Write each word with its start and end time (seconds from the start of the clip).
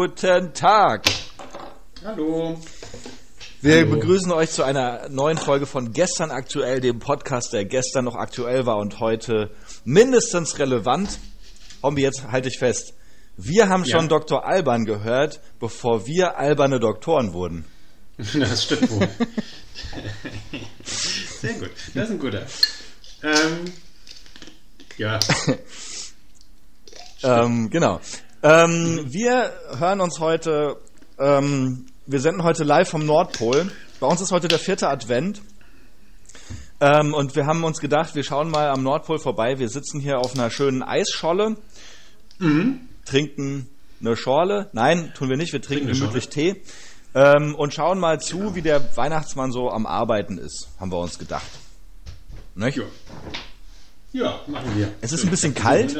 guten 0.00 0.54
Tag. 0.54 1.04
Hallo. 2.02 2.58
Wir 3.60 3.80
Hallo. 3.80 3.90
begrüßen 3.96 4.32
euch 4.32 4.50
zu 4.50 4.62
einer 4.62 5.10
neuen 5.10 5.36
Folge 5.36 5.66
von 5.66 5.92
Gestern 5.92 6.30
aktuell, 6.30 6.80
dem 6.80 7.00
Podcast, 7.00 7.52
der 7.52 7.66
gestern 7.66 8.06
noch 8.06 8.14
aktuell 8.14 8.64
war 8.64 8.78
und 8.78 8.98
heute 8.98 9.50
mindestens 9.84 10.58
relevant. 10.58 11.18
Hombi, 11.82 12.00
jetzt 12.00 12.22
halte 12.32 12.48
ich 12.48 12.58
fest. 12.58 12.94
Wir 13.36 13.68
haben 13.68 13.84
Ja. 13.84 13.98
schon 13.98 14.08
Dr. 14.08 14.46
Alban 14.46 14.86
gehört, 14.86 15.40
bevor 15.58 16.06
wir 16.06 16.38
alberne 16.38 16.80
Doktoren 16.80 17.34
wurden. 17.34 17.66
Das 18.32 18.64
stimmt 18.64 18.90
wohl. 18.92 19.06
Sehr 20.82 21.52
gut. 21.58 21.72
Das 21.92 22.04
ist 22.04 22.10
ein 22.12 22.18
guter. 22.18 22.46
Ähm, 23.22 23.72
ja. 24.96 25.20
Ähm, 27.22 27.68
genau. 27.68 28.00
Ähm, 28.42 29.04
wir 29.06 29.52
hören 29.78 30.00
uns 30.00 30.18
heute, 30.18 30.78
ähm, 31.18 31.86
wir 32.06 32.20
senden 32.20 32.42
heute 32.42 32.64
live 32.64 32.88
vom 32.88 33.04
Nordpol. 33.04 33.70
Bei 34.00 34.06
uns 34.06 34.22
ist 34.22 34.32
heute 34.32 34.48
der 34.48 34.58
vierte 34.58 34.88
Advent. 34.88 35.42
Ähm, 36.80 37.12
und 37.12 37.36
wir 37.36 37.44
haben 37.44 37.62
uns 37.64 37.80
gedacht, 37.80 38.14
wir 38.14 38.24
schauen 38.24 38.50
mal 38.50 38.70
am 38.70 38.82
Nordpol 38.82 39.18
vorbei. 39.18 39.58
Wir 39.58 39.68
sitzen 39.68 40.00
hier 40.00 40.20
auf 40.20 40.34
einer 40.34 40.50
schönen 40.50 40.82
Eisscholle, 40.82 41.58
trinken 43.04 43.68
eine 44.00 44.16
Schorle. 44.16 44.70
Nein, 44.72 45.12
tun 45.14 45.28
wir 45.28 45.36
nicht. 45.36 45.52
Wir 45.52 45.60
trinken 45.60 45.88
eine 45.88 45.98
gemütlich 45.98 46.30
Tee. 46.30 46.62
Ähm, 47.14 47.54
und 47.54 47.74
schauen 47.74 47.98
mal 47.98 48.20
zu, 48.20 48.54
wie 48.54 48.62
der 48.62 48.96
Weihnachtsmann 48.96 49.52
so 49.52 49.68
am 49.68 49.84
Arbeiten 49.84 50.38
ist, 50.38 50.68
haben 50.78 50.90
wir 50.90 50.98
uns 50.98 51.18
gedacht. 51.18 51.50
Nicht? 52.54 52.78
Ja. 52.78 52.84
Ja, 54.12 54.40
machen 54.46 54.76
wir. 54.76 54.92
Es 55.02 55.12
ist 55.12 55.24
ein 55.24 55.30
bisschen 55.30 55.54
kalt. 55.54 55.94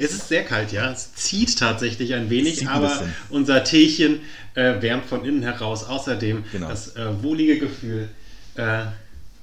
Es 0.00 0.12
ist 0.12 0.28
sehr 0.28 0.44
kalt, 0.44 0.72
ja. 0.72 0.90
Es 0.90 1.14
zieht 1.14 1.58
tatsächlich 1.58 2.14
ein 2.14 2.28
wenig, 2.30 2.62
ein 2.62 2.68
aber 2.68 2.88
bisschen. 2.88 3.14
unser 3.30 3.64
Teechen 3.64 4.20
äh, 4.54 4.80
wärmt 4.82 5.06
von 5.06 5.24
innen 5.24 5.42
heraus. 5.42 5.84
Außerdem 5.84 6.44
Genau. 6.52 6.68
das 6.68 6.96
äh, 6.96 7.22
wohlige 7.22 7.58
Gefühl, 7.58 8.08
äh, 8.56 8.86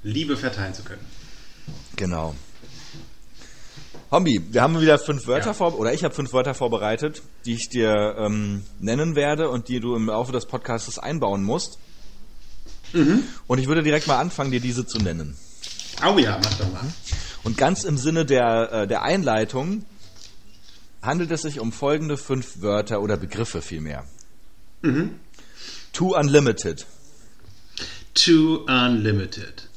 Liebe 0.04 0.36
verteilen 0.38 0.74
zu 0.74 0.84
können. 0.84 1.06
Genau. 1.96 2.36
Hombi, 4.12 4.42
wir 4.52 4.62
haben 4.62 4.80
wieder 4.80 5.00
fünf 5.00 5.26
Wörter 5.28 5.48
Ja. 5.48 5.54
vor, 5.54 5.80
oder 5.80 5.94
ich 5.94 6.04
habe 6.04 6.14
fünf 6.14 6.34
Wörter 6.34 6.54
vorbereitet, 6.54 7.24
die 7.46 7.54
ich 7.54 7.70
dir 7.70 8.16
ähm, 8.20 8.64
nennen 8.80 9.16
werde 9.16 9.50
und 9.50 9.70
die 9.70 9.80
du 9.80 9.96
im 9.96 10.08
Laufe 10.08 10.32
des 10.32 10.46
Podcasts 10.46 11.00
einbauen 11.00 11.44
musst. 11.44 11.80
Und 13.48 13.58
ich 13.58 13.68
würde 13.68 13.82
direkt 13.82 14.06
mal 14.06 14.20
anfangen, 14.20 14.52
dir 14.52 14.60
diese 14.60 14.86
zu 14.86 15.00
nennen. 15.00 15.36
Au 16.04 16.20
ja, 16.20 16.40
mach 16.44 16.54
doch 16.60 16.72
mal. 16.72 16.84
Und 17.44 17.58
ganz 17.58 17.86
im 17.86 17.98
Sinne 17.98 18.24
der, 18.24 18.72
äh, 18.72 18.88
der 18.88 19.02
Einleitung 19.02 19.84
handelt 21.04 21.32
es 21.32 21.42
sich 21.42 21.60
um 21.60 21.72
folgende 21.72 22.18
fünf 22.18 22.62
Wörter 22.62 23.02
oder 23.02 23.18
Begriffe 23.18 23.62
vielmehr. 23.62 24.06
Too 25.92 26.16
Unlimited, 26.16 26.86
Too 28.14 28.66
Unlimited. 28.68 29.68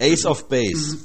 Ace 0.00 0.24
of 0.24 0.48
Base, 0.48 0.96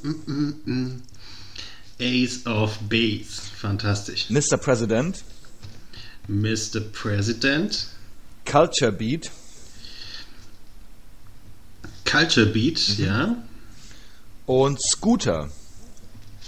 Ace 2.00 2.46
of 2.46 2.78
Base. 2.88 3.40
Fantastisch. 3.56 4.30
Mr. 4.30 4.56
President, 4.56 5.22
Mr. 6.28 6.80
President. 6.80 7.86
Culture 8.44 8.90
Beat, 8.92 9.30
Culture 12.04 12.46
Beat, 12.46 12.98
ja. 12.98 13.36
und 14.46 14.80
Scooter. 14.80 15.50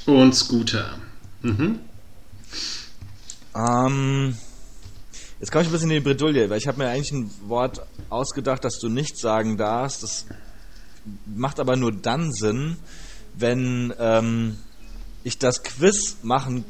Und 0.07 0.35
Scooter. 0.35 0.99
Mhm. 1.43 1.79
Ähm, 3.55 4.37
jetzt 5.41 5.53
komme 5.53 5.63
ich 5.63 5.69
ein 5.69 5.73
bisschen 5.73 5.91
in 5.91 5.97
die 5.97 6.01
Bredouille, 6.01 6.51
weil 6.51 6.59
ich 6.59 6.67
habe 6.67 6.79
mir 6.79 6.89
eigentlich 6.89 7.13
ein 7.13 7.31
Wort 7.49 7.87
ausgedacht, 8.11 8.65
das 8.65 8.79
du 8.79 8.89
nicht 8.89 9.19
sagen 9.19 9.57
darfst. 9.57 10.03
Das 10.03 10.27
macht 11.27 11.61
aber 11.61 11.77
nur 11.77 11.93
dann 11.93 12.33
Sinn, 12.33 12.77
wenn 13.35 13.95
ähm, 13.99 14.59
ich 15.23 15.39
das 15.39 15.63
Quiz 15.63 16.19
machen 16.23 16.65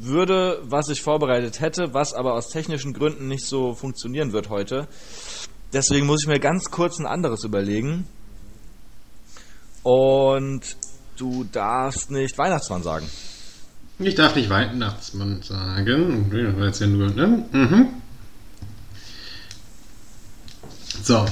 würde, 0.00 0.60
was 0.64 0.88
ich 0.88 1.00
vorbereitet 1.00 1.60
hätte, 1.60 1.94
was 1.94 2.12
aber 2.12 2.34
aus 2.34 2.48
technischen 2.48 2.92
Gründen 2.92 3.28
nicht 3.28 3.46
so 3.46 3.74
funktionieren 3.74 4.32
wird 4.32 4.50
heute. 4.50 4.88
Deswegen 5.72 6.06
muss 6.06 6.22
ich 6.22 6.28
mir 6.28 6.40
ganz 6.40 6.70
kurz 6.70 6.98
ein 6.98 7.06
anderes 7.06 7.44
überlegen. 7.44 8.06
Und 9.82 10.76
du 11.16 11.44
darfst 11.44 12.10
nicht 12.10 12.36
Weihnachtsmann 12.38 12.82
sagen. 12.82 13.08
Ich 13.98 14.14
darf 14.14 14.36
nicht 14.36 14.50
Weihnachtsmann 14.50 15.40
sagen. 15.42 16.30
Das 16.30 16.56
war 16.58 16.66
jetzt 16.66 16.80
ja 16.80 16.86
nur, 16.86 17.10
ne? 17.10 17.44
Mhm. 17.50 17.88
So. 21.02 21.24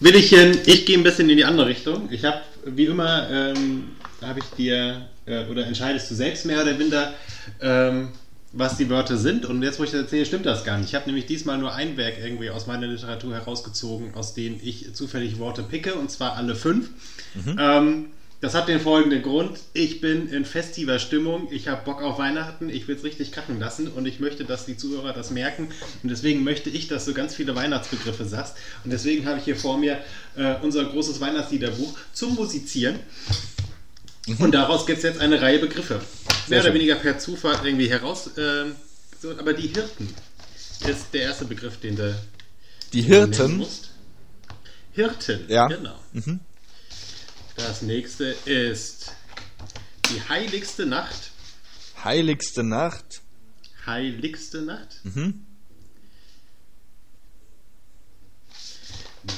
Willichen, 0.00 0.58
ich 0.66 0.84
gehe 0.84 0.98
ein 0.98 1.04
bisschen 1.04 1.30
in 1.30 1.36
die 1.36 1.44
andere 1.44 1.66
Richtung. 1.66 2.08
Ich 2.10 2.24
habe, 2.24 2.40
wie 2.64 2.86
immer, 2.86 3.28
ähm, 3.30 3.90
habe 4.20 4.40
ich 4.40 4.46
dir, 4.56 5.06
äh, 5.26 5.44
oder 5.46 5.66
entscheidest 5.66 6.10
du 6.10 6.16
selbst 6.16 6.44
mehr 6.44 6.62
oder 6.62 6.74
minder, 6.74 7.14
ähm, 7.60 8.08
was 8.52 8.76
die 8.76 8.88
Wörter 8.90 9.16
sind. 9.16 9.46
Und 9.46 9.62
jetzt, 9.62 9.78
wo 9.78 9.84
ich 9.84 9.90
das 9.90 10.02
erzähle, 10.02 10.26
stimmt 10.26 10.46
das 10.46 10.64
gar 10.64 10.78
nicht. 10.78 10.88
Ich 10.88 10.94
habe 10.96 11.06
nämlich 11.06 11.26
diesmal 11.26 11.58
nur 11.58 11.72
ein 11.72 11.96
Werk 11.96 12.14
irgendwie 12.20 12.50
aus 12.50 12.66
meiner 12.66 12.86
Literatur 12.88 13.34
herausgezogen, 13.34 14.14
aus 14.14 14.34
denen 14.34 14.60
ich 14.62 14.92
zufällig 14.94 15.38
Worte 15.38 15.62
picke, 15.62 15.94
und 15.94 16.10
zwar 16.10 16.34
alle 16.34 16.56
fünf. 16.56 16.90
Ähm, 17.58 18.06
das 18.40 18.54
hat 18.54 18.68
den 18.68 18.80
folgenden 18.80 19.22
Grund. 19.22 19.58
Ich 19.72 20.00
bin 20.00 20.28
in 20.28 20.44
festiver 20.44 20.98
Stimmung. 21.00 21.48
Ich 21.50 21.66
habe 21.68 21.84
Bock 21.84 22.02
auf 22.02 22.18
Weihnachten. 22.18 22.68
Ich 22.70 22.86
will 22.86 22.94
es 22.96 23.02
richtig 23.04 23.32
krachen 23.32 23.58
lassen 23.58 23.88
und 23.88 24.06
ich 24.06 24.20
möchte, 24.20 24.44
dass 24.44 24.64
die 24.64 24.76
Zuhörer 24.76 25.12
das 25.12 25.30
merken. 25.30 25.68
Und 26.02 26.08
deswegen 26.10 26.44
möchte 26.44 26.70
ich, 26.70 26.86
dass 26.88 27.04
du 27.04 27.14
ganz 27.14 27.34
viele 27.34 27.56
Weihnachtsbegriffe 27.56 28.24
sagst. 28.24 28.54
Und 28.84 28.92
deswegen 28.92 29.26
habe 29.26 29.38
ich 29.38 29.44
hier 29.44 29.56
vor 29.56 29.76
mir 29.78 29.98
äh, 30.36 30.54
unser 30.62 30.84
großes 30.84 31.20
Weihnachtsliederbuch 31.20 31.98
zum 32.12 32.34
Musizieren. 32.36 33.00
Und 34.38 34.52
daraus 34.52 34.86
gibt 34.86 34.98
es 34.98 35.04
jetzt 35.04 35.20
eine 35.20 35.40
Reihe 35.40 35.58
Begriffe. 35.58 36.00
Mehr 36.48 36.60
oder 36.60 36.74
weniger 36.74 36.94
per 36.96 37.18
Zufall 37.18 37.56
irgendwie 37.64 37.88
heraus. 37.90 38.30
ähm, 38.36 38.72
so, 39.20 39.30
aber 39.32 39.52
die 39.52 39.68
Hirten 39.68 40.08
ist 40.88 41.06
der 41.12 41.22
erste 41.22 41.44
Begriff, 41.44 41.78
den 41.80 41.96
du 41.96 42.14
Die 42.92 43.02
Hirten. 43.02 43.56
musst. 43.56 43.90
Hirten, 44.92 45.40
Ja. 45.48 45.66
genau. 45.66 45.98
Das 47.58 47.82
nächste 47.82 48.36
ist 48.44 49.12
die 50.08 50.22
heiligste 50.28 50.86
Nacht. 50.86 51.32
Heiligste 52.04 52.62
Nacht. 52.62 53.20
Heiligste 53.84 54.62
Nacht. 54.62 55.00
Mhm. 55.02 55.44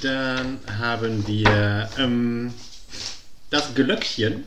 Dann 0.02 0.60
haben 0.78 1.26
wir 1.26 1.88
ähm, 1.96 2.52
das 3.48 3.74
Glöckchen. 3.74 4.44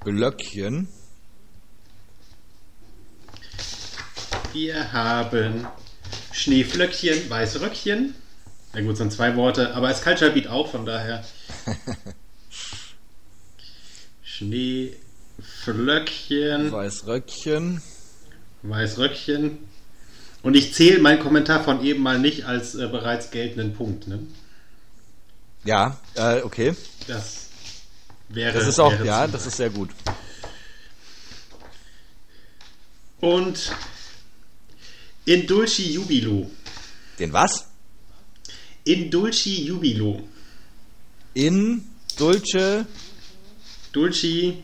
Glöckchen. 0.00 0.86
Wir 4.52 4.92
haben 4.92 5.66
Schneeflöckchen, 6.30 7.30
Weißröckchen. 7.30 8.14
Na 8.74 8.80
gut, 8.82 8.98
sind 8.98 9.12
zwei 9.14 9.34
Worte, 9.34 9.74
aber 9.74 9.88
es 9.88 9.98
ist 9.98 10.04
Culture 10.04 10.30
Beat 10.30 10.46
auch, 10.46 10.70
von 10.70 10.84
daher. 10.84 11.24
Schneeflöckchen, 14.44 16.70
Weißröckchen. 16.70 17.80
Weißröckchen. 18.62 19.58
Und 20.42 20.54
ich 20.54 20.74
zähle 20.74 21.00
meinen 21.00 21.20
Kommentar 21.20 21.64
von 21.64 21.82
eben 21.82 22.02
mal 22.02 22.18
nicht 22.18 22.44
als 22.44 22.74
äh, 22.74 22.86
bereits 22.88 23.30
geltenden 23.30 23.72
Punkt. 23.74 24.06
Ne? 24.06 24.18
Ja, 25.64 25.98
äh, 26.14 26.42
okay. 26.42 26.76
Das 27.06 27.46
wäre. 28.28 28.52
Das 28.52 28.66
ist 28.66 28.78
auch, 28.78 28.92
ja, 29.02 29.24
zu 29.24 29.32
das 29.32 29.46
ist 29.46 29.56
sehr 29.56 29.70
gut. 29.70 29.88
Und 33.20 33.72
in 35.24 35.46
Dulci 35.46 35.92
Jubilo. 35.92 36.50
Den 37.18 37.32
was? 37.32 37.68
In 38.84 39.10
Dulci 39.10 39.64
Jubilo. 39.64 40.22
In 41.32 41.88
Dulce. 42.18 42.84
Dulci 43.94 44.62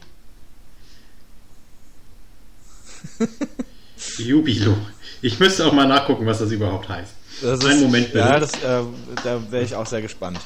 Jubilo. 4.18 4.76
Ich 5.22 5.38
müsste 5.38 5.66
auch 5.66 5.72
mal 5.72 5.86
nachgucken, 5.86 6.26
was 6.26 6.40
das 6.40 6.50
überhaupt 6.50 6.88
heißt. 6.88 7.12
Das 7.40 7.64
Einen 7.64 7.80
Moment 7.80 8.06
bitte. 8.08 8.18
Ja, 8.18 8.40
das, 8.40 8.52
äh, 8.54 8.82
da 9.24 9.50
wäre 9.50 9.64
ich 9.64 9.74
auch 9.74 9.86
sehr 9.86 10.02
gespannt. 10.02 10.40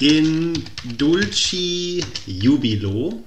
In 0.00 0.64
Dulci 0.96 2.04
Jubilo 2.26 3.22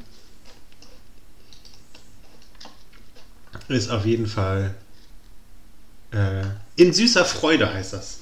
ist 3.70 3.90
auf 3.90 4.06
jeden 4.06 4.28
Fall 4.28 4.76
äh, 6.12 6.44
in 6.76 6.94
süßer 6.94 7.26
Freude 7.26 7.74
heißt 7.74 7.94
das. 7.94 8.20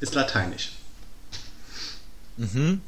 Ist 0.00 0.14
lateinisch. 0.14 0.72
Mhm. 2.36 2.80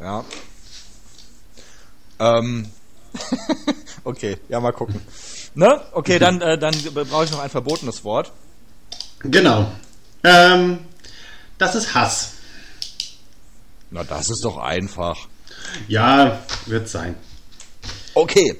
Ja. 0.00 0.24
Ähm, 2.18 2.66
okay, 4.04 4.36
ja, 4.48 4.60
mal 4.60 4.72
gucken. 4.72 5.00
Ne? 5.54 5.80
Okay, 5.92 6.18
dann, 6.18 6.40
äh, 6.40 6.58
dann 6.58 6.74
brauche 7.08 7.24
ich 7.24 7.30
noch 7.30 7.40
ein 7.40 7.50
verbotenes 7.50 8.04
Wort. 8.04 8.32
Genau. 9.20 9.72
Ähm, 10.22 10.80
das 11.58 11.74
ist 11.74 11.94
Hass. 11.94 12.32
Na, 13.90 14.04
das 14.04 14.30
ist 14.30 14.44
doch 14.44 14.58
einfach. 14.58 15.16
Ja, 15.88 16.40
wird 16.66 16.88
sein. 16.88 17.14
Okay, 18.14 18.56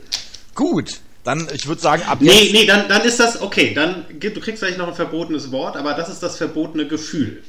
gut. 0.55 1.00
Dann, 1.25 1.49
ich 1.53 1.67
würde 1.67 1.81
sagen, 1.83 2.05
ab 2.05 2.19
Nee, 2.21 2.31
jetzt. 2.31 2.53
nee, 2.53 2.67
dann, 2.67 2.88
dann 2.88 3.03
ist 3.03 3.19
das 3.19 3.41
okay. 3.41 3.75
Dann 3.75 4.06
du 4.21 4.41
kriegst 4.41 4.61
vielleicht 4.61 4.79
noch 4.79 4.87
ein 4.87 4.94
verbotenes 4.94 5.50
Wort, 5.50 5.77
aber 5.77 5.94
das 5.94 6.09
ist 6.09 6.23
das 6.23 6.37
verbotene 6.37 6.87
Gefühl, 6.87 7.43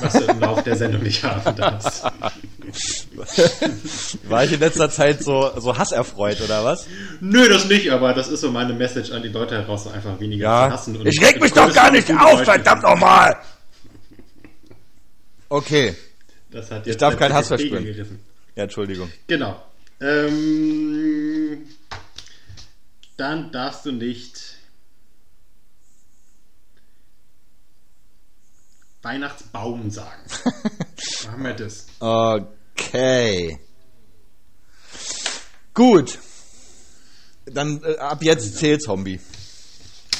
was 0.00 0.14
du 0.14 0.20
im 0.24 0.40
Laufe 0.40 0.62
der 0.62 0.76
Sendung 0.76 1.02
nicht 1.02 1.22
haben 1.22 1.54
darfst. 1.54 2.04
War 4.28 4.44
ich 4.44 4.52
in 4.52 4.60
letzter 4.60 4.90
Zeit 4.90 5.22
so, 5.22 5.50
so 5.58 5.76
hasserfreut, 5.76 6.40
oder 6.40 6.64
was? 6.64 6.86
Nö, 7.20 7.48
das 7.48 7.66
nicht, 7.68 7.90
aber 7.90 8.12
das 8.14 8.28
ist 8.28 8.40
so 8.40 8.50
meine 8.50 8.72
Message 8.72 9.10
an 9.12 9.22
die 9.22 9.28
Leute 9.28 9.56
heraus, 9.56 9.84
so 9.84 9.90
einfach 9.90 10.18
weniger 10.20 10.44
Ja. 10.44 10.68
zu 10.68 10.74
hassen. 10.74 10.96
und- 10.96 11.06
Ich 11.06 11.20
reg 11.20 11.40
mich 11.40 11.52
doch 11.52 11.72
gar 11.72 11.90
nicht 11.90 12.10
auf, 12.10 12.32
Leute. 12.32 12.44
verdammt 12.44 12.82
nochmal! 12.82 13.36
Okay. 15.48 15.94
Das 16.50 16.70
hat 16.70 16.86
Ich 16.86 16.96
darf 16.96 17.14
ein 17.14 17.18
kein 17.18 17.32
Hass 17.32 17.48
verspüren. 17.48 17.84
gerissen. 17.84 18.20
Ja, 18.56 18.64
Entschuldigung. 18.64 19.10
Genau. 19.26 19.60
Ähm, 20.00 21.58
dann 23.16 23.50
darfst 23.52 23.86
du 23.86 23.92
nicht 23.92 24.40
Weihnachtsbaum 29.02 29.90
sagen. 29.90 30.22
Machen 31.26 31.42
wir 31.44 31.52
das. 31.54 31.86
Okay. 32.76 33.58
Gut. 35.72 36.18
Dann 37.46 37.82
äh, 37.84 37.96
ab 37.98 38.22
jetzt 38.22 38.56
zählt 38.56 38.82
Zombie. 38.82 39.20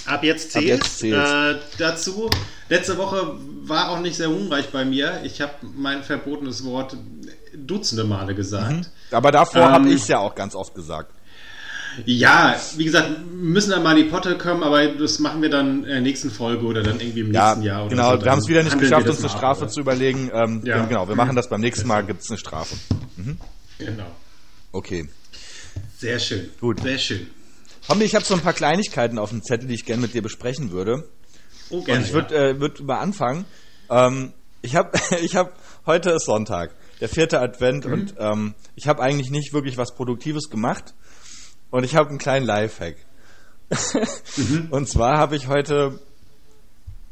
Ab 0.07 0.23
jetzt 0.23 0.47
Ab 0.57 0.63
zählt. 0.63 0.83
jetzt 0.83 0.99
zählt's. 0.99 1.31
Äh, 1.31 1.57
dazu, 1.79 2.29
letzte 2.69 2.99
Woche 2.99 3.37
war 3.63 3.91
auch 3.91 4.01
nicht 4.01 4.17
sehr 4.17 4.31
umreich 4.31 4.71
bei 4.71 4.85
mir. 4.85 5.23
Ich 5.25 5.41
habe 5.41 5.53
mein 5.75 6.03
verbotenes 6.03 6.65
Wort 6.65 6.97
dutzende 7.57 8.05
Male 8.05 8.35
gesagt. 8.35 8.91
Aber 9.11 9.31
davor 9.33 9.63
Ähm, 9.63 9.73
habe 9.73 9.89
ich 9.89 10.03
es 10.03 10.09
ja 10.09 10.19
auch 10.19 10.35
ganz 10.35 10.55
oft 10.55 10.75
gesagt. 10.75 11.13
Ja, 12.07 12.57
wie 12.77 12.85
gesagt, 12.85 13.11
müssen 13.33 13.71
dann 13.71 13.83
mal 13.83 13.95
die 13.97 14.05
Potte 14.05 14.37
kommen, 14.39 14.63
aber 14.63 14.87
das 14.89 15.19
machen 15.19 15.43
wir 15.43 15.49
dann 15.51 15.85
in 15.85 15.89
der 15.91 16.01
nächsten 16.01 16.31
Folge 16.31 16.65
oder 16.67 16.83
dann 16.83 17.01
irgendwie 17.01 17.21
im 17.21 17.33
Ja, 17.33 17.49
nächsten 17.51 17.63
Jahr. 17.63 17.81
Oder 17.87 17.91
genau. 17.91 18.17
so. 18.17 18.25
wir 18.25 18.31
haben 18.33 18.39
es 18.41 18.49
wieder 18.49 18.63
nicht 18.63 18.79
geschafft, 18.79 19.09
uns 19.09 19.21
eine 19.21 19.29
Strafe 19.29 19.65
ab, 19.65 19.73
zu 19.73 19.81
überlegen. 19.81 20.31
Ähm, 20.33 20.63
Ja. 20.65 20.85
Genau, 20.85 21.09
wir 21.09 21.15
machen 21.17 21.37
das 21.37 21.49
beim 21.49 21.61
nächsten 21.61 21.87
Mal, 21.87 22.05
gibt 22.05 22.23
es 22.23 22.31
eine 22.31 22.39
Strafe. 22.39 22.75
Genau. 23.79 24.07
Okay. 24.73 25.09
Sehr 25.99 26.19
schön. 26.19 26.51
Gut. 26.61 26.81
Sehr 26.81 26.99
schön. 26.99 27.27
Hombi, 27.89 28.05
ich 28.05 28.15
habe 28.15 28.25
so 28.25 28.35
ein 28.35 28.41
paar 28.41 28.53
Kleinigkeiten 28.55 29.19
auf 29.19 29.31
dem 29.31 29.43
Zettel, 29.43 29.69
die 29.69 29.75
ich 29.75 29.85
gerne 29.85 30.03
mit 30.03 30.15
dir 30.15 30.23
besprechen 30.23 30.71
würde. 30.73 31.09
Oh, 31.71 31.79
Und 31.79 31.85
gerne, 31.87 32.05
ich 32.05 32.13
würde 32.13 32.35
äh, 32.35 32.61
würd 32.61 32.83
mal 32.83 32.99
anfangen. 32.99 33.45
Ähm, 33.91 34.33
ich 34.63 34.75
habe, 34.77 34.99
ich 35.23 35.37
hab, 35.37 35.59
heute 35.87 36.11
ist 36.11 36.25
Sonntag, 36.25 36.75
der 37.01 37.09
vierte 37.09 37.41
Advent 37.41 37.85
und 37.87 38.15
ähm, 38.19 38.55
ich 38.75 38.89
habe 38.89 39.03
eigentlich 39.03 39.31
nicht 39.31 39.53
wirklich 39.53 39.77
was 39.77 39.95
Produktives 39.95 40.49
gemacht. 40.51 40.95
Und 41.75 41.83
ich 41.83 41.97
habe 41.97 42.09
einen 42.09 42.19
kleinen 42.19 42.47
Lifehack. 42.47 42.95
Und 44.71 44.89
zwar 44.89 45.19
habe 45.19 45.35
ich 45.35 45.49
heute 45.49 45.99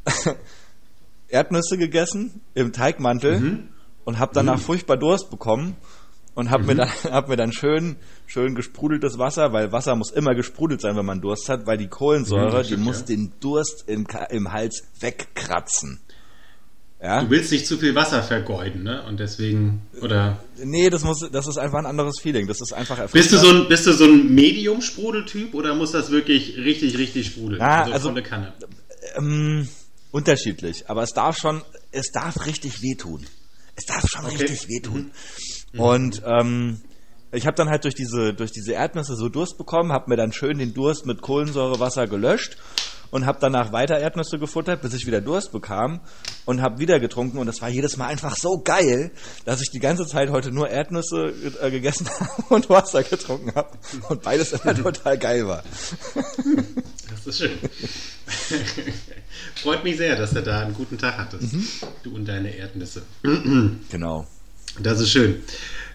Erdnüsse 1.27 1.77
gegessen 1.77 2.39
im 2.53 2.71
Teigmantel 2.71 3.67
und 4.05 4.19
habe 4.19 4.31
danach 4.33 4.61
furchtbar 4.61 4.95
Durst 4.95 5.29
bekommen 5.29 5.75
und 6.33 6.49
habe 6.49 6.63
mir 6.63 6.75
dann 6.75 6.89
hab 7.11 7.27
mir 7.27 7.35
dann 7.35 7.51
schön 7.51 7.97
schön 8.25 8.55
gesprudeltes 8.55 9.17
Wasser, 9.17 9.51
weil 9.51 9.73
Wasser 9.73 9.97
muss 9.97 10.11
immer 10.11 10.33
gesprudelt 10.33 10.79
sein, 10.79 10.95
wenn 10.95 11.05
man 11.05 11.19
Durst 11.19 11.49
hat, 11.49 11.67
weil 11.67 11.77
die 11.77 11.89
Kohlensäure, 11.89 12.61
die 12.61 12.67
stimmt, 12.67 12.85
muss 12.85 12.99
ja. 13.01 13.07
den 13.07 13.33
Durst 13.41 13.83
im, 13.87 14.07
im 14.29 14.53
Hals 14.53 14.83
wegkratzen. 15.01 15.99
Ja? 17.03 17.21
Du 17.21 17.29
willst 17.31 17.51
nicht 17.51 17.67
zu 17.67 17.77
viel 17.77 17.95
Wasser 17.95 18.23
vergeuden, 18.23 18.83
ne? 18.83 19.03
Und 19.03 19.19
deswegen, 19.19 19.81
oder 20.01 20.37
Nee, 20.63 20.89
das 20.89 21.03
muss 21.03 21.19
das 21.31 21.47
ist 21.47 21.57
einfach 21.57 21.79
ein 21.79 21.85
anderes 21.85 22.19
Feeling. 22.21 22.47
Das 22.47 22.61
ist 22.61 22.71
einfach 22.71 23.09
bist 23.11 23.33
du 23.33 23.37
so 23.37 23.49
ein, 23.49 23.67
bist 23.67 23.85
du 23.85 23.91
so 23.91 24.05
ein 24.05 24.33
Medium-Sprudeltyp 24.33 25.53
oder 25.53 25.75
muss 25.75 25.91
das 25.91 26.11
wirklich 26.11 26.55
richtig, 26.57 26.97
richtig 26.97 27.27
sprudeln? 27.27 27.61
Ah, 27.61 27.83
also- 27.91 28.07
volle 28.09 28.23
Kanne. 28.23 28.53
ähm, 29.17 29.67
unterschiedlich, 30.11 30.89
aber 30.89 31.03
es 31.03 31.11
darf 31.11 31.37
schon, 31.37 31.61
es 31.91 32.09
darf 32.13 32.45
richtig 32.45 32.81
wehtun. 32.81 33.25
Es 33.75 33.85
darf 33.85 34.07
schon 34.07 34.25
Okay. 34.25 34.37
richtig 34.37 34.69
wehtun. 34.69 35.11
Und 35.75 36.21
ähm, 36.25 36.79
ich 37.33 37.45
habe 37.47 37.57
dann 37.57 37.67
halt 37.67 37.83
durch 37.83 37.95
diese 37.95 38.33
durch 38.33 38.51
diese 38.51 38.73
Erdnüsse 38.73 39.15
so 39.17 39.27
Durst 39.27 39.57
bekommen, 39.57 39.91
habe 39.91 40.09
mir 40.09 40.15
dann 40.15 40.31
schön 40.31 40.57
den 40.59 40.73
Durst 40.73 41.05
mit 41.05 41.21
Kohlensäurewasser 41.21 42.07
gelöscht 42.07 42.55
und 43.13 43.27
habe 43.27 43.37
danach 43.39 43.71
weiter 43.71 43.99
Erdnüsse 43.99 44.39
gefuttert, 44.39 44.81
bis 44.81 44.95
ich 44.95 45.05
wieder 45.05 45.21
Durst 45.21 45.51
bekam 45.51 46.01
und 46.45 46.63
habe 46.63 46.79
wieder 46.79 46.99
getrunken 46.99 47.37
und 47.37 47.45
das 47.45 47.61
war 47.61 47.69
jedes 47.69 47.95
Mal 47.95 48.07
einfach 48.07 48.35
so 48.35 48.59
geil, 48.63 49.11
dass 49.45 49.61
ich 49.61 49.69
die 49.69 49.79
ganze 49.79 50.07
Zeit 50.07 50.31
heute 50.31 50.51
nur 50.51 50.67
Erdnüsse 50.67 51.31
äh, 51.61 51.69
gegessen 51.69 52.09
habe 52.19 52.55
und 52.55 52.71
Wasser 52.71 53.03
getrunken 53.03 53.53
habe 53.53 53.69
und 54.09 54.23
beides 54.23 54.53
immer 54.53 54.73
total 54.73 55.19
geil 55.19 55.47
war. 55.47 55.63
Das 57.11 57.27
ist 57.27 57.37
schön. 57.37 57.59
Freut 59.57 59.83
mich 59.83 59.97
sehr, 59.97 60.15
dass 60.15 60.31
du 60.31 60.41
da 60.41 60.61
einen 60.61 60.73
guten 60.73 60.97
Tag 60.97 61.15
hattest. 61.19 61.53
Mhm. 61.53 61.67
Du 62.01 62.15
und 62.15 62.25
deine 62.25 62.55
Erdnüsse. 62.55 63.03
Genau. 63.91 64.25
Das 64.79 64.99
ist 64.99 65.11
schön. 65.11 65.43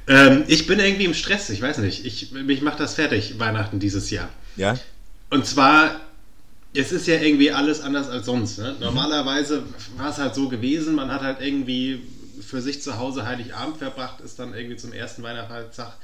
Ähm, 0.07 0.45
ich 0.47 0.69
bin 0.69 0.79
irgendwie 0.79 1.07
im 1.07 1.15
Stress, 1.15 1.51
ich 1.51 1.61
weiß 1.61 1.79
nicht. 1.79 2.07
Ich, 2.07 2.31
mich 2.31 2.63
macht 2.63 2.79
das 2.79 2.95
fertig, 2.95 3.41
Weihnachten 3.41 3.81
dieses 3.81 4.09
Jahr. 4.11 4.29
Ja? 4.57 4.79
Und 5.31 5.47
zwar, 5.47 6.01
es 6.75 6.93
ist 6.93 7.07
ja 7.07 7.17
irgendwie 7.17 7.51
alles 7.51 7.81
anders 7.81 8.09
als 8.09 8.27
sonst. 8.27 8.59
Ne? 8.59 8.77
Normalerweise 8.81 9.63
war 9.97 10.11
es 10.11 10.19
halt 10.19 10.35
so 10.35 10.49
gewesen, 10.49 10.95
man 10.95 11.11
hat 11.11 11.23
halt 11.23 11.41
irgendwie 11.41 12.03
für 12.41 12.61
sich 12.61 12.83
zu 12.83 12.99
Hause 12.99 13.27
Heiligabend 13.27 13.79
verbracht, 13.79 14.21
ist 14.21 14.39
dann 14.39 14.55
irgendwie 14.55 14.77
zum 14.77 14.93
ersten 14.93 15.23
Weihnachtstag 15.23 15.97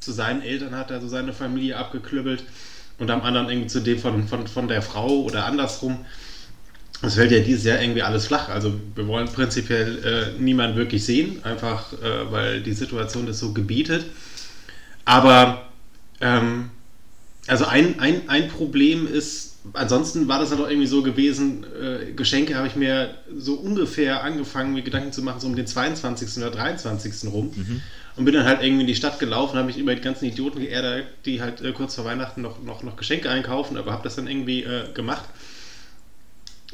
zu 0.00 0.12
seinen 0.12 0.42
Eltern, 0.42 0.76
hat 0.76 0.90
er 0.90 1.00
so 1.00 1.08
seine 1.08 1.32
Familie 1.32 1.76
abgeklüppelt 1.76 2.44
und 2.98 3.10
am 3.10 3.22
anderen 3.22 3.48
irgendwie 3.48 3.68
zu 3.68 3.80
dem 3.80 3.98
von, 3.98 4.26
von, 4.26 4.46
von 4.46 4.68
der 4.68 4.82
Frau 4.82 5.22
oder 5.22 5.44
andersrum. 5.46 6.04
Es 7.02 7.14
fällt 7.16 7.32
ja 7.32 7.40
dieses 7.40 7.64
Jahr 7.64 7.80
irgendwie 7.80 8.02
alles 8.02 8.26
flach. 8.26 8.48
Also 8.48 8.74
wir 8.94 9.06
wollen 9.08 9.26
prinzipiell 9.26 10.34
äh, 10.36 10.40
niemanden 10.40 10.76
wirklich 10.76 11.04
sehen, 11.04 11.44
einfach 11.44 11.92
äh, 11.94 12.30
weil 12.30 12.62
die 12.62 12.72
Situation 12.72 13.26
das 13.26 13.40
so 13.40 13.52
gebietet. 13.52 14.06
Aber 15.04 15.66
ähm, 16.20 16.70
also 17.48 17.64
ein, 17.64 17.98
ein, 17.98 18.28
ein 18.28 18.48
Problem 18.48 19.12
ist, 19.12 19.51
ansonsten 19.74 20.28
war 20.28 20.38
das 20.38 20.50
halt 20.50 20.60
auch 20.60 20.68
irgendwie 20.68 20.86
so 20.86 21.02
gewesen, 21.02 21.64
äh, 21.80 22.12
Geschenke 22.12 22.56
habe 22.56 22.66
ich 22.66 22.76
mir 22.76 23.14
so 23.36 23.54
ungefähr 23.54 24.22
angefangen, 24.24 24.74
mir 24.74 24.82
Gedanken 24.82 25.12
zu 25.12 25.22
machen, 25.22 25.40
so 25.40 25.46
um 25.46 25.56
den 25.56 25.66
22. 25.66 26.38
oder 26.38 26.50
23. 26.50 27.32
rum. 27.32 27.52
Und 28.16 28.24
bin 28.24 28.34
dann 28.34 28.44
halt 28.44 28.62
irgendwie 28.62 28.82
in 28.82 28.86
die 28.86 28.94
Stadt 28.94 29.18
gelaufen, 29.18 29.56
habe 29.56 29.66
mich 29.66 29.78
über 29.78 29.94
die 29.94 30.02
ganzen 30.02 30.26
Idioten 30.26 30.60
geärgert, 30.60 31.06
die 31.24 31.40
halt 31.40 31.62
äh, 31.62 31.72
kurz 31.72 31.94
vor 31.94 32.04
Weihnachten 32.04 32.42
noch, 32.42 32.62
noch, 32.62 32.82
noch 32.82 32.96
Geschenke 32.96 33.30
einkaufen, 33.30 33.76
aber 33.76 33.92
habe 33.92 34.02
das 34.02 34.16
dann 34.16 34.26
irgendwie 34.26 34.64
äh, 34.64 34.92
gemacht. 34.92 35.24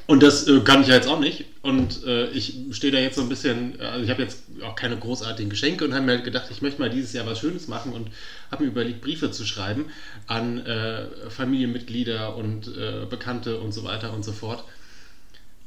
Und 0.09 0.23
das 0.23 0.49
äh, 0.49 0.61
kann 0.61 0.81
ich 0.81 0.89
ja 0.89 0.95
jetzt 0.95 1.07
auch 1.07 1.21
nicht. 1.21 1.45
Und 1.61 2.03
äh, 2.05 2.29
ich 2.31 2.57
stehe 2.71 2.91
da 2.91 2.99
jetzt 2.99 3.17
so 3.17 3.21
ein 3.21 3.29
bisschen, 3.29 3.79
äh, 3.79 3.85
also 3.85 4.05
ich 4.05 4.11
habe 4.11 4.23
jetzt 4.23 4.43
auch 4.65 4.75
keine 4.75 4.97
großartigen 4.97 5.51
Geschenke 5.51 5.85
und 5.85 5.93
habe 5.93 6.07
mir 6.07 6.13
halt 6.13 6.25
gedacht, 6.25 6.47
ich 6.51 6.63
möchte 6.63 6.81
mal 6.81 6.89
dieses 6.89 7.13
Jahr 7.13 7.27
was 7.27 7.39
Schönes 7.39 7.69
machen 7.69 7.93
und 7.93 8.11
habe 8.51 8.65
mir 8.65 8.71
überlegt, 8.71 9.03
Briefe 9.03 9.31
zu 9.31 9.45
schreiben 9.45 9.91
an 10.27 10.65
äh, 10.65 11.09
Familienmitglieder 11.29 12.37
und 12.37 12.69
äh, 12.69 13.05
Bekannte 13.05 13.61
und 13.61 13.73
so 13.73 13.85
weiter 13.85 14.15
und 14.15 14.25
so 14.25 14.33
fort. 14.33 14.65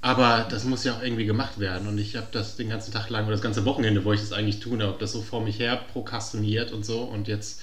Aber 0.01 0.48
das 0.50 0.63
muss 0.63 0.83
ja 0.86 0.98
auch 0.98 1.03
irgendwie 1.03 1.25
gemacht 1.25 1.60
werden. 1.60 1.88
Und 1.88 2.00
ich 2.00 2.15
habe 2.15 2.27
das 2.31 2.55
den 2.55 2.69
ganzen 2.69 2.91
Tag 2.91 3.12
lang 3.12 3.25
oder 3.25 3.33
das 3.33 3.43
ganze 3.43 3.63
Wochenende, 3.65 4.03
wo 4.05 4.12
ich 4.12 4.21
das 4.21 4.33
eigentlich 4.33 4.60
tun 4.60 4.81
habe, 4.81 4.98
das 5.00 5.12
so 5.12 5.21
vor 5.21 5.43
mich 5.43 5.60
her 5.60 5.79
prokrastiniert 5.93 6.71
und 6.71 6.83
so. 6.83 7.01
Und 7.01 7.27
jetzt, 7.27 7.62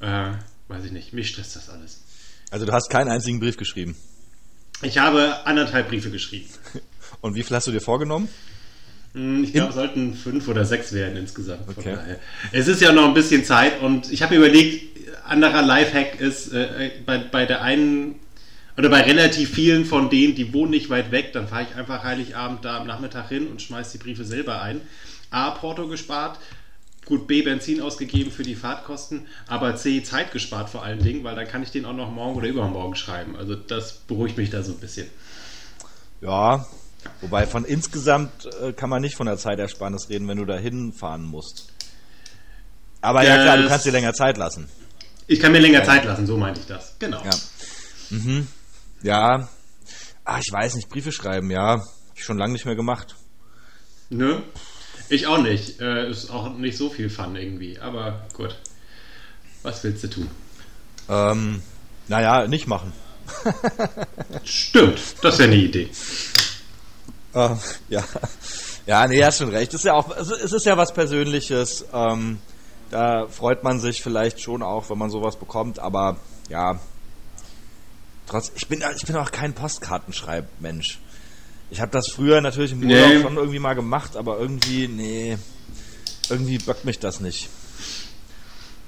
äh, 0.00 0.32
weiß 0.66 0.86
ich 0.86 0.90
nicht, 0.90 1.12
mich 1.12 1.28
stresst 1.28 1.54
das 1.54 1.70
alles. 1.70 2.02
Also 2.50 2.66
du 2.66 2.72
hast 2.72 2.90
keinen 2.90 3.10
einzigen 3.10 3.38
Brief 3.38 3.56
geschrieben. 3.56 3.94
Ich 4.82 4.98
habe 4.98 5.46
anderthalb 5.46 5.88
Briefe 5.88 6.10
geschrieben. 6.10 6.48
Und 7.20 7.34
wie 7.34 7.42
viel 7.42 7.56
hast 7.56 7.66
du 7.66 7.72
dir 7.72 7.80
vorgenommen? 7.80 8.28
Hm, 9.14 9.44
Ich 9.44 9.52
glaube, 9.52 9.70
es 9.70 9.74
sollten 9.74 10.14
fünf 10.14 10.46
oder 10.48 10.64
sechs 10.64 10.92
werden 10.92 11.16
insgesamt. 11.16 11.68
Okay. 11.68 11.96
Es 12.52 12.68
ist 12.68 12.80
ja 12.82 12.92
noch 12.92 13.06
ein 13.06 13.14
bisschen 13.14 13.44
Zeit 13.44 13.80
und 13.80 14.12
ich 14.12 14.22
habe 14.22 14.34
mir 14.34 14.44
überlegt, 14.44 14.96
anderer 15.26 15.62
Lifehack 15.62 16.20
ist 16.20 16.52
äh, 16.52 16.90
bei, 17.06 17.18
bei 17.18 17.46
der 17.46 17.62
einen 17.62 18.16
oder 18.76 18.90
bei 18.90 19.00
relativ 19.00 19.54
vielen 19.54 19.86
von 19.86 20.10
denen, 20.10 20.34
die 20.34 20.52
wohnen 20.52 20.70
nicht 20.72 20.90
weit 20.90 21.10
weg, 21.10 21.32
dann 21.32 21.48
fahre 21.48 21.66
ich 21.70 21.76
einfach 21.76 22.04
Heiligabend 22.04 22.64
da 22.64 22.76
am 22.78 22.86
Nachmittag 22.86 23.28
hin 23.30 23.46
und 23.48 23.62
schmeiße 23.62 23.96
die 23.96 24.04
Briefe 24.04 24.24
selber 24.24 24.60
ein. 24.60 24.82
A, 25.30 25.50
Porto 25.52 25.88
gespart, 25.88 26.38
gut, 27.06 27.26
B, 27.26 27.40
Benzin 27.42 27.80
ausgegeben 27.80 28.30
für 28.30 28.42
die 28.42 28.54
Fahrtkosten, 28.54 29.26
aber 29.46 29.76
C, 29.76 30.02
Zeit 30.02 30.32
gespart 30.32 30.68
vor 30.68 30.82
allen 30.82 31.02
Dingen, 31.02 31.24
weil 31.24 31.34
dann 31.36 31.46
kann 31.48 31.62
ich 31.62 31.70
den 31.70 31.86
auch 31.86 31.94
noch 31.94 32.10
morgen 32.10 32.36
oder 32.36 32.48
übermorgen 32.48 32.96
schreiben. 32.96 33.34
Also 33.36 33.54
das 33.54 33.94
beruhigt 33.94 34.36
mich 34.36 34.50
da 34.50 34.62
so 34.62 34.72
ein 34.72 34.78
bisschen. 34.78 35.06
Ja, 36.20 36.66
wobei 37.22 37.46
von 37.46 37.64
insgesamt 37.64 38.46
äh, 38.60 38.72
kann 38.72 38.90
man 38.90 39.00
nicht 39.02 39.14
von 39.16 39.26
der 39.26 39.38
Zeitersparnis 39.38 40.08
reden, 40.10 40.28
wenn 40.28 40.38
du 40.38 40.44
da 40.44 40.56
hinfahren 40.58 41.24
musst. 41.24 41.68
Aber 43.00 43.22
ja 43.24 43.40
klar, 43.42 43.56
du 43.56 43.62
Das- 43.62 43.70
kannst 43.72 43.86
dir 43.86 43.92
länger 43.92 44.12
Zeit 44.14 44.36
lassen. 44.36 44.68
Ich 45.28 45.40
kann 45.40 45.52
mir 45.52 45.58
länger 45.60 45.82
Zeit 45.84 46.04
lassen, 46.04 46.26
so 46.26 46.36
meinte 46.36 46.60
ich 46.60 46.66
das. 46.66 46.94
Genau. 46.98 47.22
Ja. 47.24 47.30
Mhm. 48.10 48.46
Ja. 49.02 49.48
Ah, 50.24 50.38
ich 50.38 50.52
weiß 50.52 50.74
nicht, 50.74 50.88
Briefe 50.88 51.12
schreiben, 51.12 51.50
ja. 51.50 51.78
Hab 51.78 52.16
ich 52.16 52.24
schon 52.24 52.38
lange 52.38 52.52
nicht 52.52 52.64
mehr 52.64 52.76
gemacht. 52.76 53.14
Nö. 54.10 54.40
Ich 55.08 55.26
auch 55.26 55.38
nicht. 55.38 55.80
Äh, 55.80 56.10
ist 56.10 56.30
auch 56.30 56.52
nicht 56.56 56.76
so 56.76 56.90
viel 56.90 57.10
Fun 57.10 57.36
irgendwie. 57.36 57.78
Aber 57.78 58.26
gut. 58.32 58.56
Was 59.62 59.82
willst 59.84 60.04
du 60.04 60.08
tun? 60.08 60.30
Ähm, 61.08 61.62
naja, 62.08 62.46
nicht 62.46 62.66
machen. 62.66 62.92
Stimmt, 64.44 65.00
das 65.22 65.38
wäre 65.38 65.50
eine 65.50 65.60
Idee. 65.60 65.88
Äh, 67.34 67.48
ja. 67.88 68.04
Ja, 68.86 69.06
nee, 69.08 69.24
hast 69.24 69.38
schon 69.38 69.48
recht. 69.48 69.74
Es 69.74 69.80
ist 69.80 69.84
ja 69.84 69.94
auch, 69.94 70.16
es 70.16 70.52
ist 70.52 70.64
ja 70.64 70.76
was 70.76 70.94
Persönliches. 70.94 71.84
Ähm, 71.92 72.38
da 72.90 73.26
freut 73.26 73.64
man 73.64 73.80
sich 73.80 74.02
vielleicht 74.02 74.40
schon 74.40 74.62
auch, 74.62 74.88
wenn 74.90 74.98
man 74.98 75.10
sowas 75.10 75.36
bekommt, 75.36 75.80
aber 75.80 76.18
ja. 76.48 76.78
Trotz, 78.28 78.52
ich 78.54 78.68
bin, 78.68 78.82
ich 78.96 79.06
bin 79.06 79.16
auch 79.16 79.30
kein 79.30 79.54
Postkartenschreibmensch. 79.54 81.00
Ich 81.70 81.80
habe 81.80 81.90
das 81.90 82.08
früher 82.08 82.40
natürlich 82.40 82.72
im 82.72 82.82
Urlaub 82.82 83.08
Nee. 83.08 83.22
schon 83.22 83.36
irgendwie 83.36 83.58
mal 83.58 83.74
gemacht, 83.74 84.16
aber 84.16 84.38
irgendwie, 84.38 84.88
nee, 84.88 85.36
irgendwie 86.30 86.58
bockt 86.58 86.84
mich 86.84 86.98
das 86.98 87.20
nicht. 87.20 87.48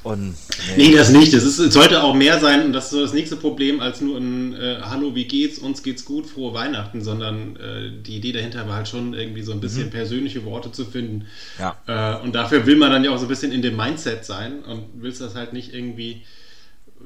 Und, 0.04 0.36
Nee, 0.76 0.94
das 0.94 1.10
nicht. 1.10 1.34
Es, 1.34 1.56
sollte 1.56 2.02
auch 2.02 2.14
mehr 2.14 2.38
sein, 2.40 2.66
und 2.66 2.72
das 2.72 2.84
ist 2.84 2.90
so 2.92 3.00
das 3.02 3.12
nächste 3.12 3.36
Problem, 3.36 3.80
als 3.80 4.00
nur 4.00 4.16
ein 4.16 4.54
äh, 4.54 4.78
Hallo, 4.82 5.14
wie 5.16 5.24
geht's, 5.26 5.58
uns 5.58 5.82
geht's 5.82 6.04
gut, 6.04 6.26
frohe 6.26 6.54
Weihnachten, 6.54 7.02
sondern 7.02 7.56
äh, 7.56 7.90
die 8.02 8.16
Idee 8.16 8.32
dahinter 8.32 8.66
war 8.68 8.76
halt 8.76 8.88
schon 8.88 9.12
irgendwie 9.12 9.42
so 9.42 9.52
ein 9.52 9.60
bisschen 9.60 9.90
persönliche 9.90 10.44
Worte 10.44 10.70
zu 10.70 10.84
finden. 10.84 11.26
Ja. 11.58 11.76
Äh, 11.86 12.22
und 12.22 12.34
dafür 12.34 12.64
will 12.64 12.76
man 12.76 12.92
dann 12.92 13.04
ja 13.04 13.10
auch 13.10 13.18
so 13.18 13.24
ein 13.26 13.28
bisschen 13.28 13.50
in 13.52 13.60
dem 13.60 13.76
Mindset 13.76 14.24
sein 14.24 14.62
und 14.62 14.84
willst 14.94 15.20
das 15.20 15.34
halt 15.34 15.52
nicht 15.52 15.74
irgendwie 15.74 16.22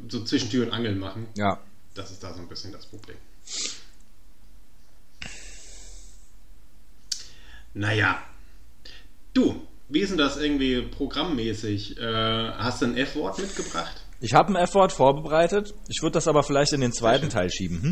so 0.08 0.22
zwischen 0.22 0.50
Tür 0.50 0.66
und 0.66 0.72
Angel 0.72 0.94
machen. 0.94 1.26
ja. 1.36 1.58
Das 1.94 2.10
ist 2.10 2.22
da 2.22 2.32
so 2.32 2.40
ein 2.40 2.48
bisschen 2.48 2.72
das 2.72 2.86
Problem. 2.86 3.16
Naja. 7.74 8.18
Du, 9.34 9.62
wie 9.88 10.00
ist 10.00 10.10
denn 10.10 10.18
das 10.18 10.36
irgendwie 10.36 10.82
programmmäßig? 10.82 11.98
Äh, 11.98 12.02
hast 12.58 12.82
du 12.82 12.86
ein 12.86 12.96
F-Wort 12.96 13.38
mitgebracht? 13.38 14.04
Ich 14.20 14.34
habe 14.34 14.52
ein 14.52 14.56
F-Wort 14.56 14.92
vorbereitet. 14.92 15.74
Ich 15.88 16.00
würde 16.02 16.12
das 16.14 16.28
aber 16.28 16.42
vielleicht 16.44 16.72
in 16.72 16.80
den 16.80 16.92
zweiten 16.92 17.28
Teil 17.28 17.50
schieben. 17.50 17.82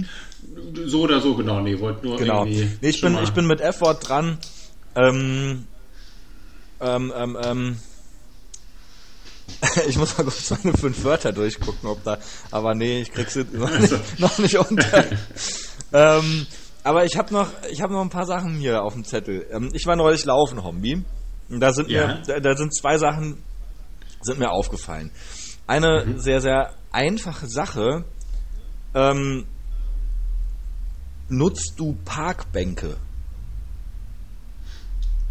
Hm? 0.44 0.86
So 0.86 1.00
oder 1.02 1.20
so, 1.20 1.34
genau. 1.34 1.60
Nee, 1.60 1.80
wollte 1.80 2.06
nur 2.06 2.18
Genau. 2.18 2.44
irgendwie. 2.44 2.70
Nee, 2.80 2.88
ich, 2.88 3.00
bin, 3.00 3.14
mal- 3.14 3.24
ich 3.24 3.32
bin 3.32 3.46
mit 3.46 3.60
F-Wort 3.60 4.08
dran. 4.08 4.38
Ähm, 4.94 5.66
ähm, 6.80 7.12
ähm, 7.16 7.38
ähm, 7.42 7.78
ich 9.88 9.96
muss 9.96 10.16
mal 10.16 10.24
kurz 10.24 10.50
meine 10.50 10.76
fünf 10.76 11.02
Wörter 11.04 11.32
durchgucken, 11.32 11.88
ob 11.88 12.04
da. 12.04 12.18
Aber 12.50 12.74
nee, 12.74 13.00
ich 13.02 13.12
krieg's 13.12 13.34
jetzt 13.34 13.52
noch 13.52 13.70
Also. 13.70 13.96
nicht, 13.96 14.20
noch 14.20 14.38
nicht 14.38 14.56
unter. 14.56 15.04
ähm, 15.92 16.46
aber 16.84 17.04
ich 17.04 17.16
habe 17.16 17.32
noch, 17.32 17.50
ich 17.70 17.80
habe 17.82 17.92
noch 17.92 18.00
ein 18.02 18.10
paar 18.10 18.26
Sachen 18.26 18.56
hier 18.56 18.82
auf 18.82 18.94
dem 18.94 19.04
Zettel. 19.04 19.46
Ähm, 19.50 19.70
ich 19.72 19.86
war 19.86 19.96
neulich 19.96 20.24
laufen, 20.24 20.62
Hombi. 20.62 21.04
Und 21.48 21.60
da 21.60 21.72
sind 21.72 21.88
Ja. 21.90 22.20
mir, 22.26 22.40
da, 22.40 22.56
sind 22.56 22.74
zwei 22.74 22.96
Sachen, 22.98 23.42
sind 24.22 24.38
mir 24.38 24.50
aufgefallen. 24.50 25.10
Eine 25.66 26.04
Mhm. 26.06 26.18
sehr, 26.18 26.40
sehr 26.40 26.74
einfache 26.92 27.46
Sache. 27.48 28.04
Ähm, 28.94 29.46
nutzt 31.28 31.74
du 31.76 31.96
Parkbänke? 32.04 32.96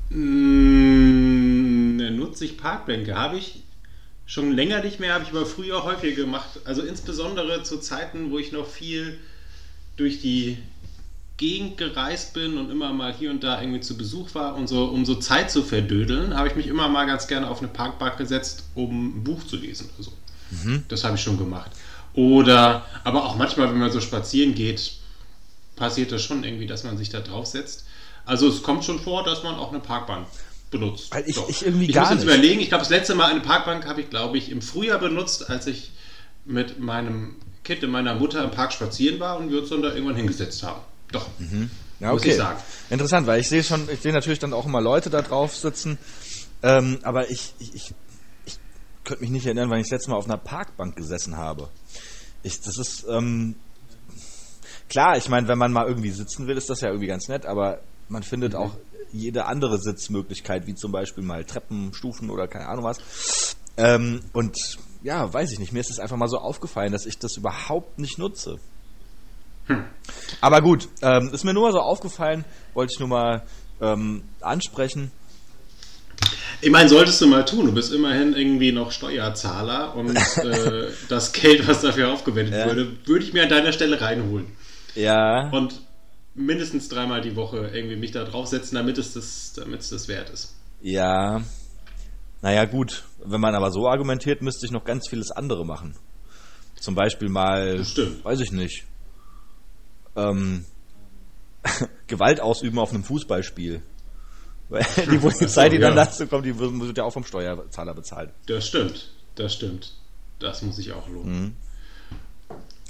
Mm, 0.09 1.97
nutze 2.17 2.45
ich 2.45 2.57
Parkbänke. 2.57 3.15
Habe 3.15 3.37
ich 3.37 3.63
schon 4.25 4.51
länger 4.51 4.81
nicht 4.83 4.99
mehr, 4.99 5.13
habe 5.13 5.23
ich 5.23 5.29
aber 5.31 5.45
früher 5.45 5.83
häufiger 5.83 6.15
gemacht. 6.23 6.59
Also 6.65 6.81
insbesondere 6.83 7.63
zu 7.63 7.79
Zeiten, 7.79 8.31
wo 8.31 8.37
ich 8.39 8.51
noch 8.51 8.67
viel 8.67 9.19
durch 9.97 10.21
die 10.21 10.57
Gegend 11.39 11.77
gereist 11.77 12.33
bin 12.33 12.57
und 12.57 12.69
immer 12.69 12.93
mal 12.93 13.13
hier 13.13 13.31
und 13.31 13.43
da 13.43 13.59
irgendwie 13.61 13.79
zu 13.79 13.97
Besuch 13.97 14.35
war 14.35 14.55
und 14.55 14.67
so, 14.67 14.83
um 14.85 15.05
so 15.05 15.15
Zeit 15.15 15.49
zu 15.49 15.63
verdödeln, 15.63 16.35
habe 16.35 16.49
ich 16.49 16.55
mich 16.55 16.67
immer 16.67 16.87
mal 16.89 17.05
ganz 17.07 17.27
gerne 17.27 17.49
auf 17.49 17.59
eine 17.59 17.69
Parkbank 17.69 18.17
gesetzt, 18.17 18.65
um 18.75 19.17
ein 19.19 19.23
Buch 19.23 19.43
zu 19.47 19.55
lesen 19.55 19.89
oder 19.95 20.03
so. 20.03 20.11
Das 20.89 21.03
habe 21.05 21.15
ich 21.15 21.21
schon 21.23 21.37
gemacht. 21.37 21.71
Oder, 22.13 22.85
aber 23.05 23.25
auch 23.25 23.35
manchmal, 23.37 23.69
wenn 23.69 23.79
man 23.79 23.91
so 23.91 24.01
spazieren 24.01 24.53
geht, 24.53 24.93
passiert 25.77 26.11
das 26.11 26.21
schon 26.23 26.43
irgendwie, 26.43 26.67
dass 26.67 26.83
man 26.83 26.97
sich 26.97 27.09
da 27.09 27.21
draufsetzt. 27.21 27.85
Also 28.25 28.49
es 28.49 28.61
kommt 28.61 28.83
schon 28.83 28.99
vor, 28.99 29.23
dass 29.23 29.41
man 29.43 29.55
auch 29.55 29.69
eine 29.71 29.79
Parkbank 29.79 30.27
benutzt. 30.71 31.13
Weil 31.13 31.23
ich- 31.25 31.35
Doch. 31.35 31.47
ich 31.49 31.65
irgendwie 31.65 31.85
ich 31.85 31.93
gar 31.93 32.03
muss 32.03 32.11
jetzt 32.15 32.25
nicht. 32.25 32.33
überlegen, 32.35 32.59
ich 32.59 32.67
glaube, 32.69 32.81
das 32.81 32.89
letzte 32.89 33.15
Mal 33.15 33.31
eine 33.31 33.39
Parkbank 33.39 33.87
habe 33.87 34.01
ich, 34.01 34.09
glaube 34.09 34.37
ich, 34.37 34.51
im 34.51 34.61
Frühjahr 34.61 34.99
benutzt, 34.99 35.49
als 35.49 35.67
ich 35.67 35.91
mit 36.45 36.79
meinem 36.79 37.35
Kind 37.63 37.83
und 37.83 37.91
meiner 37.91 38.15
Mutter 38.15 38.43
im 38.43 38.51
Park 38.51 38.73
spazieren 38.73 39.19
war 39.21 39.37
und 39.37 39.51
wir 39.51 39.59
uns 39.61 39.69
dann 39.69 39.81
da 39.81 39.93
irgendwann 39.93 40.15
hingesetzt 40.15 40.63
haben. 40.63 40.81
Doch. 41.11 41.27
Ja, 41.99 42.13
Muss 42.13 42.25
ich 42.25 42.35
sagen. 42.35 42.59
Interessant, 42.89 43.27
weil 43.27 43.41
ich 43.41 43.49
sehe 43.49 43.63
schon, 43.63 43.89
ich 43.89 43.99
sehe 43.99 44.13
natürlich 44.13 44.39
dann 44.39 44.53
auch 44.53 44.65
immer 44.65 44.81
Leute 44.81 45.09
da 45.09 45.21
drauf 45.21 45.55
sitzen. 45.55 45.97
Ähm, 46.63 46.99
aber 47.03 47.29
ich, 47.29 47.53
ich, 47.59 47.75
ich, 47.75 47.93
ich 48.45 48.59
könnte 49.03 49.21
mich 49.21 49.31
nicht 49.31 49.45
erinnern, 49.45 49.69
wann 49.69 49.79
ich 49.79 49.87
das 49.87 49.91
letzte 49.91 50.11
Mal 50.11 50.17
auf 50.17 50.25
einer 50.25 50.37
Parkbank 50.37 50.95
gesessen 50.95 51.37
habe. 51.37 51.69
Ich, 52.43 52.61
das 52.61 52.77
ist, 52.77 53.05
ähm, 53.09 53.55
klar, 54.87 55.17
ich 55.17 55.29
meine, 55.29 55.47
wenn 55.47 55.57
man 55.57 55.73
mal 55.73 55.87
irgendwie 55.87 56.11
sitzen 56.11 56.47
will, 56.47 56.57
ist 56.57 56.69
das 56.69 56.81
ja 56.81 56.89
irgendwie 56.89 57.07
ganz 57.07 57.27
nett, 57.27 57.45
aber 57.45 57.79
man 58.07 58.23
findet 58.23 58.55
auch 58.55 58.75
jede 59.11 59.45
andere 59.45 59.77
Sitzmöglichkeit, 59.79 60.67
wie 60.67 60.75
zum 60.75 60.91
Beispiel 60.91 61.23
mal 61.23 61.43
Treppen, 61.43 61.93
Stufen 61.93 62.29
oder 62.29 62.47
keine 62.47 62.67
Ahnung 62.67 62.85
was. 62.85 63.55
Ähm, 63.77 64.21
und 64.33 64.77
ja, 65.01 65.31
weiß 65.31 65.51
ich 65.51 65.59
nicht, 65.59 65.73
mir 65.73 65.79
ist 65.79 65.89
es 65.89 65.99
einfach 65.99 66.17
mal 66.17 66.27
so 66.27 66.37
aufgefallen, 66.37 66.91
dass 66.91 67.05
ich 67.05 67.17
das 67.17 67.37
überhaupt 67.37 67.99
nicht 67.99 68.17
nutze. 68.17 68.59
Aber 70.41 70.61
gut, 70.61 70.87
ähm, 71.01 71.29
ist 71.33 71.43
mir 71.43 71.53
nur 71.53 71.63
mal 71.63 71.71
so 71.71 71.79
aufgefallen, 71.79 72.45
wollte 72.73 72.93
ich 72.93 72.99
nur 72.99 73.09
mal 73.09 73.43
ähm, 73.81 74.23
ansprechen. 74.41 75.11
Ich 76.61 76.71
meine, 76.71 76.89
solltest 76.89 77.21
du 77.21 77.27
mal 77.27 77.45
tun. 77.45 77.67
Du 77.67 77.71
bist 77.73 77.93
immerhin 77.93 78.33
irgendwie 78.33 78.71
noch 78.71 78.91
Steuerzahler 78.91 79.95
und 79.95 80.15
äh, 80.43 80.87
das 81.07 81.31
Geld, 81.31 81.67
was 81.67 81.81
dafür 81.81 82.11
aufgewendet 82.11 82.53
Ja. 82.55 82.67
wurde, 82.67 82.97
würde 83.05 83.23
ich 83.23 83.33
mir 83.33 83.43
an 83.43 83.49
deiner 83.49 83.71
Stelle 83.71 83.99
reinholen. 84.01 84.47
Ja, 84.95 85.49
Und 85.51 85.81
mindestens 86.35 86.89
dreimal 86.89 87.21
die 87.21 87.35
Woche 87.35 87.69
irgendwie 87.73 87.95
mich 87.95 88.11
da 88.11 88.23
draufsetzen, 88.25 88.75
damit 88.75 88.97
es 88.97 89.13
das, 89.13 89.53
damit 89.55 89.81
es 89.81 89.89
das 89.89 90.07
wert 90.07 90.29
ist. 90.29 90.55
ja. 90.81 91.41
Naja, 92.41 92.63
gut. 92.63 93.03
Wenn 93.25 93.41
man 93.41 93.53
aber 93.53 93.69
so 93.69 93.85
argumentiert, 93.89 94.41
müsste 94.41 94.65
ich 94.65 94.71
noch 94.71 94.85
ganz 94.85 95.09
vieles 95.09 95.29
andere 95.29 95.65
machen. 95.65 95.97
Zum 96.79 96.95
Beispiel 96.95 97.27
mal, 97.27 97.79
Das 97.79 97.89
stimmt. 97.91 98.23
weiß 98.23 98.39
ich 98.39 98.53
nicht, 98.53 98.85
ähm, 100.15 100.65
Gewalt 102.07 102.41
ausüben 102.41 102.79
auf 102.79 102.91
einem 102.91 103.03
Fußballspiel. 103.03 103.81
Weil 104.69 104.85
die 105.11 105.17
Polizei, 105.17 105.69
die 105.69 105.79
dann 105.79 105.95
ja. 105.95 106.05
dazu 106.05 106.27
kommt, 106.27 106.45
die 106.45 106.57
wird 106.57 106.97
ja 106.97 107.03
auch 107.03 107.13
vom 107.13 107.23
Steuerzahler 107.23 107.95
bezahlt. 107.95 108.31
Das 108.45 108.67
stimmt. 108.67 109.11
Das 109.35 109.53
stimmt. 109.53 109.95
Das 110.37 110.61
muss 110.61 110.77
ich 110.77 110.93
auch 110.93 111.07
lohnen. 111.09 111.55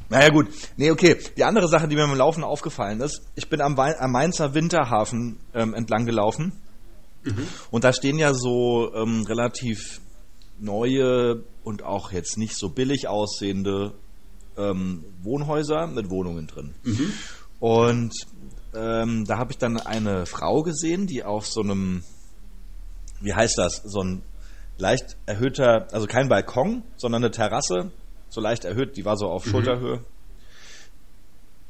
Naja 0.09 0.29
gut, 0.29 0.47
nee, 0.75 0.91
okay. 0.91 1.17
Die 1.37 1.43
andere 1.43 1.67
Sache, 1.67 1.87
die 1.87 1.95
mir 1.95 2.07
beim 2.07 2.17
Laufen 2.17 2.43
aufgefallen 2.43 2.99
ist, 2.99 3.21
ich 3.35 3.47
bin 3.47 3.61
am, 3.61 3.77
Wei- 3.77 3.97
am 3.99 4.11
Mainzer 4.11 4.53
Winterhafen 4.55 5.39
ähm, 5.53 5.73
entlang 5.73 6.05
gelaufen 6.05 6.51
und 7.69 7.83
da 7.83 7.93
stehen 7.93 8.17
ja 8.17 8.33
so 8.33 8.93
ähm, 8.95 9.23
relativ 9.27 10.01
neue 10.57 11.43
und 11.63 11.83
auch 11.83 12.11
jetzt 12.11 12.37
nicht 12.37 12.55
so 12.57 12.69
billig 12.69 13.07
aussehende 13.07 13.93
ähm, 14.59 15.05
Wohnhäuser 15.23 15.87
mit 15.87 16.09
Wohnungen 16.09 16.47
drin. 16.47 16.75
Und 17.59 18.13
ähm, 18.75 19.25
da 19.25 19.37
habe 19.37 19.51
ich 19.51 19.57
dann 19.57 19.79
eine 19.79 20.25
Frau 20.25 20.61
gesehen, 20.61 21.07
die 21.07 21.23
auf 21.23 21.47
so 21.47 21.61
einem, 21.61 22.03
wie 23.21 23.33
heißt 23.33 23.57
das, 23.57 23.81
so 23.85 24.01
ein 24.01 24.21
leicht 24.77 25.17
erhöhter, 25.25 25.87
also 25.91 26.07
kein 26.07 26.29
Balkon, 26.29 26.83
sondern 26.97 27.23
eine 27.23 27.31
Terrasse, 27.31 27.91
so 28.29 28.41
leicht 28.41 28.65
erhöht, 28.65 28.95
die 28.95 29.05
war 29.05 29.17
so 29.17 29.27
auf 29.27 29.45
Schulterhöhe. 29.45 30.03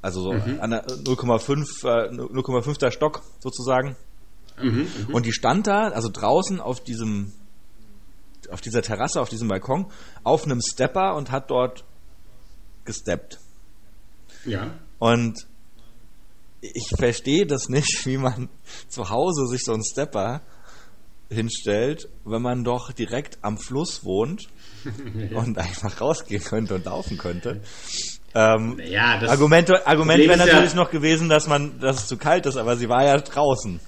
Also 0.02 0.22
so 0.22 0.32
an 0.32 0.70
der 0.72 0.86
0,5, 0.88 1.86
äh, 1.86 2.10
0,5. 2.10 2.92
Stock 2.92 3.22
sozusagen. 3.40 3.98
Mhm. 4.62 4.88
Und 5.12 5.26
die 5.26 5.34
stand 5.34 5.68
da, 5.68 5.90
also 5.90 6.10
draußen 6.12 6.62
auf 6.62 6.82
diesem, 6.82 7.34
auf 8.50 8.62
dieser 8.62 8.82
Terrasse, 8.82 9.22
auf 9.22 9.30
diesem 9.30 9.48
Balkon, 9.48 9.88
auf 10.24 10.46
einem 10.46 10.62
Stepper 10.62 11.16
und 11.16 11.32
hat 11.32 11.50
dort 11.50 11.84
gesteppt. 12.86 13.40
Ja. 14.46 14.72
Und 15.00 15.36
ich 16.62 16.88
verstehe 16.98 17.46
das 17.46 17.70
nicht, 17.70 18.06
wie 18.06 18.18
man 18.18 18.50
zu 18.88 19.10
Hause 19.10 19.48
sich 19.48 19.64
so 19.64 19.74
einen 19.74 19.84
Stepper 19.84 20.42
hinstellt, 21.30 22.10
wenn 22.26 22.42
man 22.42 22.64
doch 22.64 22.92
direkt 22.92 23.38
am 23.44 23.58
Fluss 23.58 24.04
wohnt 24.04 24.48
und 25.34 25.58
einfach 25.58 26.02
rausgehen 26.02 26.44
könnte 26.44 26.76
und 26.76 26.86
laufen 26.86 27.18
könnte. 27.18 27.62
Ähm, 28.34 28.76
Naja, 28.78 29.20
das 29.20 29.30
Argument, 29.32 29.70
Argument 29.88 30.20
wäre 30.20 30.34
ist 30.34 30.40
ja- 30.40 30.46
natürlich 30.46 30.74
noch 30.76 30.90
gewesen, 30.92 31.30
dass 31.30 31.48
man, 31.48 31.80
dass 31.80 31.98
es 32.02 32.08
zu 32.08 32.18
kalt 32.18 32.46
ist, 32.46 32.58
aber 32.58 32.78
sie 32.78 32.90
war 32.90 33.06
ja 33.06 33.18
draußen. 33.18 33.80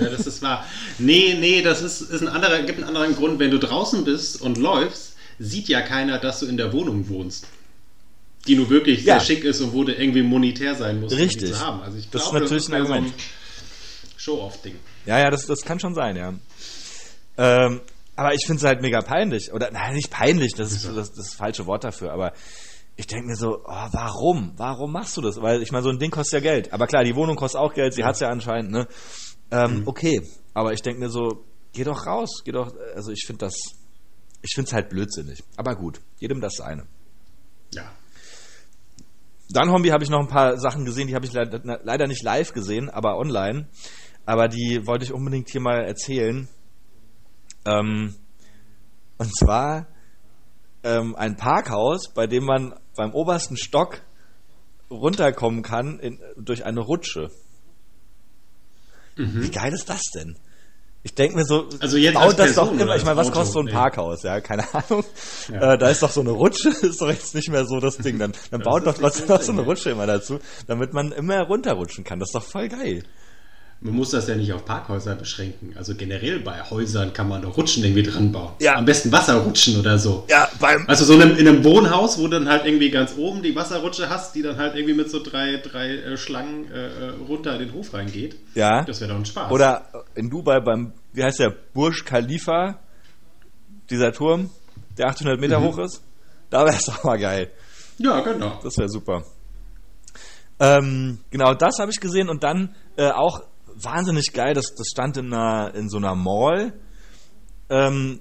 Ja, 0.00 0.08
das 0.08 0.26
ist 0.26 0.40
wahr. 0.42 0.64
Nee, 0.98 1.36
nee, 1.38 1.62
das 1.62 1.82
ist, 1.82 2.00
ist 2.00 2.22
ein 2.22 2.28
anderer, 2.28 2.62
gibt 2.62 2.78
einen 2.78 2.88
anderen 2.88 3.14
Grund. 3.14 3.38
Wenn 3.38 3.50
du 3.50 3.58
draußen 3.58 4.04
bist 4.04 4.40
und 4.40 4.56
läufst, 4.56 5.14
sieht 5.38 5.68
ja 5.68 5.82
keiner, 5.82 6.18
dass 6.18 6.40
du 6.40 6.46
in 6.46 6.56
der 6.56 6.72
Wohnung 6.72 7.08
wohnst. 7.08 7.46
Die 8.48 8.56
nur 8.56 8.68
wirklich 8.70 9.04
Ja. 9.04 9.20
sehr 9.20 9.36
schick 9.36 9.44
ist 9.44 9.60
und 9.60 9.72
wo 9.72 9.84
du 9.84 9.92
irgendwie 9.94 10.22
monetär 10.22 10.74
sein 10.74 11.00
musst, 11.00 11.14
um 11.14 11.20
Richtig. 11.20 11.52
zu 11.52 11.60
haben. 11.60 11.80
Also 11.82 11.98
ich 11.98 12.08
Das 12.10 12.22
ist 12.22 12.30
glaube, 12.30 12.44
natürlich 12.44 12.68
ein 12.68 12.70
mehr 12.72 12.80
Argument. 12.80 13.14
Show-off-Ding. 14.16 14.76
Ja, 15.06 15.18
ja, 15.20 15.30
das, 15.30 15.46
das 15.46 15.60
kann 15.62 15.78
schon 15.78 15.94
sein, 15.94 16.16
ja. 16.16 16.34
Ähm, 17.36 17.80
aber 18.16 18.34
ich 18.34 18.44
finde 18.46 18.58
es 18.60 18.64
halt 18.64 18.80
mega 18.82 19.00
peinlich. 19.00 19.52
Oder, 19.52 19.70
nein, 19.70 19.94
nicht 19.94 20.10
peinlich, 20.10 20.54
das 20.54 20.72
ist 20.72 20.84
das, 20.86 20.94
das, 20.94 21.08
ist 21.10 21.18
das 21.18 21.34
falsche 21.34 21.66
Wort 21.66 21.84
dafür. 21.84 22.12
Aber 22.12 22.32
ich 22.96 23.06
denke 23.06 23.26
mir 23.28 23.36
so, 23.36 23.60
oh, 23.64 23.88
warum? 23.92 24.54
Warum 24.56 24.90
machst 24.92 25.16
du 25.16 25.20
das? 25.20 25.40
Weil 25.40 25.62
ich 25.62 25.70
meine, 25.70 25.84
so 25.84 25.90
ein 25.90 25.98
Ding 26.00 26.10
kostet 26.10 26.42
ja 26.42 26.50
Geld. 26.50 26.72
Aber 26.72 26.86
klar, 26.88 27.04
die 27.04 27.14
Wohnung 27.14 27.36
kostet 27.36 27.60
auch 27.60 27.72
Geld, 27.74 27.94
sie 27.94 28.02
hat's 28.04 28.18
ja 28.20 28.28
anscheinend, 28.28 28.72
ne? 28.72 28.88
Ähm, 29.50 29.82
Okay, 29.86 30.20
aber 30.52 30.72
ich 30.72 30.82
denke 30.82 30.98
mir 31.00 31.10
so, 31.10 31.44
geh 31.72 31.84
doch 31.84 32.06
raus, 32.06 32.42
geh 32.44 32.50
doch, 32.52 32.72
also 32.96 33.12
ich 33.12 33.24
finde 33.24 33.46
das, 33.46 33.54
ich 34.42 34.52
finde 34.54 34.66
es 34.68 34.72
halt 34.74 34.88
blödsinnig. 34.88 35.44
Aber 35.56 35.76
gut, 35.76 36.00
jedem 36.18 36.40
das 36.40 36.54
seine. 36.56 36.86
Ja. 37.72 37.92
Dann, 39.50 39.70
Hombi, 39.70 39.88
habe 39.88 40.04
ich 40.04 40.10
noch 40.10 40.20
ein 40.20 40.28
paar 40.28 40.58
Sachen 40.58 40.84
gesehen, 40.84 41.08
die 41.08 41.14
habe 41.14 41.24
ich 41.24 41.32
leider, 41.32 41.80
leider 41.82 42.06
nicht 42.06 42.22
live 42.22 42.52
gesehen, 42.52 42.90
aber 42.90 43.16
online. 43.16 43.68
Aber 44.26 44.48
die 44.48 44.86
wollte 44.86 45.04
ich 45.04 45.12
unbedingt 45.12 45.48
hier 45.48 45.62
mal 45.62 45.84
erzählen. 45.84 46.48
Ähm, 47.64 48.14
und 49.16 49.36
zwar 49.36 49.86
ähm, 50.82 51.16
ein 51.16 51.36
Parkhaus, 51.36 52.12
bei 52.12 52.26
dem 52.26 52.44
man 52.44 52.74
beim 52.94 53.12
obersten 53.14 53.56
Stock 53.56 54.02
runterkommen 54.90 55.62
kann 55.62 55.98
in, 55.98 56.20
durch 56.36 56.64
eine 56.64 56.80
Rutsche. 56.80 57.30
Wie 59.42 59.50
geil 59.50 59.72
ist 59.72 59.88
das 59.88 60.02
denn? 60.14 60.38
Ich 61.08 61.14
denke 61.14 61.36
mir 61.36 61.44
so, 61.46 61.66
Also 61.80 61.96
jetzt 61.96 62.14
baut 62.14 62.38
das 62.38 62.52
Person 62.52 62.76
doch 62.76 62.84
immer. 62.84 62.94
Ich 62.94 63.02
meine, 63.02 63.18
als 63.18 63.28
was 63.28 63.34
kostet 63.34 63.54
so 63.54 63.60
ein? 63.60 63.64
Nee. 63.64 63.72
Parkhaus? 63.72 64.22
Ja, 64.24 64.42
keine 64.42 64.62
Ahnung. 64.74 65.04
Ja. 65.50 65.72
Äh, 65.72 65.78
da 65.78 65.88
ist 65.88 66.02
doch 66.02 66.10
so 66.10 66.20
eine 66.20 66.32
Rutsche, 66.32 66.68
ist 66.82 67.00
doch 67.00 67.08
jetzt 67.08 67.34
nicht 67.34 67.48
mehr 67.48 67.64
so 67.64 67.80
das 67.80 67.96
Ding. 67.96 68.18
Dann, 68.18 68.32
dann 68.50 68.60
baut 68.60 68.86
doch 68.86 68.92
trotzdem 68.92 69.26
noch 69.28 69.40
so 69.40 69.52
eine. 69.52 69.62
Rutsche 69.62 69.88
immer 69.88 70.06
dazu, 70.06 70.38
damit 70.66 70.92
man 70.92 71.12
immer 71.12 71.40
runterrutschen 71.44 72.04
kann. 72.04 72.18
Das 72.18 72.28
ist 72.28 72.34
doch 72.34 72.42
voll 72.44 72.68
geil. 72.68 73.04
Man 73.80 73.94
muss 73.94 74.10
das 74.10 74.26
ja 74.26 74.34
nicht 74.34 74.52
auf 74.52 74.64
Parkhäuser 74.64 75.14
beschränken. 75.14 75.72
Also 75.76 75.94
generell 75.94 76.40
bei 76.40 76.62
Häusern 76.62 77.12
kann 77.12 77.28
man 77.28 77.42
doch 77.42 77.56
Rutschen 77.56 77.84
irgendwie 77.84 78.02
dran 78.02 78.32
bauen. 78.32 78.50
Ja. 78.58 78.74
Am 78.74 78.84
besten 78.84 79.12
Wasserrutschen 79.12 79.78
oder 79.78 79.98
so. 79.98 80.24
Ja, 80.28 80.48
beim. 80.58 80.84
Also 80.88 81.04
so 81.04 81.14
in 81.14 81.22
einem, 81.22 81.36
in 81.36 81.46
einem 81.46 81.62
Wohnhaus, 81.62 82.18
wo 82.18 82.22
du 82.22 82.30
dann 82.30 82.48
halt 82.48 82.66
irgendwie 82.66 82.90
ganz 82.90 83.16
oben 83.16 83.40
die 83.40 83.54
Wasserrutsche 83.54 84.10
hast, 84.10 84.34
die 84.34 84.42
dann 84.42 84.56
halt 84.56 84.74
irgendwie 84.74 84.94
mit 84.94 85.10
so 85.10 85.22
drei, 85.22 85.58
drei 85.58 85.90
äh, 85.90 86.16
Schlangen 86.16 86.68
äh, 86.72 86.86
äh, 86.86 87.10
runter 87.28 87.52
in 87.52 87.68
den 87.68 87.72
Hof 87.72 87.94
reingeht. 87.94 88.36
Ja. 88.56 88.82
Das 88.82 89.00
wäre 89.00 89.12
doch 89.12 89.18
ein 89.18 89.26
Spaß. 89.26 89.52
Oder 89.52 89.86
in 90.16 90.28
Dubai 90.28 90.58
beim, 90.58 90.92
wie 91.12 91.22
heißt 91.22 91.38
der, 91.38 91.54
Burj 91.72 92.04
Khalifa, 92.04 92.80
dieser 93.90 94.10
Turm, 94.12 94.50
der 94.98 95.06
800 95.06 95.40
Meter 95.40 95.62
hoch 95.62 95.78
ist. 95.78 96.02
Da 96.50 96.64
wäre 96.64 96.74
es 96.76 96.84
doch 96.86 97.04
mal 97.04 97.18
geil. 97.18 97.52
Ja, 97.98 98.20
genau. 98.20 98.58
Das 98.60 98.76
wäre 98.76 98.88
super. 98.88 99.22
Ähm, 100.58 101.20
genau, 101.30 101.54
das 101.54 101.78
habe 101.78 101.92
ich 101.92 102.00
gesehen 102.00 102.28
und 102.28 102.42
dann 102.42 102.74
äh, 102.96 103.10
auch 103.10 103.42
wahnsinnig 103.82 104.32
geil, 104.32 104.54
das, 104.54 104.74
das 104.74 104.88
stand 104.88 105.16
in, 105.16 105.32
einer, 105.32 105.74
in 105.74 105.88
so 105.88 105.98
einer 105.98 106.14
Mall. 106.14 106.72
Ähm, 107.70 108.20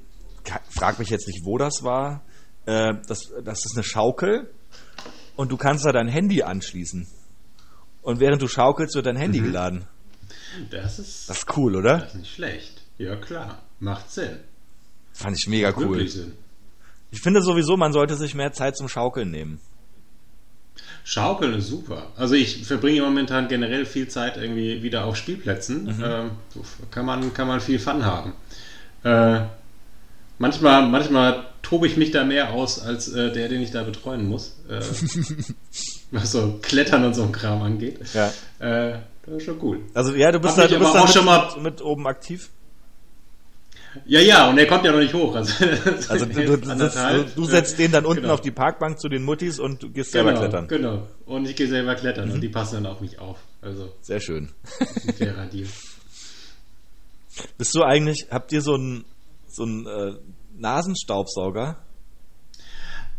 frag 0.69 0.99
mich 0.99 1.09
jetzt 1.09 1.27
nicht, 1.27 1.45
wo 1.45 1.57
das 1.57 1.83
war. 1.83 2.23
Äh, 2.65 2.95
das, 3.07 3.31
das 3.43 3.65
ist 3.65 3.73
eine 3.75 3.83
Schaukel 3.83 4.53
und 5.35 5.51
du 5.51 5.57
kannst 5.57 5.85
da 5.85 5.91
dein 5.91 6.07
Handy 6.07 6.43
anschließen. 6.43 7.07
Und 8.01 8.19
während 8.19 8.41
du 8.41 8.47
schaukelst, 8.47 8.95
wird 8.95 9.05
dein 9.05 9.17
Handy 9.17 9.39
geladen. 9.39 9.85
Das 10.71 10.97
ist, 10.99 11.29
Das 11.29 11.39
ist 11.39 11.57
cool, 11.57 11.75
oder? 11.75 11.99
das 11.99 12.13
ist 12.13 12.19
nicht 12.19 12.33
schlecht. 12.33 12.81
Ja, 12.97 13.15
klar. 13.15 13.63
Macht 13.79 14.09
Sinn. 14.11 14.39
Fand 15.13 15.37
ich 15.37 15.47
mega 15.47 15.73
cool. 15.77 16.07
Sinn. 16.07 16.33
Ich 17.11 17.21
finde 17.21 17.41
sowieso, 17.41 17.77
man 17.77 17.93
sollte 17.93 18.15
sich 18.15 18.33
mehr 18.33 18.51
Zeit 18.53 18.75
zum 18.75 18.87
Schaukeln 18.87 19.29
nehmen. 19.29 19.59
Schaukeln 21.09 21.53
ist 21.57 21.69
super. 21.69 22.07
Also 22.17 22.35
ich 22.35 22.65
verbringe 22.65 22.99
momentan 23.01 23.47
generell 23.47 23.85
viel 23.85 24.09
Zeit 24.09 24.35
irgendwie 24.35 24.83
wieder 24.83 25.05
auf 25.05 25.15
Spielplätzen. 25.15 25.85
Mhm. 25.85 26.03
Ähm, 26.03 26.31
kann, 26.91 27.05
man, 27.05 27.33
kann 27.33 27.47
man 27.47 27.61
viel 27.61 27.79
Fun 27.79 28.03
haben. 28.03 28.33
Äh, 29.05 29.39
manchmal, 30.37 30.85
manchmal 30.85 31.45
tobe 31.61 31.87
ich 31.87 31.95
mich 31.95 32.11
da 32.11 32.25
mehr 32.25 32.51
aus 32.51 32.81
als 32.81 33.07
äh, 33.07 33.31
der, 33.31 33.47
den 33.47 33.61
ich 33.61 33.71
da 33.71 33.83
betreuen 33.83 34.27
muss. 34.27 34.57
Äh, 34.69 34.81
was 36.11 36.33
so 36.33 36.59
Klettern 36.61 37.05
und 37.05 37.13
so 37.13 37.23
ein 37.23 37.31
Kram 37.31 37.61
angeht. 37.61 37.99
Ja. 38.13 38.27
Äh, 38.59 38.99
das 39.25 39.35
ist 39.37 39.43
schon 39.43 39.59
cool. 39.61 39.79
Also 39.93 40.13
ja, 40.13 40.29
du 40.33 40.41
bist 40.41 40.57
Hab 40.57 40.63
da, 40.67 40.73
du 40.73 40.79
bist 40.79 40.91
aber 40.91 40.99
auch 40.99 41.05
mit, 41.05 41.13
schon 41.15 41.25
mal- 41.25 41.55
mit 41.61 41.81
oben 41.81 42.05
aktiv. 42.05 42.49
Ja, 44.05 44.19
ja, 44.19 44.49
und 44.49 44.57
er 44.57 44.65
kommt 44.67 44.85
ja 44.85 44.91
noch 44.91 44.99
nicht 44.99 45.13
hoch. 45.13 45.35
Also, 45.35 45.53
Also 46.09 46.25
du, 46.25 46.57
du, 46.57 46.77
sitzt, 46.77 46.97
du, 47.37 47.45
setzt 47.45 47.79
den 47.79 47.91
dann 47.91 48.05
unten 48.05 48.21
Genau. 48.23 48.33
auf 48.35 48.41
die 48.41 48.51
Parkbank 48.51 48.99
zu 48.99 49.09
den 49.09 49.23
Muttis 49.23 49.59
und 49.59 49.81
du 49.83 49.89
gehst 49.89 50.11
selber 50.11 50.29
genau, 50.31 50.41
klettern. 50.41 50.67
Genau. 50.67 51.07
Und 51.25 51.47
ich 51.49 51.55
gehe 51.55 51.67
selber 51.67 51.95
klettern 51.95 52.27
Mhm. 52.29 52.33
und 52.35 52.41
die 52.41 52.49
passen 52.49 52.75
dann 52.83 52.85
auf 52.85 53.01
mich 53.01 53.19
auf. 53.19 53.37
Also 53.61 53.91
Sehr 54.01 54.19
schön. 54.19 54.49
ein 55.07 55.13
fairer 55.13 55.45
Deal. 55.51 55.67
Bist 57.57 57.75
du 57.75 57.83
eigentlich, 57.83 58.27
habt 58.31 58.51
ihr 58.51 58.61
so 58.61 58.73
einen 58.75 59.05
so 59.47 59.63
einen, 59.63 59.85
äh, 59.85 60.13
Nasenstaubsauger? 60.57 61.77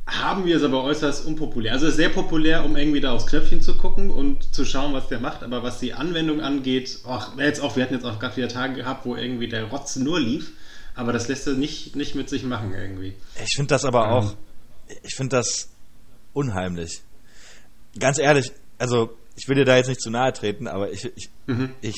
Haben 0.07 0.47
wir 0.47 0.57
es 0.57 0.63
aber 0.63 0.83
äußerst 0.85 1.27
unpopulär. 1.27 1.73
Also 1.73 1.85
es 1.85 1.91
ist 1.93 1.97
sehr 1.99 2.09
populär, 2.09 2.65
um 2.65 2.77
irgendwie 2.77 3.01
da 3.01 3.13
aufs 3.13 3.27
Knöpfchen 3.27 3.61
zu 3.61 3.77
gucken 3.77 4.11
und 4.11 4.55
zu 4.55 4.65
schauen, 4.65 4.95
was 4.95 5.09
der 5.09 5.21
macht. 5.21 5.43
Aber 5.43 5.63
was 5.63 5.81
die 5.81 5.93
Anwendung 5.93 6.41
angeht, 6.41 7.01
ach, 7.07 7.37
jetzt 7.37 7.61
auch, 7.61 7.77
wir 7.77 7.83
hatten 7.83 7.93
jetzt 7.95 8.07
auch 8.07 8.19
gerade 8.19 8.37
wieder 8.39 8.49
Tage 8.49 8.75
gehabt, 8.77 9.05
wo 9.05 9.17
irgendwie 9.17 9.49
der 9.49 9.65
Rotz 9.65 9.97
nur 9.97 10.19
lief. 10.19 10.53
Aber 10.99 11.13
das 11.13 11.29
lässt 11.29 11.47
er 11.47 11.55
nicht, 11.55 11.95
nicht 11.95 12.15
mit 12.17 12.29
sich 12.29 12.43
machen 12.43 12.75
irgendwie. 12.75 13.15
Ich 13.45 13.55
finde 13.55 13.69
das 13.69 13.85
aber 13.85 14.05
Ähm. 14.07 14.11
auch, 14.13 14.35
ich 15.05 15.15
finde 15.15 15.37
das 15.37 15.69
unheimlich. 16.33 17.03
Ganz 17.99 18.19
ehrlich, 18.19 18.51
also 18.79 19.17
ich 19.37 19.47
will 19.49 19.55
dir 19.55 19.65
da 19.65 19.77
jetzt 19.77 19.87
nicht 19.89 20.01
zu 20.01 20.11
nahe 20.11 20.33
treten, 20.33 20.67
aber 20.67 20.91
ich, 20.91 21.05
ich, 21.17 21.31
Mhm. 21.47 21.71
ich, 21.81 21.95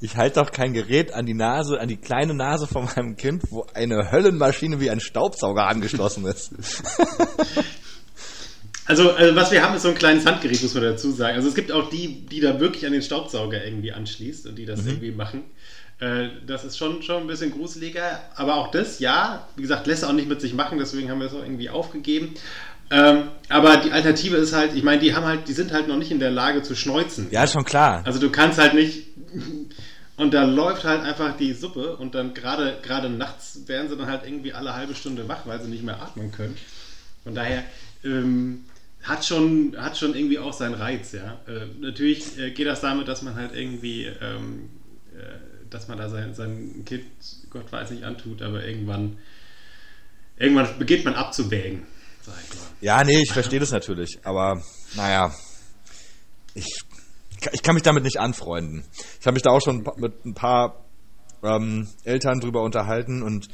ich 0.00 0.16
halte 0.16 0.40
doch 0.40 0.50
kein 0.50 0.74
Gerät 0.74 1.14
an 1.14 1.24
die 1.24 1.32
Nase, 1.34 1.80
an 1.80 1.88
die 1.88 1.96
kleine 1.96 2.34
Nase 2.34 2.66
von 2.66 2.84
meinem 2.84 3.16
Kind, 3.16 3.44
wo 3.50 3.66
eine 3.72 4.12
Höllenmaschine 4.12 4.78
wie 4.78 4.90
ein 4.90 5.00
Staubsauger 5.00 5.66
angeschlossen 5.66 6.26
ist. 6.26 6.52
Also, 8.84 9.12
also 9.12 9.36
was 9.36 9.52
wir 9.52 9.62
haben, 9.62 9.76
ist 9.76 9.82
so 9.82 9.90
ein 9.90 9.94
kleines 9.94 10.26
Handgerät, 10.26 10.60
muss 10.60 10.74
man 10.74 10.82
dazu 10.82 11.12
sagen. 11.12 11.36
Also 11.36 11.48
es 11.48 11.54
gibt 11.54 11.70
auch 11.70 11.88
die, 11.88 12.26
die 12.26 12.40
da 12.40 12.58
wirklich 12.58 12.84
an 12.84 12.92
den 12.92 13.00
Staubsauger 13.00 13.64
irgendwie 13.64 13.92
anschließt 13.92 14.46
und 14.48 14.56
die 14.56 14.66
das 14.66 14.84
irgendwie 14.84 15.12
machen. 15.12 15.44
Äh, 16.02 16.30
das 16.46 16.64
ist 16.64 16.76
schon, 16.76 17.00
schon 17.02 17.22
ein 17.22 17.26
bisschen 17.28 17.52
gruseliger. 17.52 18.20
Aber 18.34 18.56
auch 18.56 18.72
das, 18.72 18.98
ja, 18.98 19.46
wie 19.54 19.62
gesagt, 19.62 19.86
lässt 19.86 20.04
auch 20.04 20.12
nicht 20.12 20.28
mit 20.28 20.40
sich 20.40 20.52
machen, 20.52 20.78
deswegen 20.78 21.10
haben 21.10 21.20
wir 21.20 21.28
es 21.28 21.32
auch 21.32 21.42
irgendwie 21.42 21.70
aufgegeben. 21.70 22.34
Ähm, 22.90 23.28
aber 23.48 23.76
die 23.76 23.92
Alternative 23.92 24.36
ist 24.36 24.52
halt, 24.52 24.74
ich 24.74 24.82
meine, 24.82 25.00
die 25.00 25.14
haben 25.14 25.24
halt, 25.24 25.46
die 25.46 25.52
sind 25.52 25.72
halt 25.72 25.86
noch 25.86 25.96
nicht 25.96 26.10
in 26.10 26.18
der 26.18 26.32
Lage 26.32 26.62
zu 26.62 26.74
schneuzen. 26.74 27.28
Ja, 27.30 27.46
schon 27.46 27.64
klar. 27.64 28.02
Also 28.04 28.18
du 28.18 28.30
kannst 28.30 28.58
halt 28.58 28.74
nicht. 28.74 29.06
Und 30.16 30.34
da 30.34 30.44
läuft 30.44 30.84
halt 30.84 31.02
einfach 31.02 31.36
die 31.36 31.54
Suppe 31.54 31.96
und 31.96 32.14
dann 32.14 32.34
gerade 32.34 32.78
gerade 32.82 33.08
nachts 33.08 33.60
werden 33.66 33.88
sie 33.88 33.96
dann 33.96 34.08
halt 34.08 34.22
irgendwie 34.26 34.52
alle 34.52 34.74
halbe 34.74 34.94
Stunde 34.94 35.26
wach, 35.26 35.46
weil 35.46 35.60
sie 35.62 35.70
nicht 35.70 35.84
mehr 35.84 36.02
atmen 36.02 36.30
können. 36.32 36.56
Von 37.24 37.34
daher 37.34 37.64
ähm, 38.04 38.64
hat 39.02 39.24
schon 39.24 39.74
hat 39.78 39.96
schon 39.96 40.14
irgendwie 40.14 40.38
auch 40.38 40.52
seinen 40.52 40.74
Reiz, 40.74 41.12
ja. 41.12 41.40
Äh, 41.46 41.66
natürlich 41.80 42.38
äh, 42.38 42.50
geht 42.50 42.66
das 42.66 42.82
damit, 42.82 43.08
dass 43.08 43.22
man 43.22 43.36
halt 43.36 43.54
irgendwie, 43.54 44.04
ähm, 44.04 44.68
äh, 45.14 45.51
dass 45.72 45.88
man 45.88 45.98
da 45.98 46.08
sein, 46.08 46.34
sein 46.34 46.84
Kind, 46.84 47.04
Gott 47.50 47.70
weiß 47.70 47.90
nicht, 47.90 48.04
antut, 48.04 48.42
aber 48.42 48.64
irgendwann 48.64 49.18
irgendwann 50.36 50.78
beginnt 50.78 51.04
man 51.04 51.14
abzuwägen. 51.14 51.86
Ja, 52.80 53.02
nee, 53.04 53.20
ich 53.22 53.32
verstehe 53.32 53.60
das 53.60 53.70
natürlich, 53.70 54.18
aber 54.24 54.62
naja, 54.94 55.32
ich, 56.54 56.66
ich 57.52 57.62
kann 57.62 57.74
mich 57.74 57.82
damit 57.82 58.04
nicht 58.04 58.20
anfreunden. 58.20 58.84
Ich 59.20 59.26
habe 59.26 59.34
mich 59.34 59.42
da 59.42 59.50
auch 59.50 59.60
schon 59.60 59.84
mit 59.96 60.24
ein 60.24 60.34
paar 60.34 60.84
ähm, 61.42 61.88
Eltern 62.04 62.40
drüber 62.40 62.62
unterhalten 62.62 63.22
und 63.22 63.48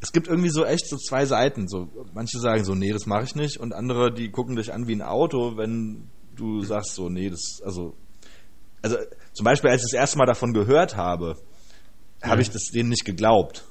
es 0.00 0.12
gibt 0.12 0.28
irgendwie 0.28 0.50
so 0.50 0.64
echt 0.64 0.88
so 0.88 0.96
zwei 0.96 1.24
Seiten. 1.24 1.66
So, 1.66 1.88
manche 2.12 2.38
sagen 2.38 2.64
so, 2.64 2.74
nee, 2.74 2.92
das 2.92 3.06
mache 3.06 3.24
ich 3.24 3.34
nicht 3.34 3.58
und 3.58 3.72
andere, 3.72 4.12
die 4.12 4.30
gucken 4.30 4.56
dich 4.56 4.72
an 4.72 4.86
wie 4.86 4.94
ein 4.94 5.02
Auto, 5.02 5.56
wenn 5.56 6.10
du 6.36 6.62
sagst 6.62 6.94
so, 6.94 7.08
nee, 7.08 7.30
das, 7.30 7.60
also, 7.64 7.94
also 8.82 8.96
zum 9.32 9.44
Beispiel, 9.44 9.70
als 9.70 9.82
ich 9.82 9.90
das 9.92 9.98
erste 9.98 10.18
Mal 10.18 10.26
davon 10.26 10.52
gehört 10.52 10.96
habe, 10.96 11.36
habe 12.22 12.42
ich 12.42 12.50
das 12.50 12.64
denen 12.72 12.88
nicht 12.88 13.04
geglaubt, 13.04 13.64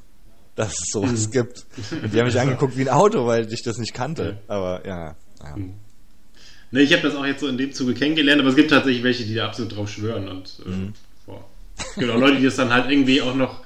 dass 0.55 0.73
es 0.73 0.89
sowas 0.91 1.31
gibt. 1.31 1.65
Und 2.03 2.13
die 2.13 2.19
haben 2.19 2.25
mich 2.27 2.39
angeguckt 2.39 2.77
wie 2.77 2.81
ein 2.81 2.89
Auto, 2.89 3.25
weil 3.25 3.51
ich 3.51 3.63
das 3.63 3.77
nicht 3.77 3.93
kannte. 3.93 4.39
Aber 4.47 4.85
ja, 4.85 5.15
ja. 5.43 5.55
Ne, 6.71 6.81
ich 6.81 6.91
habe 6.93 7.03
das 7.03 7.15
auch 7.15 7.25
jetzt 7.25 7.41
so 7.41 7.47
in 7.47 7.57
dem 7.57 7.71
Zuge 7.73 7.93
kennengelernt, 7.93 8.41
aber 8.41 8.49
es 8.49 8.55
gibt 8.55 8.71
tatsächlich 8.71 9.03
welche, 9.03 9.23
die 9.25 9.35
da 9.35 9.45
absolut 9.47 9.75
drauf 9.75 9.89
schwören 9.89 10.27
und 10.27 10.59
äh, 10.65 10.69
Mhm. 10.69 10.93
boah. 11.25 11.45
genau 11.97 12.17
Leute, 12.17 12.37
die 12.37 12.43
das 12.45 12.55
dann 12.55 12.73
halt 12.73 12.89
irgendwie 12.89 13.21
auch 13.21 13.35
noch 13.35 13.62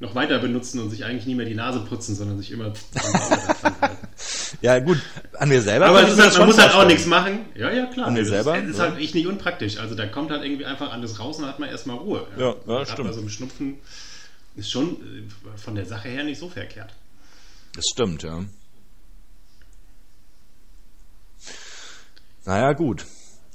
noch 0.00 0.14
weiter 0.14 0.38
benutzen 0.38 0.80
und 0.80 0.90
sich 0.90 1.04
eigentlich 1.04 1.26
nie 1.26 1.34
mehr 1.34 1.46
die 1.46 1.54
Nase 1.54 1.80
putzen, 1.80 2.14
sondern 2.16 2.38
sich 2.38 2.50
immer. 2.50 2.72
Ja, 4.62 4.78
gut, 4.78 4.98
an 5.38 5.48
mir 5.48 5.62
selber. 5.62 5.86
Aber 5.86 6.02
ist 6.02 6.08
halt, 6.18 6.18
das 6.32 6.38
man 6.38 6.48
muss 6.48 6.58
halt 6.58 6.74
auch 6.74 6.84
nichts 6.86 7.06
machen. 7.06 7.46
Ja, 7.54 7.70
ja, 7.70 7.86
klar. 7.86 8.08
An 8.08 8.14
mir 8.14 8.20
ist- 8.20 8.28
selber, 8.28 8.58
Es 8.58 8.68
ist 8.68 8.78
ja. 8.78 8.84
halt 8.90 8.98
echt 8.98 9.14
nicht 9.14 9.26
unpraktisch. 9.26 9.78
Also 9.78 9.94
da 9.94 10.06
kommt 10.06 10.30
halt 10.30 10.44
irgendwie 10.44 10.66
einfach 10.66 10.92
alles 10.92 11.18
raus 11.18 11.38
und 11.38 11.46
hat 11.46 11.58
man 11.60 11.70
erstmal 11.70 11.96
Ruhe. 11.96 12.26
Ja, 12.36 12.48
ja, 12.48 12.54
Gerade 12.66 12.86
stimmt. 12.86 13.08
bei 13.08 13.14
so 13.14 13.20
einem 13.20 13.30
Schnupfen 13.30 13.78
ist 14.56 14.70
schon 14.70 14.96
äh, 14.96 15.56
von 15.58 15.74
der 15.76 15.86
Sache 15.86 16.08
her 16.08 16.24
nicht 16.24 16.38
so 16.38 16.48
verkehrt. 16.50 16.92
Das 17.74 17.84
stimmt, 17.90 18.22
ja. 18.22 18.44
Naja, 22.44 22.72
gut. 22.72 23.06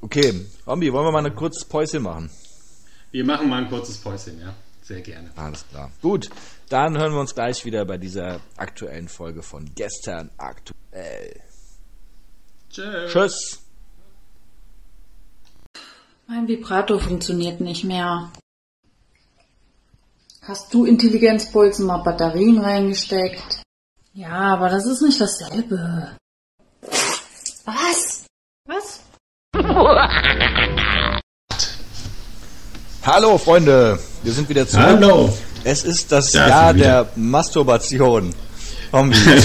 Okay, 0.01 0.45
Rombi, 0.65 0.91
wollen 0.93 1.05
wir 1.05 1.11
mal 1.11 1.25
ein 1.25 1.35
kurzes 1.35 1.65
Päuschen 1.67 2.03
machen? 2.03 2.29
Wir 3.11 3.25
machen 3.25 3.49
mal 3.49 3.63
ein 3.63 3.69
kurzes 3.69 3.97
Päuschen, 3.97 4.39
ja. 4.39 4.53
Sehr 4.85 5.01
gerne. 5.01 5.31
Alles 5.35 5.67
klar. 5.67 5.91
Gut, 5.99 6.29
dann 6.69 6.95
hören 6.95 7.11
wir 7.11 7.19
uns 7.19 7.33
gleich 7.33 7.65
wieder 7.65 7.85
bei 7.85 7.97
dieser 7.97 8.39
aktuellen 8.55 9.07
Folge 9.07 9.41
von 9.41 9.73
gestern 9.73 10.29
aktuell. 10.37 11.41
Tschüss. 12.69 13.11
Tschüss. 13.11 13.61
Mein 16.27 16.47
Vibrato 16.47 16.99
funktioniert 16.99 17.61
nicht 17.61 17.83
mehr. 17.83 18.31
Hast 20.43 20.71
du 20.71 20.85
Intelligenzbolzen 20.85 21.87
mal 21.87 22.03
Batterien 22.03 22.59
reingesteckt? 22.59 23.63
Ja, 24.13 24.53
aber 24.53 24.69
das 24.69 24.85
ist 24.85 25.01
nicht 25.01 25.19
dasselbe. 25.19 26.15
Was? 27.65 28.25
Was? 28.67 29.01
Hallo 33.03 33.37
Freunde, 33.39 33.99
wir 34.25 34.33
sind 34.33 34.49
wieder 34.49 34.67
zurück. 34.67 34.85
Hallo. 34.85 35.37
Es 35.63 35.83
ist 35.83 36.11
das 36.11 36.31
Da 36.31 36.47
Jahr 36.47 36.73
der 36.73 37.07
Masturbation. 37.15 38.33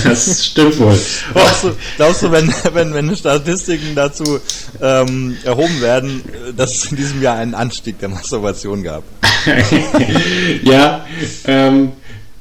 Das 0.05 0.47
stimmt 0.47 0.79
wohl. 0.79 0.97
glaubst 1.33 1.65
du, 1.65 1.73
glaubst 1.97 2.23
du 2.23 2.31
wenn, 2.31 2.55
wenn, 2.73 2.95
wenn 2.95 3.17
Statistiken 3.17 3.97
dazu 3.97 4.39
ähm, 4.81 5.37
erhoben 5.43 5.81
werden, 5.81 6.23
dass 6.57 6.77
es 6.77 6.93
in 6.93 6.97
diesem 6.97 7.21
Jahr 7.21 7.37
einen 7.37 7.55
Anstieg 7.55 7.99
der 7.99 8.11
Masturbation 8.11 8.85
gab? 8.85 9.03
ja, 10.63 11.05
ähm, 11.47 11.93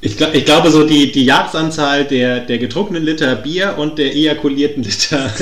ich, 0.02 0.16
glaub, 0.16 0.34
ich 0.34 0.46
glaube, 0.46 0.70
so 0.70 0.86
die, 0.86 1.12
die 1.12 1.26
Jahresanzahl 1.26 2.06
der, 2.06 2.40
der 2.40 2.58
getrunkenen 2.58 3.04
Liter 3.04 3.36
Bier 3.36 3.76
und 3.76 3.98
der 3.98 4.14
ejakulierten 4.14 4.82
Liter 4.82 5.28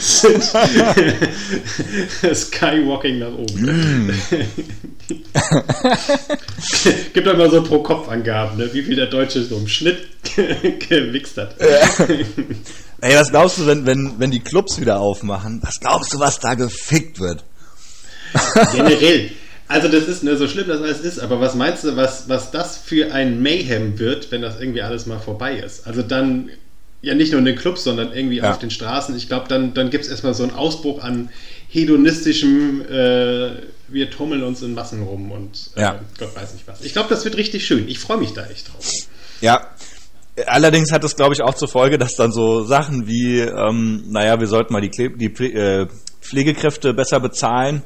sind 0.00 0.42
skywalking 2.34 3.18
nach 3.18 3.32
oben. 3.32 4.14
Gibt 7.12 7.26
doch 7.26 7.36
mal 7.36 7.50
so 7.50 7.62
pro 7.62 7.82
Kopf 7.82 8.08
Angaben, 8.08 8.56
ne? 8.56 8.70
wie 8.72 8.82
viel 8.82 8.96
der 8.96 9.06
Deutsche 9.06 9.42
so 9.42 9.58
im 9.58 9.68
Schnitt 9.68 9.98
gewichst 10.88 11.36
hat. 11.36 11.56
Ey, 11.60 13.14
was 13.14 13.30
glaubst 13.30 13.58
du, 13.58 13.66
wenn, 13.66 13.84
wenn, 13.84 14.14
wenn 14.18 14.30
die 14.30 14.40
Clubs 14.40 14.80
wieder 14.80 15.00
aufmachen? 15.00 15.60
Was 15.62 15.80
glaubst 15.80 16.14
du, 16.14 16.18
was 16.18 16.38
da 16.38 16.54
gefickt 16.54 17.20
wird? 17.20 17.44
Generell. 18.72 19.32
Also 19.72 19.88
das 19.88 20.06
ist 20.06 20.22
ne, 20.22 20.36
so 20.36 20.46
schlimm, 20.48 20.68
das 20.68 20.82
alles 20.82 21.00
ist, 21.00 21.18
aber 21.18 21.40
was 21.40 21.54
meinst 21.54 21.84
du, 21.84 21.96
was, 21.96 22.28
was 22.28 22.50
das 22.50 22.76
für 22.76 23.12
ein 23.12 23.40
Mayhem 23.42 23.98
wird, 23.98 24.30
wenn 24.30 24.42
das 24.42 24.60
irgendwie 24.60 24.82
alles 24.82 25.06
mal 25.06 25.18
vorbei 25.18 25.56
ist? 25.56 25.86
Also 25.86 26.02
dann 26.02 26.50
ja 27.00 27.14
nicht 27.14 27.32
nur 27.32 27.38
in 27.38 27.46
den 27.46 27.56
Clubs, 27.56 27.82
sondern 27.84 28.12
irgendwie 28.12 28.36
Ja. 28.36 28.50
auf 28.50 28.58
den 28.58 28.70
Straßen. 28.70 29.16
Ich 29.16 29.28
glaube, 29.28 29.46
dann, 29.48 29.72
dann 29.74 29.88
gibt 29.90 30.04
es 30.04 30.10
erstmal 30.10 30.34
so 30.34 30.42
einen 30.42 30.52
Ausbruch 30.52 31.02
an 31.02 31.30
hedonistischem, 31.68 32.82
äh, 32.82 33.50
wir 33.88 34.10
tummeln 34.10 34.42
uns 34.42 34.62
in 34.62 34.74
Massen 34.74 35.02
rum 35.02 35.30
und 35.32 35.70
äh, 35.76 35.80
Ja. 35.80 36.00
Gott 36.18 36.34
weiß 36.36 36.54
nicht 36.54 36.66
was. 36.68 36.82
Ich 36.82 36.92
glaube, 36.92 37.08
das 37.08 37.24
wird 37.24 37.36
richtig 37.36 37.66
schön. 37.66 37.88
Ich 37.88 37.98
freue 37.98 38.18
mich 38.18 38.32
da 38.32 38.46
echt 38.46 38.72
drauf. 38.72 38.84
Ja. 39.40 39.68
Allerdings 40.46 40.92
hat 40.92 41.04
es, 41.04 41.14
glaube 41.16 41.34
ich, 41.34 41.42
auch 41.42 41.54
zur 41.54 41.68
Folge, 41.68 41.98
dass 41.98 42.14
dann 42.16 42.32
so 42.32 42.62
Sachen 42.64 43.06
wie, 43.06 43.40
ähm, 43.40 44.04
naja, 44.08 44.40
wir 44.40 44.46
sollten 44.46 44.72
mal 44.72 44.80
die, 44.80 44.88
Kle 44.88 45.10
die 45.16 45.26
äh, 45.26 45.86
Pflegekräfte 46.22 46.94
besser 46.94 47.20
bezahlen, 47.20 47.82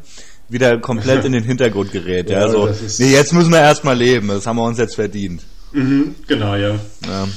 wieder 0.49 0.79
komplett 0.79 1.25
in 1.25 1.33
den 1.33 1.45
Hintergrund 1.45 1.93
gerät. 1.93 2.31
Ja, 2.31 2.41
Ja, 2.41 2.49
so, 2.49 2.69
nee, 2.99 3.13
jetzt 3.13 3.33
müssen 3.33 3.51
wir 3.51 3.61
erstmal 3.61 3.97
leben, 3.97 4.29
das 4.29 4.47
haben 4.47 4.57
wir 4.57 4.65
uns 4.65 4.79
jetzt 4.79 4.95
verdient. 4.95 5.43
Mhm, 5.73 6.15
genau, 6.27 6.55
ja. 6.55 6.75
Ja. 7.07 7.29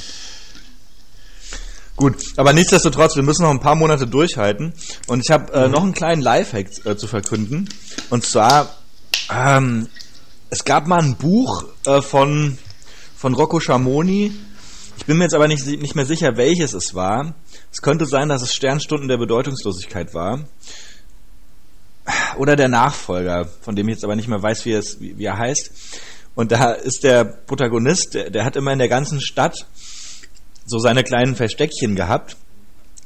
Gut, 2.00 2.16
aber 2.36 2.54
nichtsdestotrotz, 2.54 3.14
wir 3.16 3.22
müssen 3.22 3.42
noch 3.42 3.50
ein 3.50 3.60
paar 3.60 3.74
Monate 3.74 4.06
durchhalten. 4.06 4.72
Und 5.06 5.20
ich 5.20 5.30
habe 5.30 5.52
äh, 5.52 5.68
noch 5.68 5.82
einen 5.82 5.92
kleinen 5.92 6.22
Lifehack 6.22 6.86
äh, 6.86 6.96
zu 6.96 7.06
verkünden. 7.06 7.68
Und 8.08 8.24
zwar, 8.24 8.74
ähm, 9.30 9.86
es 10.48 10.64
gab 10.64 10.86
mal 10.86 11.02
ein 11.02 11.16
Buch 11.16 11.64
äh, 11.84 12.00
von, 12.00 12.56
von 13.16 13.34
Rocco 13.34 13.60
Schamoni. 13.60 14.32
Ich 14.96 15.04
bin 15.04 15.18
mir 15.18 15.24
jetzt 15.24 15.34
aber 15.34 15.46
nicht, 15.46 15.66
nicht 15.66 15.94
mehr 15.94 16.06
sicher, 16.06 16.38
welches 16.38 16.72
es 16.72 16.94
war. 16.94 17.34
Es 17.70 17.82
könnte 17.82 18.06
sein, 18.06 18.30
dass 18.30 18.40
es 18.40 18.54
Sternstunden 18.54 19.08
der 19.08 19.18
Bedeutungslosigkeit 19.18 20.14
war. 20.14 20.46
Oder 22.40 22.56
der 22.56 22.68
Nachfolger, 22.68 23.46
von 23.60 23.76
dem 23.76 23.86
ich 23.88 23.96
jetzt 23.96 24.04
aber 24.04 24.16
nicht 24.16 24.26
mehr 24.26 24.42
weiß, 24.42 24.64
wie, 24.64 24.72
es, 24.72 24.98
wie, 24.98 25.18
wie 25.18 25.26
er 25.26 25.36
heißt. 25.36 25.70
Und 26.34 26.52
da 26.52 26.72
ist 26.72 27.04
der 27.04 27.22
Protagonist, 27.24 28.14
der, 28.14 28.30
der 28.30 28.46
hat 28.46 28.56
immer 28.56 28.72
in 28.72 28.78
der 28.78 28.88
ganzen 28.88 29.20
Stadt 29.20 29.66
so 30.64 30.78
seine 30.78 31.04
kleinen 31.04 31.36
Versteckchen 31.36 31.96
gehabt, 31.96 32.38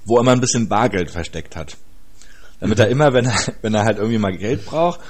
wo 0.05 0.19
er 0.19 0.21
immer 0.21 0.31
ein 0.31 0.41
bisschen 0.41 0.69
Bargeld 0.69 1.11
versteckt 1.11 1.57
hat. 1.57 1.77
Damit 2.61 2.79
er 2.79 2.87
immer, 2.87 3.13
wenn 3.13 3.27
er, 3.27 3.37
wenn 3.63 3.75
er 3.75 3.83
halt 3.83 3.99
irgendwie 3.99 4.19
mal 4.19 4.37
Geld 4.37 4.65
braucht, 4.67 5.01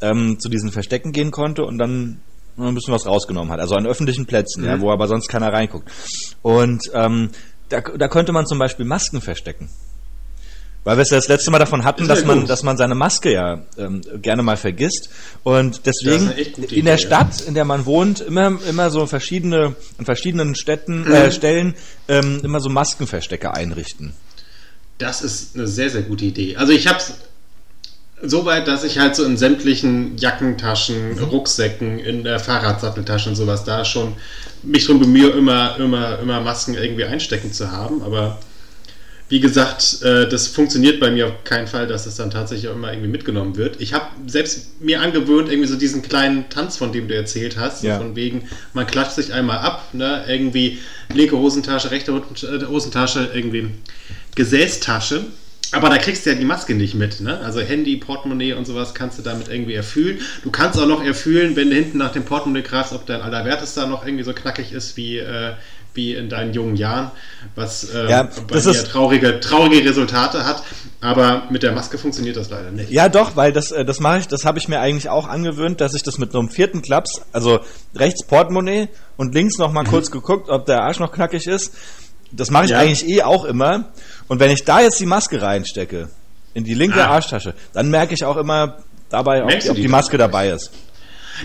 ähm, 0.00 0.38
zu 0.38 0.48
diesen 0.48 0.70
Verstecken 0.70 1.10
gehen 1.10 1.32
konnte 1.32 1.64
und 1.64 1.78
dann 1.78 2.20
ein 2.56 2.74
bisschen 2.76 2.94
was 2.94 3.04
rausgenommen 3.04 3.50
hat. 3.50 3.58
Also 3.58 3.74
an 3.74 3.84
öffentlichen 3.84 4.26
Plätzen, 4.26 4.64
ja, 4.64 4.80
wo 4.80 4.92
aber 4.92 5.08
sonst 5.08 5.26
keiner 5.26 5.52
reinguckt. 5.52 5.90
Und 6.40 6.88
ähm, 6.94 7.30
da, 7.68 7.80
da 7.80 8.06
könnte 8.06 8.30
man 8.30 8.46
zum 8.46 8.60
Beispiel 8.60 8.86
Masken 8.86 9.20
verstecken. 9.20 9.70
Weil 10.86 10.98
wir 10.98 11.02
es 11.02 11.10
ja 11.10 11.16
das 11.16 11.26
letzte 11.26 11.50
Mal 11.50 11.58
davon 11.58 11.84
hatten, 11.84 12.02
ja 12.02 12.08
dass 12.14 12.24
man, 12.24 12.46
dass 12.46 12.62
man 12.62 12.76
seine 12.76 12.94
Maske 12.94 13.32
ja 13.32 13.64
ähm, 13.76 14.02
gerne 14.22 14.44
mal 14.44 14.56
vergisst. 14.56 15.08
Und 15.42 15.80
deswegen 15.84 16.30
in 16.70 16.84
der. 16.84 16.96
Stadt, 16.96 17.40
in 17.40 17.54
der 17.54 17.64
man 17.64 17.86
wohnt, 17.86 18.20
immer, 18.20 18.56
immer 18.68 18.90
so 18.90 19.06
verschiedene, 19.06 19.74
in 19.98 20.04
verschiedenen 20.04 20.54
Städten, 20.54 21.00
Mhm. 21.00 21.12
äh, 21.12 21.32
Stellen, 21.32 21.74
ähm, 22.06 22.40
immer 22.44 22.60
so 22.60 22.68
Maskenverstecke 22.68 23.52
einrichten. 23.52 24.12
Das 24.98 25.22
ist 25.22 25.56
eine 25.56 25.66
sehr, 25.66 25.90
sehr 25.90 26.02
gute 26.02 26.24
Idee. 26.24 26.54
Also 26.56 26.72
ich 26.72 26.86
habe 26.86 26.98
es 26.98 27.14
so 28.22 28.44
weit, 28.44 28.68
dass 28.68 28.84
ich 28.84 29.00
halt 29.00 29.16
so 29.16 29.24
in 29.24 29.36
sämtlichen 29.36 30.16
Jackentaschen, 30.16 31.18
Rucksäcken, 31.18 31.98
in 31.98 32.22
der 32.22 32.38
Fahrradsatteltasche 32.38 33.28
und 33.30 33.34
sowas 33.34 33.64
da 33.64 33.84
schon 33.84 34.14
mich 34.62 34.86
drum 34.86 35.00
bemühe, 35.00 35.30
immer, 35.30 35.76
immer, 35.80 36.20
immer 36.20 36.40
Masken 36.42 36.74
irgendwie 36.74 37.06
einstecken 37.06 37.52
zu 37.52 37.72
haben. 37.72 38.02
Aber 38.04 38.38
wie 39.28 39.40
gesagt, 39.40 40.02
äh, 40.02 40.28
das 40.28 40.46
funktioniert 40.46 41.00
bei 41.00 41.10
mir 41.10 41.26
auf 41.26 41.44
keinen 41.44 41.66
Fall, 41.66 41.86
dass 41.88 42.06
es 42.06 42.14
dann 42.14 42.30
tatsächlich 42.30 42.68
auch 42.70 42.74
immer 42.76 42.92
irgendwie 42.92 43.08
mitgenommen 43.10 43.56
wird. 43.56 43.80
Ich 43.80 43.92
habe 43.92 44.06
selbst 44.26 44.80
mir 44.80 45.00
angewöhnt, 45.00 45.48
irgendwie 45.50 45.68
so 45.68 45.76
diesen 45.76 46.02
kleinen 46.02 46.48
Tanz, 46.48 46.76
von 46.76 46.92
dem 46.92 47.08
du 47.08 47.14
erzählt 47.16 47.56
hast, 47.56 47.82
Ja. 47.82 47.98
von 47.98 48.14
wegen, 48.14 48.48
man 48.72 48.86
klatscht 48.86 49.16
sich 49.16 49.32
einmal 49.32 49.58
ab, 49.58 49.88
ne? 49.94 50.24
irgendwie 50.28 50.78
linke 51.12 51.36
Hosentasche, 51.36 51.90
rechte 51.90 52.12
äh, 52.12 52.66
Hosentasche, 52.66 53.30
irgendwie 53.34 53.70
Gesäßtasche. 54.36 55.24
Aber 55.72 55.90
da 55.90 55.98
kriegst 55.98 56.24
du 56.24 56.30
ja 56.30 56.36
die 56.36 56.44
Maske 56.44 56.76
nicht 56.76 56.94
mit, 56.94 57.20
ne? 57.20 57.40
Also 57.40 57.60
Handy, 57.60 57.96
Portemonnaie 57.96 58.52
und 58.52 58.66
sowas 58.66 58.94
kannst 58.94 59.18
du 59.18 59.22
damit 59.22 59.48
irgendwie 59.48 59.74
erfüllen. 59.74 60.18
Du 60.44 60.52
kannst 60.52 60.78
auch 60.78 60.86
noch 60.86 61.02
erfüllen, 61.04 61.56
wenn 61.56 61.70
du 61.70 61.74
hinten 61.74 61.98
nach 61.98 62.12
dem 62.12 62.24
Portemonnaie 62.24 62.62
greifst, 62.62 62.92
ob 62.92 63.04
dein 63.06 63.20
Allerwertester 63.20 63.88
noch 63.88 64.06
irgendwie 64.06 64.22
so 64.22 64.32
knackig 64.32 64.70
ist 64.72 64.96
wie, 64.96 65.18
äh, 65.18 65.54
wie 65.96 66.14
in 66.14 66.28
deinen 66.28 66.52
jungen 66.52 66.76
Jahren, 66.76 67.10
was 67.54 67.84
äh, 67.92 68.08
Ja, 68.10 68.28
bei 68.48 68.56
ist- 68.56 68.86
traurige, 68.90 69.40
traurige 69.40 69.88
Resultate 69.88 70.44
hat. 70.44 70.62
Aber 71.00 71.44
mit 71.50 71.62
der 71.62 71.72
Maske 71.72 71.98
funktioniert 71.98 72.36
das 72.36 72.50
leider 72.50 72.70
nicht. 72.70 72.90
Ja, 72.90 73.08
doch, 73.08 73.36
weil 73.36 73.52
das, 73.52 73.70
äh, 73.72 73.84
das 73.84 74.00
mache 74.00 74.18
ich, 74.18 74.28
das 74.28 74.44
habe 74.44 74.58
ich 74.58 74.68
mir 74.68 74.80
eigentlich 74.80 75.08
auch 75.08 75.28
angewöhnt, 75.28 75.80
dass 75.80 75.94
ich 75.94 76.02
das 76.02 76.18
mit 76.18 76.32
so 76.32 76.38
einem 76.38 76.48
vierten 76.50 76.82
Klaps, 76.82 77.22
also 77.32 77.60
rechts 77.94 78.24
Portemonnaie 78.26 78.88
und 79.16 79.34
links 79.34 79.58
noch 79.58 79.72
mal 79.72 79.84
kurz 79.84 80.10
geguckt, 80.10 80.48
ob 80.48 80.66
der 80.66 80.82
Arsch 80.82 80.98
noch 80.98 81.12
knackig 81.12 81.46
ist. 81.46 81.72
Das 82.32 82.50
mache 82.50 82.64
ich 82.64 82.70
Ja. 82.72 82.78
eigentlich 82.78 83.06
eh 83.08 83.22
auch 83.22 83.44
immer. 83.44 83.92
Und 84.28 84.40
wenn 84.40 84.50
ich 84.50 84.64
da 84.64 84.80
jetzt 84.80 84.98
die 85.00 85.06
Maske 85.06 85.40
reinstecke, 85.40 86.08
in 86.54 86.64
die 86.64 86.74
linke 86.74 87.04
Ah. 87.04 87.10
Arschtasche, 87.14 87.54
dann 87.72 87.90
merke 87.90 88.14
ich 88.14 88.24
auch 88.24 88.36
immer 88.36 88.78
dabei, 89.10 89.44
ob, 89.44 89.50
die- 89.60 89.70
ob 89.70 89.76
die? 89.76 89.88
Maske 89.88 90.18
dabei 90.18 90.48
ist. 90.50 90.70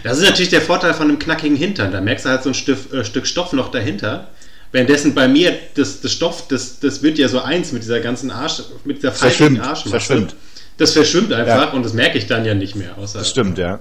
Das 0.04 0.18
ist 0.18 0.24
natürlich 0.24 0.50
der 0.50 0.62
Vorteil 0.62 0.94
von 0.94 1.10
einem 1.10 1.20
knackigen 1.20 1.58
Hintern. 1.58 1.92
Da 1.92 2.00
merkst 2.00 2.24
du 2.26 2.30
halt 2.30 2.44
so 2.44 2.50
ein 2.50 2.54
Stück, 2.56 2.94
äh, 2.94 3.04
Stück 3.04 3.28
Stoff 3.28 3.52
noch 3.52 3.70
dahinter. 3.72 4.30
Währenddessen 4.72 5.14
bei 5.14 5.28
mir, 5.28 5.54
das, 5.76 6.00
das 6.02 6.12
Stoff, 6.14 6.48
das, 6.48 6.80
das 6.80 7.04
wird 7.04 7.18
ja 7.18 7.28
so 7.28 7.42
eins 7.42 7.72
mit 7.74 7.84
dieser 7.84 8.00
ganzen 8.00 8.32
Arsch, 8.32 8.62
mit 8.86 8.98
dieser 8.98 9.12
Verschwimmt, 9.12 9.60
Arschmasse. 9.60 9.90
verschwimmt. 9.90 10.36
Das 10.78 10.94
verschwimmt 10.94 11.34
einfach 11.34 11.68
Ja. 11.68 11.72
und 11.72 11.84
das 11.84 11.94
merke 11.94 12.18
ich 12.18 12.26
dann 12.28 12.46
ja 12.46 12.54
nicht 12.56 12.76
mehr. 12.76 12.98
Außer, 12.98 13.20
Das 13.20 13.30
stimmt, 13.30 13.58
ja. 13.58 13.80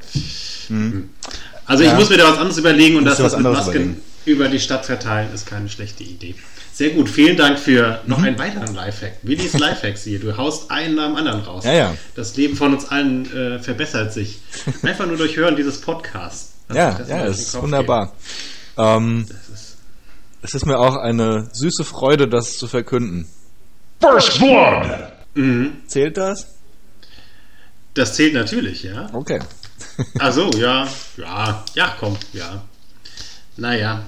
Also 1.66 1.83
ich 1.85 1.88
Ja. 1.90 1.94
muss 1.94 2.11
mir 2.11 2.16
da 2.16 2.24
was 2.31 2.38
anderes 2.38 2.59
überlegen 2.59 2.96
und 2.96 3.05
dass 3.05 3.18
das 3.18 3.33
was 3.33 3.37
mit 3.40 3.53
Masken 3.53 3.70
überlegen. 3.70 4.03
über 4.24 4.48
die 4.48 4.59
Stadt 4.61 4.85
verteilen, 4.87 5.33
ist 5.33 5.46
keine 5.46 5.68
schlechte 5.68 6.03
Idee. 6.03 6.35
Sehr 6.72 6.90
gut, 6.90 7.09
vielen 7.09 7.37
Dank 7.37 7.59
für 7.59 8.00
noch 8.07 8.18
Mhm. 8.18 8.24
einen 8.24 8.38
weiteren 8.38 8.74
Lifehack. 8.74 9.16
Willis 9.22 9.53
Lifehacks 9.59 10.05
hier. 10.05 10.18
Du 10.18 10.37
haust 10.37 10.70
einen 10.70 10.94
nach 10.96 11.07
dem 11.07 11.16
anderen 11.16 11.40
raus. 11.42 11.64
Ja, 11.64 11.72
ja. 11.72 11.96
Das 12.14 12.37
Leben 12.37 12.57
von 12.57 12.72
uns 12.74 12.87
allen 12.87 13.31
äh, 13.37 13.59
verbessert 13.59 14.12
sich. 14.12 14.38
Einfach 14.83 15.07
nur 15.07 15.16
durch 15.16 15.37
Hören 15.37 15.57
dieses 15.57 15.81
Podcasts. 15.81 16.53
Ja, 16.72 16.98
ja, 17.09 17.20
ich 17.22 17.26
das 17.26 17.38
ist 17.40 17.61
wunderbar. 17.62 18.14
Ähm. 18.79 19.26
Das 19.29 19.48
ist 19.61 19.69
es 20.42 20.55
ist 20.55 20.66
mir 20.66 20.79
auch 20.79 20.96
eine 20.96 21.48
süße 21.53 21.85
Freude, 21.85 22.29
das 22.29 22.59
zu 22.59 22.66
verkünden. 22.66 23.26
First 24.00 24.38
Blood! 24.38 25.12
Zählt 25.87 26.16
das? 26.16 26.46
Das 27.94 28.14
zählt 28.14 28.35
natürlich, 28.35 28.83
ja. 28.83 29.09
Okay. 29.12 29.40
Ach 30.18 30.33
so, 30.33 30.50
ja, 30.57 30.87
ja, 31.16 31.64
ja, 31.74 31.96
komm, 31.98 32.16
ja. 32.33 32.62
Naja. 33.57 34.03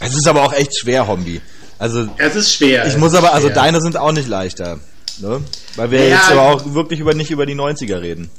Es 0.00 0.14
ist 0.14 0.26
aber 0.26 0.42
auch 0.42 0.52
echt 0.52 0.76
schwer, 0.76 1.06
Hombi. 1.06 1.40
Also, 1.78 2.08
Es 2.18 2.36
ist 2.36 2.52
schwer. 2.54 2.86
ich 2.86 2.96
muss 2.96 3.14
aber, 3.14 3.32
also 3.32 3.48
schwer. 3.48 3.54
deine 3.54 3.80
sind 3.80 3.96
auch 3.96 4.12
nicht 4.12 4.28
leichter. 4.28 4.78
Ne? 5.18 5.42
Weil 5.76 5.90
wir 5.90 6.00
Ja, 6.08 6.16
jetzt 6.16 6.30
aber 6.30 6.42
auch 6.42 6.74
wirklich 6.74 7.00
über 7.00 7.14
nicht 7.14 7.30
über 7.30 7.46
die 7.46 7.54
90er 7.54 8.00
reden. 8.00 8.30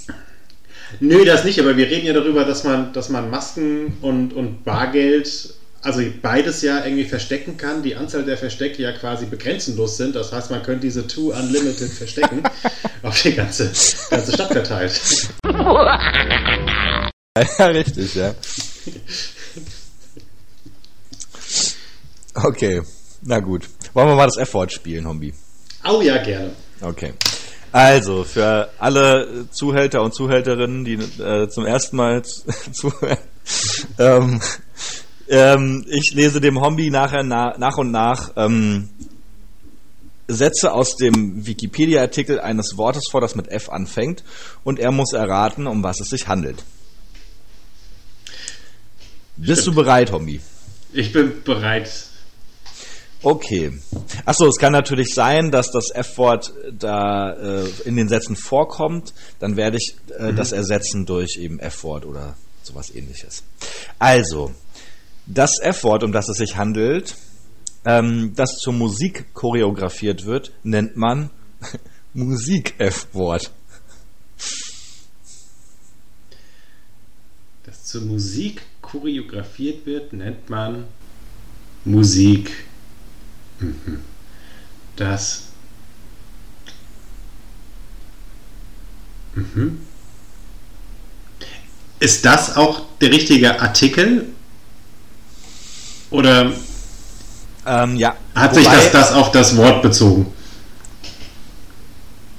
Nö, 0.99 1.25
das 1.25 1.43
nicht, 1.43 1.59
aber 1.59 1.75
wir 1.77 1.87
reden 1.87 2.05
ja 2.05 2.13
darüber, 2.13 2.43
dass 2.45 2.63
man, 2.63 2.93
dass 2.93 3.09
man 3.09 3.29
Masken 3.29 3.97
und, 4.01 4.33
und 4.33 4.63
Bargeld, 4.63 5.53
also 5.85 6.01
beides 6.21 6.61
ja 6.61 6.83
irgendwie 6.83 7.05
verstecken 7.05 7.57
kann. 7.57 7.83
Die 7.83 7.95
Anzahl 7.95 8.23
der 8.25 8.37
Verstecke 8.37 8.81
ja 8.81 8.91
quasi 8.91 9.25
begrenzenlos 9.25 9.97
sind. 9.97 10.15
Das 10.15 10.31
heißt, 10.31 10.51
man 10.51 10.63
könnte 10.63 10.81
diese 10.81 11.07
Two 11.07 11.31
Unlimited 11.31 11.91
verstecken 11.91 12.43
auf 13.03 13.21
die 13.21 13.33
ganze, 13.33 13.71
ganze 14.09 14.33
Stadt 14.33 14.51
verteilt. 14.51 15.01
Ja, 17.59 17.65
richtig, 17.65 18.15
ja. 18.15 18.33
Okay, 22.33 22.81
na 23.21 23.39
gut. 23.39 23.67
Wollen 23.93 24.07
wir 24.07 24.15
mal 24.15 24.25
das 24.25 24.37
F-Wort 24.37 24.71
spielen, 24.71 25.05
Hombi? 25.05 25.33
Au 25.83 26.01
ja, 26.01 26.17
gerne. 26.23 26.51
Okay. 26.81 27.13
Also, 27.73 28.23
für 28.23 28.69
alle 28.79 29.47
Zuhälter 29.51 30.01
und 30.01 30.13
Zuhälterinnen, 30.13 30.85
die 30.85 30.93
äh, 31.21 31.49
zum 31.49 31.65
ersten 31.65 31.97
Mal 31.97 32.23
zu- 32.23 32.43
zuhören, 32.71 33.17
ähm, 33.99 34.41
ähm, 35.27 35.85
ich 35.87 36.13
lese 36.13 36.41
dem 36.41 36.61
Hombi 36.61 36.89
nachher 36.89 37.23
na, 37.23 37.57
nach 37.57 37.77
und 37.77 37.91
nach 37.91 38.31
ähm, 38.35 38.89
Sätze 40.27 40.71
aus 40.71 40.95
dem 40.97 41.45
Wikipedia-Artikel 41.45 42.39
eines 42.39 42.77
Wortes 42.77 43.07
vor, 43.09 43.21
das 43.21 43.35
mit 43.35 43.47
F 43.49 43.69
anfängt, 43.69 44.23
und 44.63 44.79
er 44.79 44.91
muss 44.91 45.13
erraten, 45.13 45.67
um 45.67 45.83
was 45.83 45.99
es 45.99 46.09
sich 46.09 46.27
handelt. 46.27 46.63
Bist 49.37 49.67
du 49.67 49.73
bereit, 49.73 50.11
Hombi? 50.11 50.41
Ich 50.93 51.11
bin 51.11 51.43
bereit. 51.43 51.91
Okay. 53.21 53.73
Achso, 54.23 54.47
es 54.47 54.57
kann 54.57 54.71
natürlich 54.71 55.13
sein, 55.13 55.51
dass 55.51 55.71
das 55.71 55.89
F-Wort 55.93 56.53
da 56.71 57.33
äh, 57.33 57.69
in 57.85 57.95
den 57.95 58.07
Sätzen 58.07 58.35
vorkommt. 58.35 59.13
Dann 59.39 59.57
werde 59.57 59.77
ich 59.77 59.95
äh, 60.17 60.31
das 60.33 60.51
ersetzen 60.51 61.05
durch 61.05 61.37
eben 61.37 61.59
F-Wort 61.59 62.05
oder 62.05 62.37
sowas 62.63 62.93
ähnliches. 62.93 63.43
Also, 63.99 64.53
das 65.27 65.59
F-Wort, 65.61 66.03
um 66.03 66.11
das 66.11 66.29
es 66.29 66.37
sich 66.37 66.57
handelt, 66.57 67.15
ähm, 67.85 68.33
das 68.35 68.57
zur 68.57 68.73
Musik 68.73 69.33
choreografiert 69.33 70.25
wird, 70.25 70.51
nennt 70.63 70.97
man 70.97 71.29
Musik-F-Wort. 72.13 73.51
Das 77.63 77.83
zur 77.83 78.01
Musik 78.01 78.61
choreografiert 78.81 79.85
wird, 79.85 80.13
nennt 80.13 80.49
man 80.49 80.85
Musik. 81.83 82.51
Mhm. 83.59 84.01
Das. 84.95 85.43
Mhm. 89.35 89.79
Ist 91.99 92.25
das 92.25 92.55
auch 92.55 92.85
der 92.99 93.11
richtige 93.11 93.59
Artikel? 93.59 94.34
Oder 96.15 96.51
Ähm, 97.67 97.95
ja. 97.97 98.15
hat 98.35 98.53
sich 98.55 98.65
Wobei- 98.65 98.75
das, 98.75 98.91
das 98.91 99.11
auf 99.13 99.31
das 99.31 99.57
Wort 99.57 99.81
bezogen? 99.81 100.27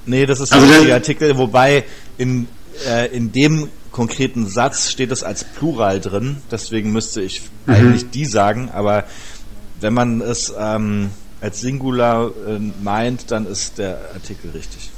Nee, 0.05 0.25
das 0.25 0.39
ist 0.39 0.53
Also 0.53 0.65
der 0.65 0.69
der- 0.71 0.77
richtige 0.79 0.93
Artikel, 0.95 1.37
wobei 1.37 1.83
in, 2.17 2.47
äh, 2.87 3.07
in 3.15 3.31
dem 3.33 3.69
konkreten 3.91 4.47
Satz 4.47 4.89
steht 4.89 5.11
es 5.11 5.23
als 5.23 5.43
Plural 5.43 5.99
drin, 5.99 6.37
deswegen 6.49 6.91
müsste 6.91 7.21
ich 7.21 7.41
Mhm. 7.65 7.73
eigentlich 7.73 8.09
die 8.11 8.25
sagen, 8.25 8.69
aber 8.73 9.03
wenn 9.81 9.93
man 9.93 10.21
es 10.21 10.53
ähm, 10.57 11.11
als 11.41 11.59
Singular 11.61 12.31
äh, 12.47 12.59
meint, 12.81 13.29
dann 13.31 13.45
ist 13.45 13.77
der 13.77 13.99
Artikel 14.13 14.51
richtig. 14.51 14.89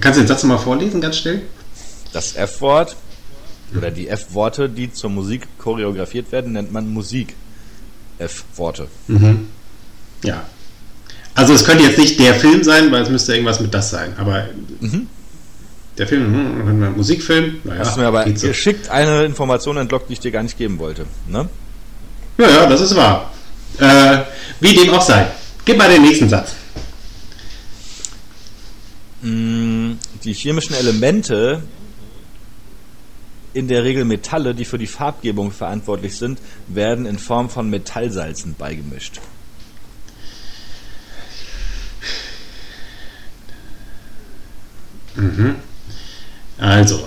Kannst 0.00 0.18
du 0.18 0.22
den 0.22 0.28
Satz 0.28 0.42
mal 0.44 0.58
vorlesen, 0.58 1.00
ganz 1.00 1.18
schnell? 1.18 1.42
Das 2.12 2.34
F-Wort 2.36 2.96
oder 3.76 3.90
die 3.90 4.08
F-Worte, 4.08 4.68
die 4.68 4.92
zur 4.92 5.10
Musik 5.10 5.46
choreografiert 5.58 6.30
werden, 6.32 6.52
nennt 6.52 6.72
man 6.72 6.88
Musik-F-Worte. 6.92 8.88
Ja. 10.24 10.44
Also 11.34 11.54
es 11.54 11.64
könnte 11.64 11.84
jetzt 11.84 11.98
nicht 11.98 12.18
der 12.20 12.34
Film 12.34 12.62
sein, 12.62 12.92
weil 12.92 13.02
es 13.02 13.08
müsste 13.10 13.32
irgendwas 13.32 13.60
mit 13.60 13.72
das 13.72 13.90
sein. 13.90 14.14
Aber 14.18 14.46
der 15.98 16.06
Film, 16.06 16.24
hm, 16.24 16.66
wenn 16.66 16.78
man 16.80 16.96
Musikfilm, 16.96 17.56
naja, 17.64 17.80
Hast 17.80 17.96
du 17.96 18.00
mir 18.00 18.06
aber 18.06 18.24
so. 18.36 18.46
geschickt 18.48 18.88
eine 18.90 19.24
Information 19.24 19.76
entlockt, 19.78 20.08
die 20.08 20.14
ich 20.14 20.20
dir 20.20 20.30
gar 20.30 20.42
nicht 20.42 20.56
geben 20.58 20.78
wollte. 20.78 21.06
Ne? 21.28 21.48
Ja, 22.38 22.48
ja, 22.50 22.66
das 22.66 22.80
ist 22.80 22.94
wahr. 22.96 23.32
Äh, 23.78 24.18
wie 24.60 24.74
dem 24.74 24.90
auch 24.90 25.02
sei. 25.02 25.26
Gib 25.64 25.78
mal 25.78 25.88
den 25.88 26.02
nächsten 26.02 26.28
Satz. 26.28 26.52
Mm, 29.22 29.92
Die 30.24 30.32
chemischen 30.34 30.74
Elemente, 30.76 31.62
in 33.54 33.68
der 33.68 33.84
Regel 33.84 34.04
Metalle, 34.04 34.54
die 34.54 34.64
für 34.64 34.78
die 34.78 34.86
Farbgebung 34.86 35.52
verantwortlich 35.52 36.16
sind, 36.16 36.38
werden 36.68 37.06
in 37.06 37.18
Form 37.18 37.50
von 37.50 37.68
Metallsalzen 37.68 38.54
beigemischt. 38.54 39.20
Also. 46.58 47.06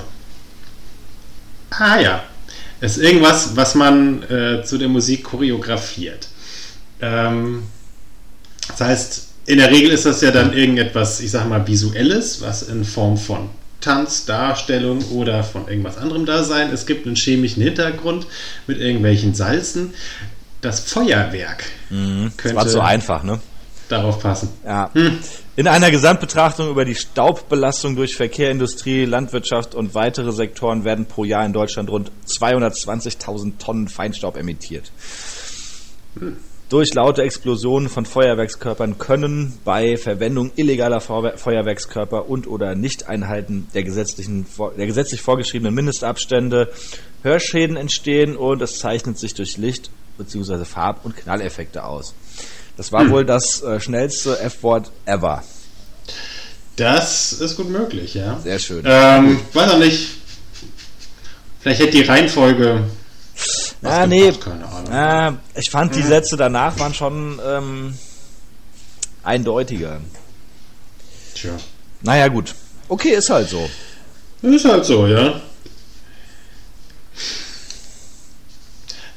Ah 1.71 1.99
ja. 1.99 2.23
Es 2.81 2.97
ist 2.97 3.03
irgendwas, 3.03 3.55
was 3.55 3.75
man 3.75 4.21
äh, 4.23 4.63
zu 4.63 4.77
der 4.77 4.89
Musik 4.89 5.23
choreografiert. 5.23 6.27
Ähm, 7.01 7.63
das 8.67 8.81
heißt, 8.81 9.27
in 9.45 9.58
der 9.58 9.71
Regel 9.71 9.91
ist 9.91 10.05
das 10.05 10.21
ja 10.21 10.31
dann 10.31 10.53
irgendetwas, 10.53 11.19
ich 11.19 11.31
sag 11.31 11.47
mal, 11.47 11.65
visuelles, 11.65 12.41
was 12.41 12.63
in 12.63 12.84
Form 12.84 13.17
von 13.17 13.49
Tanz, 13.86 14.26
Darstellung 14.26 15.04
oder 15.12 15.43
von 15.43 15.67
irgendwas 15.67 15.98
anderem 15.98 16.26
da 16.26 16.43
sein. 16.43 16.71
Es 16.71 16.88
gibt 16.88 17.06
einen 17.06 17.15
chemischen 17.15 17.62
Hintergrund 17.62 18.26
mit 18.65 18.80
irgendwelchen 18.80 19.36
Salzen. 19.36 19.93
Das 20.62 20.80
Feuerwerk 20.80 21.65
Das 21.91 22.38
könnte 22.38 22.56
war 22.56 22.67
zu 22.67 22.82
einfach, 22.82 23.24
ne? 23.24 23.39
darauf 23.88 24.19
passen. 24.19 24.50
Ja. 24.65 24.89
In 25.56 25.67
einer 25.67 25.91
Gesamtbetrachtung 25.91 26.71
über 26.71 26.84
die 26.86 26.95
Staubbelastung 26.95 27.95
durch 27.95 28.15
Verkehr, 28.15 28.50
Industrie, 28.50 29.06
Landwirtschaft 29.06 29.76
und 29.76 29.93
weitere 29.93 30.32
Sektoren 30.32 30.84
werden 30.84 31.06
pro 31.06 31.24
Jahr 31.24 31.45
in 31.45 31.54
Deutschland 31.54 31.91
rund 31.91 32.12
220.000 32.28 33.60
Tonnen 33.60 33.88
Feinstaub 33.88 34.38
emittiert. 34.38 34.91
Durch 36.67 36.95
laute 36.95 37.21
Explosionen 37.21 37.89
von 37.89 38.08
Feuerwerkskörpern 38.08 38.97
können 38.97 39.58
bei 39.63 39.97
Verwendung 39.97 40.51
illegaler 40.56 40.99
Feuer- 40.99 41.38
Feuerwerkskörper 41.38 42.28
und 42.28 42.47
oder 42.47 42.73
Nichteinhalten 42.73 43.67
der, 43.75 43.84
gesetzlichen, 43.84 44.47
der 44.75 44.88
gesetzlich 44.88 45.21
vorgeschriebenen 45.21 45.75
Mindestabstände 45.75 46.71
Hörschäden 47.21 47.78
entstehen 47.78 48.36
und 48.36 48.63
es 48.63 48.80
zeichnet 48.80 49.19
sich 49.19 49.36
durch 49.36 49.58
Licht 49.58 49.91
bzw. 50.17 50.65
Farb- 50.65 51.06
und 51.06 51.15
Knalleffekte 51.15 51.84
aus. 51.84 52.15
Das 52.78 52.91
war 52.91 53.10
wohl 53.12 53.25
das 53.25 53.62
äh, 53.62 53.80
schnellste 53.80 54.39
F-Wort 54.39 54.91
ever. 55.06 55.43
Das 56.75 57.32
ist 57.34 57.58
gut 57.58 57.69
möglich, 57.69 58.15
ja. 58.15 58.39
Sehr 58.39 58.60
schön. 58.60 58.84
Ähm, 58.86 59.39
weiß 59.54 59.71
auch 59.71 59.80
nicht. 59.80 60.10
Vielleicht 61.62 61.82
hätte 61.82 61.91
die 61.91 62.04
Reihenfolge. 62.04 62.84
Was 63.86 63.93
ah, 63.93 64.08
nee. 64.08 64.32
gebracht, 64.32 64.41
Keine 64.41 64.65
Ahnung. 64.65 64.93
Ah, 64.93 65.34
ich 65.56 65.69
fand 65.69 65.95
die 65.95 66.02
Sätze 66.02 66.36
danach 66.38 66.78
waren 66.80 66.93
schon 66.93 67.39
ähm, 67.45 67.98
eindeutiger. 69.24 70.02
Tja. 71.36 71.52
Naja, 72.02 72.28
gut. 72.28 72.56
Okay, 72.88 73.10
ist 73.10 73.30
halt 73.30 73.50
so. 73.50 73.69
Ist 74.41 74.65
halt 74.65 74.86
so, 74.86 75.08
ja. 75.08 75.41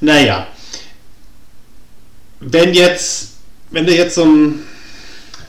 Naja. 0.01 0.47
Wenn 2.41 2.73
jetzt, 2.73 3.33
wenn 3.71 3.87
du 3.87 3.95
jetzt 3.95 4.15
so 4.15 4.25
ein, 4.25 4.63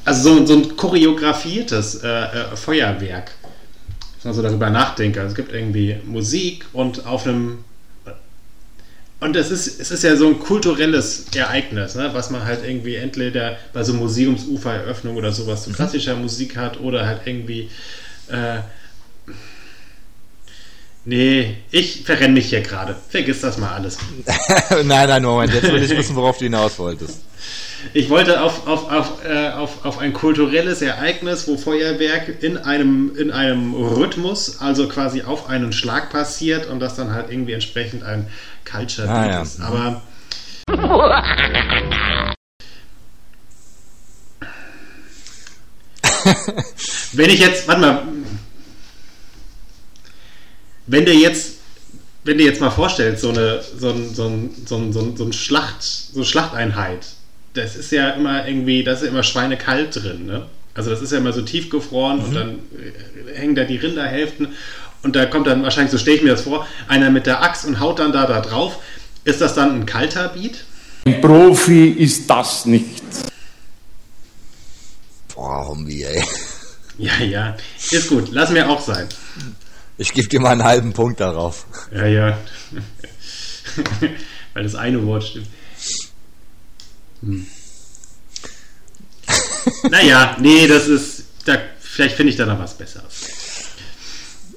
also 0.05 0.38
so, 0.38 0.45
so 0.45 0.53
ein 0.53 0.75
choreografiertes 0.75 2.03
äh, 2.03 2.08
äh, 2.08 2.55
Feuerwerk, 2.55 3.32
so 4.21 4.41
darüber 4.41 4.69
nachdenke, 4.69 5.21
also 5.21 5.32
es 5.32 5.36
gibt 5.36 5.53
irgendwie 5.53 5.97
Musik 6.03 6.65
und 6.73 7.05
auf 7.05 7.25
einem 7.25 7.63
und 9.19 9.36
es 9.36 9.51
ist, 9.51 9.79
es 9.79 9.91
ist 9.91 10.03
ja 10.03 10.15
so 10.15 10.27
ein 10.27 10.39
kulturelles 10.39 11.25
Ereignis, 11.36 11.95
ne, 11.95 12.10
was 12.13 12.29
man 12.29 12.45
halt 12.45 12.63
irgendwie 12.65 12.95
entweder 12.95 13.58
bei 13.73 13.84
so 13.84 13.93
Museumsufereröffnung 13.93 15.17
oder 15.17 15.32
sowas 15.32 15.63
zu 15.63 15.71
klassischer 15.71 16.15
Musik 16.15 16.55
hat 16.55 16.79
oder 16.79 17.05
halt 17.05 17.21
irgendwie 17.25 17.69
äh, 18.29 18.60
Nee, 21.05 21.57
ich 21.71 22.03
verrenne 22.03 22.33
mich 22.33 22.49
hier 22.49 22.62
gerade. 22.62 22.95
Vergiss 23.09 23.41
das 23.41 23.57
mal 23.57 23.73
alles. 23.73 23.97
nein, 24.83 25.07
nein, 25.09 25.23
Moment. 25.23 25.53
Jetzt 25.53 25.71
will 25.71 25.81
ich 25.81 25.89
wissen, 25.89 26.15
worauf 26.15 26.38
du 26.38 26.43
hinaus 26.45 26.77
wolltest. 26.77 27.21
Ich 27.93 28.09
wollte 28.09 28.41
auf, 28.41 28.67
auf, 28.67 28.91
auf, 28.91 29.25
äh, 29.25 29.49
auf, 29.51 29.85
auf 29.85 29.99
ein 29.99 30.12
kulturelles 30.12 30.81
Ereignis, 30.81 31.47
wo 31.47 31.57
Feuerwerk 31.57 32.43
in 32.43 32.57
einem, 32.57 33.15
in 33.15 33.31
einem 33.31 33.73
Rhythmus, 33.73 34.59
also 34.59 34.89
quasi 34.89 35.21
auf 35.23 35.47
einen 35.47 35.71
Schlag 35.71 36.09
passiert 36.12 36.67
und 36.67 36.81
das 36.81 36.95
dann 36.95 37.13
halt 37.13 37.31
irgendwie 37.31 37.53
entsprechend 37.53 38.03
ein 38.03 38.27
Culture 38.69 39.07
Ah, 39.09 39.27
ja. 39.27 39.41
ist. 39.41 39.62
Aber 39.62 40.01
wenn 47.13 47.29
ich 47.29 47.39
jetzt, 47.39 47.67
warte 47.67 47.81
mal, 47.81 48.03
wenn 50.89 51.06
dir 51.06 51.15
jetzt, 51.15 51.58
wenn 52.23 52.38
dir 52.38 52.45
jetzt 52.45 52.62
mal 52.62 52.71
vorstellst, 52.71 53.21
so 53.21 53.30
eine, 53.30 53.62
so 53.78 53.89
ein, 53.89 54.13
so 54.13 54.25
ein, 54.25 54.49
so 54.65 54.78
ein, 54.78 54.91
so 54.93 55.02
ein, 55.02 55.17
so 55.17 55.23
ein 55.23 55.34
Schlacht, 55.34 55.84
so 55.84 56.17
eine 56.17 56.25
Schlachteinheit, 56.25 57.06
das 57.54 57.75
ist 57.75 57.91
ja 57.91 58.10
immer 58.12 58.47
irgendwie, 58.47 58.84
da 58.84 58.93
ist 58.93 59.04
ja 59.04 59.10
immer 59.10 59.23
schweinekalt 59.23 59.95
drin, 59.95 60.25
ne? 60.25 60.45
Also 60.73 60.91
das 60.91 61.02
ist 61.02 61.12
ja 61.12 61.17
immer 61.17 61.34
so 61.34 61.41
tiefgefroren 61.41 62.19
und 62.19 62.34
dann 62.34 62.60
äh, 62.73 63.38
hängen 63.38 63.56
da 63.56 63.65
die 63.65 63.75
Rinderhälften 63.75 64.49
und 65.04 65.15
da 65.15 65.25
kommt 65.25 65.47
dann 65.47 65.63
wahrscheinlich, 65.63 65.91
so 65.91 65.97
stelle 65.97 66.17
ich 66.17 66.23
mir 66.23 66.32
das 66.32 66.41
vor, 66.41 66.67
einer 66.88 67.10
mit 67.10 67.25
der 67.25 67.41
Axt 67.41 67.65
und 67.65 67.80
haut 67.80 67.99
dann 67.99 68.12
da, 68.12 68.25
da 68.25 68.41
drauf. 68.41 68.80
Ist 69.23 69.41
das 69.41 69.54
dann 69.54 69.82
ein 69.82 69.86
kalter 69.86 70.30
Beat? 70.30 70.63
Ein 71.06 71.21
Profi 71.21 71.89
ist 71.89 72.30
das 72.30 72.65
nicht. 72.65 73.02
Boah, 75.34 75.67
Hombi, 75.67 76.04
ey. 76.04 76.23
Ja, 76.97 77.17
ja. 77.23 77.58
Ist 77.91 78.10
gut. 78.10 78.30
Lass 78.32 78.49
mir 78.52 78.69
auch 78.69 78.82
sein. 78.82 79.08
Ich 79.99 80.13
gebe 80.13 80.29
dir 80.29 80.39
mal 80.39 80.51
einen 80.51 80.63
halben 80.63 80.93
Punkt 80.93 81.19
darauf. 81.19 81.65
Ja, 81.91 82.05
ja. 82.05 82.38
Weil 84.53 84.63
das 84.63 84.73
eine 84.75 85.05
Wort 85.05 85.25
stimmt. 85.25 85.47
Hm. 87.21 87.45
naja, 89.91 90.38
nee, 90.39 90.67
das 90.67 90.88
ist. 90.88 91.25
Da, 91.43 91.57
vielleicht 91.81 92.15
finde 92.15 92.31
ich 92.31 92.38
da 92.38 92.45
noch 92.45 92.59
was 92.59 92.77
Besseres. 92.77 93.27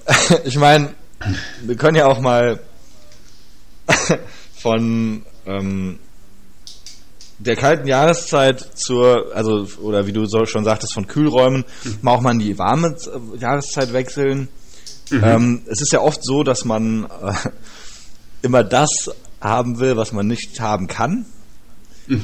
Ich 0.44 0.56
meine, 0.56 0.94
wir 1.62 1.76
können 1.76 1.96
ja 1.96 2.06
auch 2.06 2.18
mal 2.18 2.60
von 4.54 5.24
ähm, 5.46 5.98
der 7.38 7.56
kalten 7.56 7.86
Jahreszeit 7.86 8.60
zur, 8.74 9.32
also, 9.34 9.66
oder 9.80 10.06
wie 10.06 10.12
du 10.12 10.26
so 10.26 10.44
schon 10.44 10.64
sagtest, 10.64 10.94
von 10.94 11.06
Kühlräumen, 11.06 11.64
mal 12.00 12.12
auch 12.12 12.20
mal 12.20 12.32
in 12.32 12.40
die 12.40 12.58
warme 12.58 12.96
Jahreszeit 13.38 13.92
wechseln. 13.92 14.48
Ähm, 15.12 15.62
es 15.66 15.80
ist 15.80 15.92
ja 15.92 16.00
oft 16.00 16.24
so, 16.24 16.42
dass 16.42 16.64
man 16.64 17.04
äh, 17.04 17.32
immer 18.42 18.64
das 18.64 19.10
haben 19.40 19.78
will, 19.78 19.96
was 19.96 20.12
man 20.12 20.26
nicht 20.26 20.60
haben 20.60 20.86
kann. 20.86 21.26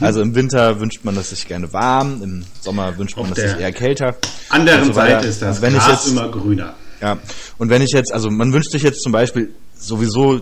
Also 0.00 0.20
im 0.20 0.34
Winter 0.34 0.80
wünscht 0.80 1.04
man 1.04 1.16
es 1.16 1.30
sich 1.30 1.46
gerne 1.46 1.72
warm, 1.72 2.20
im 2.22 2.44
Sommer 2.60 2.98
wünscht 2.98 3.16
man 3.16 3.30
es 3.30 3.36
sich 3.36 3.60
eher 3.60 3.72
kälter. 3.72 4.16
Anderen 4.48 4.86
so. 4.86 4.92
Seite 4.92 5.26
ist 5.26 5.40
das 5.40 5.62
wenn 5.62 5.74
ich 5.74 5.80
Gras 5.80 6.04
jetzt, 6.04 6.08
immer 6.08 6.28
grüner. 6.28 6.74
ja, 7.00 7.18
und 7.58 7.70
wenn 7.70 7.80
ich 7.80 7.92
jetzt, 7.92 8.12
also 8.12 8.28
man 8.30 8.52
wünscht 8.52 8.72
sich 8.72 8.82
jetzt 8.82 9.02
zum 9.02 9.12
Beispiel 9.12 9.54
sowieso 9.78 10.40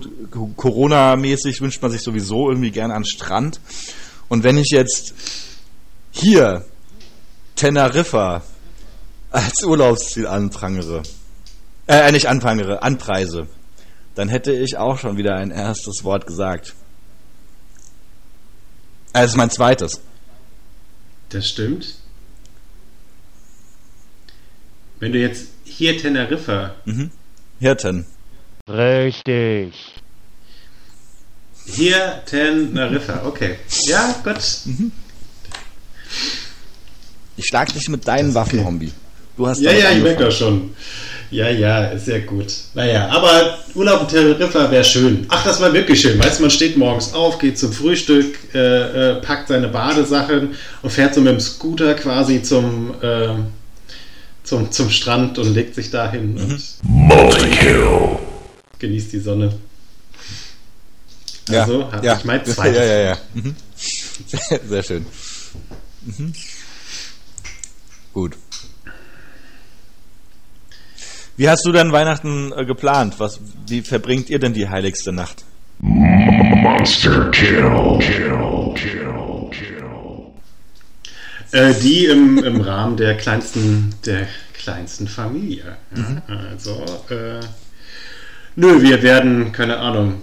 Corona-mäßig 0.56 1.60
wünscht 1.60 1.82
man 1.82 1.90
sich 1.90 2.02
sowieso 2.02 2.48
irgendwie 2.48 2.70
gerne 2.70 2.94
an 2.94 3.04
Strand. 3.04 3.60
Und 4.28 4.42
wenn 4.42 4.56
ich 4.56 4.70
jetzt 4.70 5.14
hier 6.10 6.64
Teneriffa 7.54 8.42
als 9.30 9.62
Urlaubsziel 9.62 10.26
anprangere, 10.26 11.02
äh, 11.88 12.10
nicht 12.12 12.28
anprangere, 12.28 12.82
anpreise, 12.82 13.46
dann 14.14 14.28
hätte 14.28 14.52
ich 14.52 14.76
auch 14.76 14.98
schon 14.98 15.16
wieder 15.16 15.36
ein 15.36 15.50
erstes 15.50 16.04
Wort 16.04 16.26
gesagt. 16.26 16.74
Äh, 19.12 19.20
Das 19.22 19.30
ist 19.32 19.36
mein 19.36 19.50
zweites. 19.50 20.00
Das 21.28 21.48
stimmt. 21.48 21.96
Wenn 24.98 25.12
du 25.12 25.18
jetzt 25.18 25.48
hier 25.64 25.98
Teneriffa, 25.98 26.74
Hirten. 27.60 28.06
Richtig. 28.68 29.74
hier 31.66 32.22
Teneriffa, 32.26 33.22
okay. 33.26 33.58
Ja, 33.84 34.14
gut. 34.24 34.38
Ich 37.36 37.46
schlag 37.46 37.72
dich 37.72 37.88
mit 37.88 38.06
deinen 38.08 38.32
Waffen, 38.34 38.60
okay. 38.60 38.66
Hombi. 38.66 38.92
Du 39.36 39.46
hast 39.46 39.60
Ja, 39.60 39.72
ja, 39.72 39.90
ich 39.90 40.02
merke 40.02 40.24
das 40.24 40.38
schon. 40.38 40.74
Ja, 41.30 41.48
ja, 41.50 41.86
ist 41.86 42.04
sehr 42.06 42.20
gut. 42.20 42.52
Naja, 42.74 43.08
aber 43.08 43.58
Urlaub 43.74 44.02
in 44.02 44.08
Teneriffa 44.08 44.70
wäre 44.70 44.84
schön. 44.84 45.26
Ach, 45.28 45.44
das 45.44 45.60
war 45.60 45.72
wirklich 45.72 46.00
schön. 46.00 46.18
Weißt 46.18 46.38
du, 46.38 46.42
man 46.42 46.50
steht 46.50 46.76
morgens 46.76 47.12
auf, 47.14 47.38
geht 47.38 47.58
zum 47.58 47.72
Frühstück, 47.72 48.36
äh, 48.54 48.58
äh, 48.58 49.14
packt 49.22 49.48
seine 49.48 49.68
Badesachen 49.68 50.54
und 50.82 50.90
fährt 50.90 51.14
so 51.14 51.20
mit 51.20 51.32
dem 51.32 51.40
Scooter 51.40 51.94
quasi 51.94 52.42
zum, 52.42 52.94
äh, 53.02 53.28
zum, 54.44 54.70
zum 54.70 54.88
Strand 54.90 55.38
und 55.38 55.52
legt 55.54 55.74
sich 55.74 55.90
dahin 55.90 56.34
Mhm. 56.34 56.40
und 56.40 56.62
Multi-kill. 56.84 57.88
genießt 58.78 59.12
die 59.12 59.20
Sonne. 59.20 59.52
Ja, 61.48 61.62
Also, 61.62 61.90
hab 61.92 62.04
ja. 62.04 62.16
ich 62.18 62.24
mein 62.24 62.44
zweites. 62.44 62.76
Ja, 62.76 62.84
ja, 62.84 62.98
ja. 63.10 63.18
Mhm. 63.34 63.54
Sehr, 64.26 64.60
sehr 64.68 64.82
schön. 64.82 65.06
Mhm. 66.04 66.32
Gut. 68.12 68.32
Wie 71.36 71.48
hast 71.50 71.66
du 71.66 71.72
denn 71.72 71.92
Weihnachten 71.92 72.52
äh, 72.56 72.64
geplant? 72.64 73.14
Was, 73.18 73.40
wie 73.68 73.82
verbringt 73.82 74.30
ihr 74.30 74.38
denn 74.38 74.54
die 74.54 74.68
heiligste 74.68 75.12
Nacht? 75.12 75.44
Monster 75.80 77.30
kill. 77.30 77.60
Kill. 78.00 78.74
Kill. 78.74 79.50
Kill. 79.50 79.76
Äh, 81.52 81.74
die 81.74 82.06
im, 82.06 82.42
im 82.42 82.60
Rahmen 82.62 82.96
der 82.96 83.16
kleinsten, 83.16 83.94
der 84.06 84.26
kleinsten 84.54 85.06
Familie. 85.06 85.76
Ja, 85.94 86.22
Also, 86.52 86.84
äh, 87.10 87.40
nö, 88.56 88.82
wir 88.82 89.02
werden, 89.02 89.52
keine 89.52 89.78
Ahnung, 89.78 90.22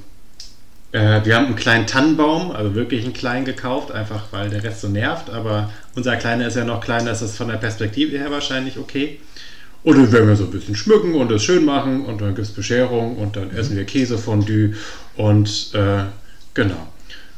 äh, 0.91 1.23
wir 1.23 1.35
haben 1.35 1.45
einen 1.45 1.55
kleinen 1.55 1.87
Tannenbaum, 1.87 2.51
also 2.51 2.75
wirklich 2.75 3.03
einen 3.03 3.13
kleinen 3.13 3.45
gekauft, 3.45 3.91
einfach 3.91 4.25
weil 4.31 4.49
der 4.49 4.63
Rest 4.63 4.81
so 4.81 4.89
nervt, 4.89 5.29
aber 5.29 5.71
unser 5.95 6.17
kleiner 6.17 6.47
ist 6.47 6.57
ja 6.57 6.65
noch 6.65 6.81
kleiner, 6.81 7.11
ist 7.11 7.21
das 7.21 7.37
von 7.37 7.47
der 7.47 7.57
Perspektive 7.57 8.17
her 8.17 8.31
wahrscheinlich 8.31 8.77
okay. 8.77 9.19
Und 9.83 9.97
dann 9.97 10.11
werden 10.11 10.29
wir 10.29 10.35
so 10.35 10.45
ein 10.45 10.51
bisschen 10.51 10.75
schmücken 10.75 11.15
und 11.15 11.31
es 11.31 11.43
schön 11.43 11.65
machen 11.65 12.05
und 12.05 12.21
dann 12.21 12.35
gibt 12.35 12.47
es 12.47 12.53
Bescherung 12.53 13.17
und 13.17 13.35
dann 13.35 13.51
essen 13.51 13.75
wir 13.75 13.83
Käsefondue 13.83 14.75
und 15.17 15.71
äh, 15.73 16.03
genau. 16.53 16.87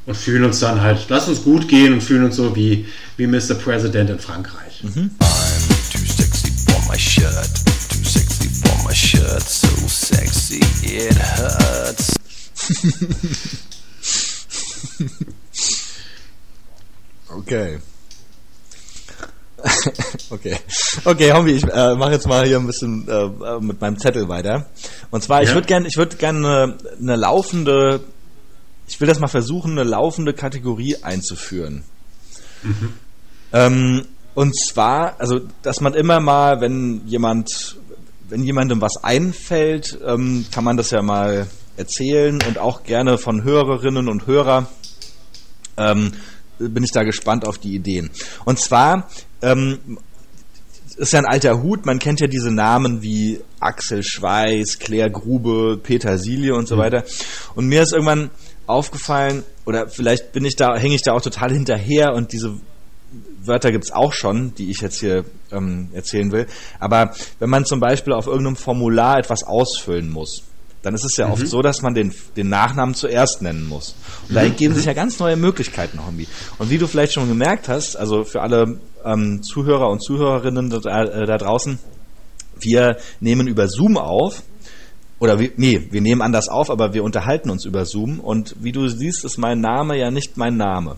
Und 0.05 0.15
fühlen 0.15 0.43
uns 0.43 0.59
dann 0.59 0.81
halt, 0.81 1.07
lass 1.09 1.27
uns 1.27 1.43
gut 1.43 1.67
gehen 1.67 1.93
und 1.93 2.01
fühlen 2.01 2.25
uns 2.25 2.35
so 2.35 2.55
wie, 2.55 2.85
wie 3.17 3.25
Mr. 3.25 3.55
President 3.55 4.11
in 4.11 4.19
Frankreich. 4.19 4.83
I'm 4.83 5.09
too 5.91 6.05
sexy 6.05 6.51
for 6.67 6.79
my 6.87 6.97
shirt. 6.97 7.49
Too 7.89 8.03
sexy 8.03 8.47
for 8.47 8.87
my 8.87 8.93
shirt. 8.93 9.41
So 9.41 9.67
sexy 9.87 10.61
it 10.83 11.17
hurts. 11.17 12.15
Okay. 17.37 17.79
okay. 20.29 20.57
Okay, 21.03 21.31
Hombi, 21.33 21.51
ich 21.53 21.63
äh, 21.63 21.95
mache 21.95 22.11
jetzt 22.13 22.27
mal 22.27 22.45
hier 22.45 22.57
ein 22.57 22.67
bisschen 22.67 23.07
äh, 23.07 23.59
mit 23.59 23.79
meinem 23.81 23.97
Zettel 23.99 24.27
weiter. 24.27 24.67
Und 25.11 25.23
zwar, 25.23 25.41
ich 25.43 25.49
Ja. 25.49 25.55
würde 25.55 25.67
gerne, 25.67 25.87
ich 25.87 25.97
würde 25.97 26.15
gerne 26.17 26.47
eine, 26.47 26.77
eine 26.99 27.15
laufende, 27.15 28.01
ich 28.87 28.99
will 28.99 29.07
das 29.07 29.19
mal 29.19 29.27
versuchen, 29.27 29.71
eine 29.71 29.83
laufende 29.83 30.33
Kategorie 30.33 30.97
einzuführen. 31.03 31.83
Ähm, 33.53 34.05
und 34.33 34.55
zwar, 34.59 35.19
also, 35.19 35.39
dass 35.61 35.81
man 35.81 35.93
immer 35.93 36.19
mal, 36.19 36.61
wenn 36.61 37.01
jemand, 37.07 37.77
wenn 38.29 38.43
jemandem 38.43 38.81
was 38.81 39.03
einfällt, 39.03 39.97
ähm, 40.05 40.45
kann 40.51 40.63
man 40.63 40.77
das 40.77 40.91
ja 40.91 41.01
mal 41.01 41.47
erzählen 41.77 42.39
und 42.47 42.57
auch 42.57 42.83
gerne 42.83 43.17
von 43.17 43.43
Hörerinnen 43.43 44.07
und 44.07 44.27
Hörer 44.27 44.67
ähm, 45.77 46.13
bin 46.59 46.83
ich 46.83 46.91
da 46.91 47.03
gespannt 47.03 47.47
auf 47.47 47.57
die 47.57 47.75
Ideen. 47.75 48.09
Und 48.45 48.59
zwar 48.59 49.09
ähm, 49.41 49.97
ist 50.97 51.13
ja 51.13 51.19
ein 51.19 51.25
alter 51.25 51.61
Hut, 51.61 51.85
man 51.85 51.99
kennt 51.99 52.19
ja 52.19 52.27
diese 52.27 52.51
Namen 52.51 53.01
wie 53.01 53.41
Axel 53.59 54.03
Schweiß, 54.03 54.79
Claire 54.79 55.09
Grube, 55.09 55.79
Petersilie 55.81 56.55
und 56.55 56.67
so 56.67 56.77
weiter. 56.77 57.03
Und 57.55 57.67
mir 57.67 57.81
ist 57.83 57.93
irgendwann 57.93 58.31
aufgefallen, 58.67 59.43
oder 59.65 59.87
vielleicht 59.87 60.31
bin 60.31 60.45
ich 60.45 60.55
da, 60.55 60.77
hänge 60.77 60.95
ich 60.95 61.01
da 61.01 61.13
auch 61.13 61.21
total 61.21 61.51
hinterher 61.51 62.13
und 62.13 62.31
diese 62.31 62.55
Wörter 63.43 63.71
gibt's 63.71 63.91
auch 63.91 64.13
schon, 64.13 64.53
die 64.55 64.71
ich 64.71 64.81
jetzt 64.81 64.99
hier 64.99 65.25
ähm, 65.51 65.89
erzählen 65.93 66.31
will. 66.31 66.47
Aber 66.79 67.13
wenn 67.39 67.49
man 67.49 67.65
zum 67.65 67.79
Beispiel 67.79 68.13
auf 68.13 68.27
irgendeinem 68.27 68.55
Formular 68.55 69.19
etwas 69.19 69.43
ausfüllen 69.43 70.09
muss, 70.09 70.43
dann 70.85 70.93
ist 70.93 71.03
es 71.03 71.17
ja 71.17 71.31
oft 71.31 71.47
so, 71.47 71.63
dass 71.63 71.81
man 71.81 71.95
den, 71.95 72.13
den 72.37 72.47
Nachnamen 72.47 72.93
zuerst 72.93 73.41
nennen 73.41 73.67
muss. 73.67 73.95
Und 74.29 74.35
da 74.35 74.41
ergeben 74.41 74.75
sich 74.75 74.85
ja 74.85 74.93
ganz 74.93 75.17
neue 75.17 75.35
Möglichkeiten, 75.35 76.05
Hombi. 76.05 76.27
Und 76.59 76.69
wie 76.69 76.77
du 76.77 76.85
vielleicht 76.85 77.13
schon 77.13 77.27
gemerkt 77.27 77.67
hast, 77.67 77.95
also 77.95 78.23
für 78.23 78.43
alle 78.43 78.79
ähm, 79.03 79.41
Zuhörer 79.41 79.89
und 79.89 80.03
Zuhörerinnen 80.03 80.69
da, 80.69 81.03
äh, 81.03 81.25
da 81.25 81.37
draußen, 81.39 81.79
wir 82.59 82.97
nehmen 83.19 83.47
über 83.47 83.67
Zoom 83.67 83.97
auf. 83.97 84.43
Oder 85.17 85.39
wir, 85.39 85.53
nee, 85.57 85.87
wir 85.89 86.01
nehmen 86.01 86.21
anders 86.21 86.49
auf, 86.49 86.69
aber 86.69 86.93
wir 86.93 87.03
unterhalten 87.03 87.49
uns 87.49 87.65
über 87.65 87.85
Zoom. 87.85 88.19
Und 88.19 88.55
wie 88.59 88.71
du 88.71 88.87
siehst, 88.87 89.25
ist 89.25 89.39
mein 89.39 89.61
Name 89.61 89.97
ja 89.97 90.11
nicht 90.11 90.37
mein 90.37 90.55
Name. 90.55 90.97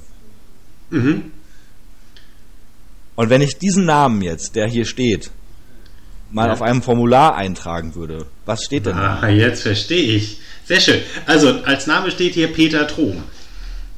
Und 3.16 3.30
wenn 3.30 3.42
ich 3.42 3.58
diesen 3.58 3.86
Namen 3.86 4.22
jetzt, 4.22 4.58
der 4.58 4.68
hier 4.68 4.84
steht, 4.84 5.32
mal 6.32 6.48
Ja. 6.48 6.54
auf 6.54 6.62
einem 6.62 6.82
Formular 6.82 7.36
eintragen 7.36 7.96
würde, 7.96 8.26
was 8.46 8.64
steht 8.64 8.86
denn 8.86 8.96
da? 8.98 9.20
Ah, 9.22 9.28
jetzt 9.30 9.64
verstehe 9.64 10.16
ich. 10.16 10.40
Sehr 10.66 10.80
schön. 10.82 11.02
Also, 11.26 11.62
als 11.64 11.88
Name 11.88 12.12
steht 12.12 12.34
hier 12.34 12.52
Peter 12.52 12.88
Trom. 12.88 13.24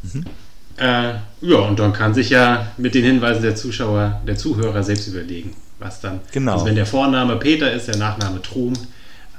Mhm. 0.04 0.26
Äh, 0.78 1.14
ja, 1.42 1.58
und 1.68 1.78
dann 1.80 1.92
kann 1.94 2.14
sich 2.14 2.30
ja 2.30 2.68
mit 2.78 2.96
den 2.96 3.04
Hinweisen 3.04 3.42
der 3.42 3.56
Zuschauer, 3.56 4.22
der 4.26 4.38
Zuhörer 4.38 4.82
selbst 4.84 5.08
überlegen, 5.08 5.56
was 5.80 6.00
dann. 6.00 6.22
Genau. 6.32 6.54
Also, 6.54 6.66
wenn 6.66 6.76
der 6.76 6.86
Vorname 6.86 7.36
Peter 7.38 7.72
ist, 7.72 7.88
der 7.88 7.98
Nachname 7.98 8.42
Trom. 8.42 8.74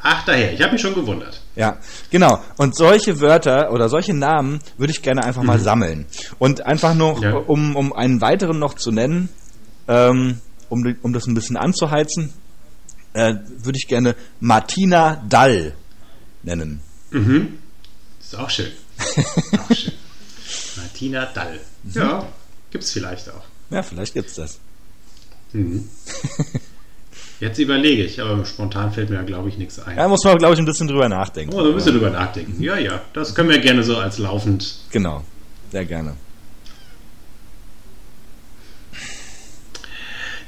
Ach, 0.02 0.24
daher, 0.24 0.52
ich 0.54 0.62
habe 0.62 0.72
mich 0.72 0.80
schon 0.80 0.94
gewundert. 0.94 1.40
Ja, 1.56 1.76
genau. 2.10 2.40
Und 2.56 2.74
solche 2.74 3.20
Wörter 3.20 3.70
oder 3.70 3.88
solche 3.90 4.14
Namen 4.14 4.60
würde 4.78 4.92
ich 4.92 5.02
gerne 5.02 5.22
einfach 5.24 5.42
mal 5.42 5.58
sammeln. 5.58 6.06
Und 6.38 6.64
einfach 6.66 6.94
noch, 6.94 7.18
Mhm. 7.18 7.22
Ja. 7.22 7.34
um, 7.36 7.76
um 7.76 7.92
einen 7.92 8.20
weiteren 8.22 8.58
noch 8.58 8.74
zu 8.74 8.92
nennen, 8.92 9.28
ähm, 9.88 10.38
um, 10.70 10.96
um 11.02 11.12
das 11.12 11.26
ein 11.26 11.34
bisschen 11.34 11.56
anzuheizen, 11.58 12.32
äh, 13.12 13.34
würde 13.58 13.78
ich 13.78 13.88
gerne 13.88 14.14
Martina 14.40 15.22
Dall 15.28 15.74
nennen. 16.42 16.80
Mhm. 17.10 17.58
Ist 18.20 18.36
auch 18.36 18.50
schön. 18.50 18.70
auch 18.98 19.74
schön. 19.74 19.92
Martina 20.76 21.26
Dall. 21.26 21.58
Mhm. 21.82 21.92
Ja, 21.92 22.28
gibt's 22.70 22.92
vielleicht 22.92 23.28
auch. 23.30 23.44
Ja, 23.70 23.82
vielleicht 23.82 24.14
gibt's 24.14 24.34
das. 24.34 24.58
Jetzt 27.40 27.58
überlege 27.58 28.04
ich, 28.04 28.20
aber 28.20 28.44
spontan 28.44 28.92
fällt 28.92 29.10
mir 29.10 29.16
da, 29.16 29.22
glaube 29.22 29.48
ich, 29.48 29.56
nichts 29.56 29.78
ein. 29.80 29.96
Da 29.96 30.06
muss 30.08 30.22
man, 30.24 30.36
glaube 30.36 30.54
ich, 30.54 30.60
ein 30.60 30.66
bisschen 30.66 30.86
drüber 30.86 31.08
nachdenken. 31.08 31.54
Oh, 31.54 31.72
müsst 31.72 31.86
ihr 31.86 31.92
drüber 31.92 32.10
nachdenken. 32.10 32.62
Ja, 32.62 32.76
ja, 32.76 33.00
das 33.14 33.34
können 33.34 33.48
wir 33.48 33.58
gerne 33.58 33.82
so 33.82 33.96
als 33.96 34.18
laufend. 34.18 34.76
Genau, 34.90 35.24
sehr 35.72 35.86
gerne. 35.86 36.14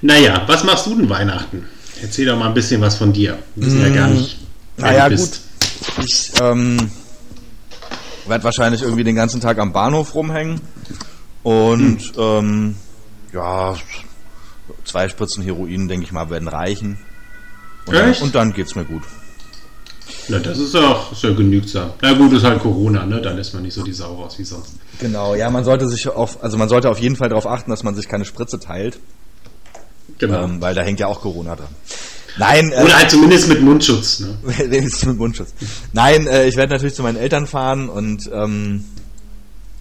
Naja, 0.03 0.43
was 0.47 0.65
machst 0.65 0.87
du 0.87 0.97
denn 0.97 1.09
Weihnachten? 1.09 1.67
Erzähl 2.03 2.27
doch 2.27 2.37
mal 2.37 2.49
ein 2.49 2.55
bisschen 2.55 2.81
was 2.81 2.97
von 2.97 3.13
dir. 3.13 3.39
Wir 3.55 3.67
wissen 3.67 3.81
ja 3.81 3.89
gar 3.89 4.09
nicht, 4.09 4.39
wer 4.77 4.87
Naja, 4.87 5.09
du 5.09 5.17
gut. 5.17 5.41
Ich 6.05 6.33
ähm, 6.41 6.91
werde 8.27 8.45
wahrscheinlich 8.45 8.83
irgendwie 8.83 9.05
den 9.05 9.15
ganzen 9.15 9.41
Tag 9.41 9.59
am 9.59 9.73
Bahnhof 9.73 10.15
rumhängen 10.15 10.61
und 11.45 12.13
ähm, 12.19 12.75
ja, 13.33 13.77
zwei 14.85 15.09
Spritzen 15.09 15.45
Heroin, 15.45 15.87
denke 15.89 16.05
ich 16.05 16.13
mal, 16.13 16.29
werden 16.29 16.49
reichen. 16.49 16.99
Und 17.87 17.95
dann, 17.95 18.11
Echt? 18.11 18.23
und 18.23 18.35
dann 18.35 18.53
geht's 18.53 18.75
mir 18.75 18.85
gut. 18.85 19.03
Na, 20.29 20.39
das 20.39 20.59
ist 20.59 20.75
doch 20.75 21.13
ist 21.13 21.23
ja 21.23 21.33
genügsam. 21.33 21.91
Na 22.01 22.13
gut, 22.13 22.33
ist 22.33 22.45
halt 22.45 22.61
Corona, 22.61 23.07
ne? 23.07 23.21
Dann 23.21 23.37
lässt 23.37 23.55
man 23.55 23.63
nicht 23.63 23.75
so 23.75 23.83
die 23.83 23.93
Sau 23.93 24.15
raus 24.15 24.39
wie 24.39 24.45
sonst. 24.45 24.75
Genau, 25.01 25.35
ja, 25.35 25.51
man 25.51 25.65
sollte 25.65 25.89
sich 25.89 26.09
auf, 26.09 26.43
also 26.43 26.57
man 26.59 26.69
sollte 26.69 26.91
auf 26.91 26.99
jeden 26.99 27.17
Fall 27.17 27.29
darauf 27.29 27.47
achten, 27.47 27.71
dass 27.71 27.83
man 27.83 27.95
sich 27.95 28.09
keine 28.09 28.25
Spritze 28.25 28.61
teilt, 28.61 28.99
Genau. 30.23 30.45
ähm, 30.45 30.61
weil 30.61 30.73
da 30.73 30.83
hängt 30.83 31.01
ja 31.01 31.09
auch 31.09 31.21
Corona 31.21 31.57
dran. 31.57 31.67
Nein, 32.39 32.71
äh, 32.71 32.85
Oder 32.85 32.97
halt 32.97 33.11
zumindest 33.11 33.49
mit 33.49 33.61
Mundschutz, 33.61 34.21
ne? 34.21 34.39
Wenigstens 34.43 35.05
mit 35.05 35.19
Mundschutz. 35.19 35.53
Nein, 35.93 36.29
äh, 36.29 36.47
ich 36.47 36.55
werde 36.55 36.73
natürlich 36.75 36.95
zu 36.95 37.03
meinen 37.03 37.17
Eltern 37.17 37.49
fahren 37.49 37.89
und 37.89 38.31
ähm, 38.33 38.85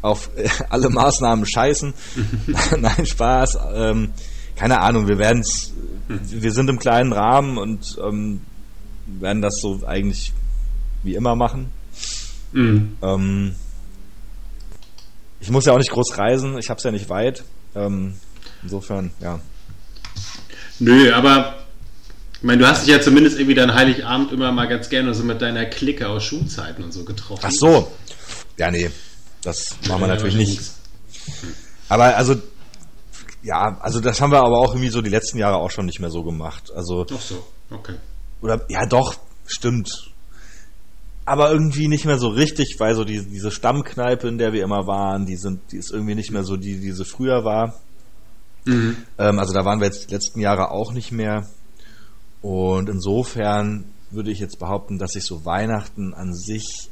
auf 0.02 0.32
äh, 0.36 0.50
alle 0.70 0.89
Maßnahmen 0.89 1.46
scheißen. 1.46 1.94
Nein, 2.80 3.06
Spaß. 3.06 3.60
Ähm, 3.76 4.10
keine 4.56 4.82
Ahnung, 4.82 5.08
wir 5.08 5.20
werden's. 5.20 5.74
Wir 6.08 6.52
sind 6.52 6.70
im 6.72 6.80
kleinen 6.80 7.14
Rahmen 7.14 7.60
und 7.60 8.00
ähm, 8.04 8.42
werden 9.06 9.44
das 9.44 9.62
so 9.62 9.82
eigentlich 9.86 10.34
wie 11.04 11.14
immer 11.14 11.36
machen. 11.36 11.68
Mhm. 12.52 12.98
Ähm, 13.04 13.56
ich 15.39 15.52
muss 15.52 15.66
ja 15.66 15.74
auch 15.74 15.78
nicht 15.78 15.92
groß 15.92 16.18
reisen, 16.18 16.58
ich 16.58 16.70
habe 16.70 16.80
es 16.80 16.84
ja 16.84 16.92
nicht 16.92 17.10
weit. 17.10 17.44
Ähm, 17.76 18.16
insofern, 18.64 19.12
ja. 19.22 19.39
Nö, 20.82 21.14
aber 21.14 21.54
ich 22.34 22.44
meine, 22.44 22.64
du 22.64 22.68
hast 22.68 22.88
dich 22.88 22.94
ja 22.94 23.00
zumindest 23.00 23.38
irgendwie 23.38 23.54
dann 23.54 23.76
Heiligabend 23.76 24.32
immer 24.32 24.52
mal 24.52 24.68
ganz 24.68 24.90
gerne 24.90 25.14
so 25.14 25.24
mit 25.24 25.42
deiner 25.44 25.66
Clique 25.66 26.10
aus 26.10 26.24
Schulzeiten 26.24 26.84
und 26.84 26.92
so 26.92 27.06
getroffen. 27.06 27.44
Ach 27.46 27.52
so. 27.52 27.92
Ja, 28.58 28.72
nee. 28.72 28.90
Das 29.44 29.76
machen 29.88 30.02
wir 30.02 30.08
natürlich 30.08 30.36
nicht. 30.36 30.60
Aber 31.88 32.16
also, 32.18 32.36
ja, 33.44 33.78
also 33.82 34.00
das 34.00 34.20
haben 34.22 34.32
wir 34.32 34.40
aber 34.40 34.58
auch 34.58 34.74
irgendwie 34.74 34.90
so 34.90 35.04
die 35.04 35.12
letzten 35.12 35.38
Jahre 35.38 35.58
auch 35.58 35.70
schon 35.70 35.86
nicht 35.86 36.00
mehr 36.00 36.10
so 36.10 36.24
gemacht. 36.24 36.72
Also, 36.76 37.06
Ach 37.14 37.22
so, 37.22 37.46
okay. 37.70 37.96
oder, 38.42 38.66
ja 38.70 38.88
doch, 38.88 39.16
stimmt. 39.46 40.12
Aber 41.26 41.52
irgendwie 41.52 41.88
nicht 41.88 42.06
mehr 42.06 42.18
so 42.18 42.30
richtig, 42.30 42.78
weil 42.80 42.96
so 42.96 43.04
die, 43.04 43.24
diese 43.24 43.52
Stammkneipe, 43.52 44.28
in 44.28 44.40
der 44.40 44.52
wir 44.52 44.64
immer 44.64 44.88
waren, 44.88 45.28
die 45.28 45.36
sind, 45.36 45.72
die 45.72 45.78
ist 45.78 45.92
irgendwie 45.92 46.16
nicht 46.16 46.32
mehr 46.32 46.44
so, 46.44 46.58
die, 46.58 46.80
die 46.80 46.92
sie 46.92 47.06
früher 47.06 47.46
war. 47.46 47.76
Mhm. 48.66 48.97
Ähm, 49.18 49.39
also 49.39 49.53
da 49.53 49.66
waren 49.66 49.80
wir 49.80 49.88
jetzt 49.88 50.09
die 50.09 50.14
letzten 50.14 50.39
Jahre 50.39 50.72
auch 50.72 50.93
nicht 50.93 51.12
mehr. 51.12 51.47
Und 52.41 52.89
insofern 52.89 53.86
würde 54.09 54.32
ich 54.32 54.39
jetzt 54.39 54.59
behaupten, 54.59 54.97
dass 54.97 55.12
sich 55.12 55.26
so 55.26 55.45
Weihnachten 55.45 56.14
an 56.14 56.34
sich 56.34 56.89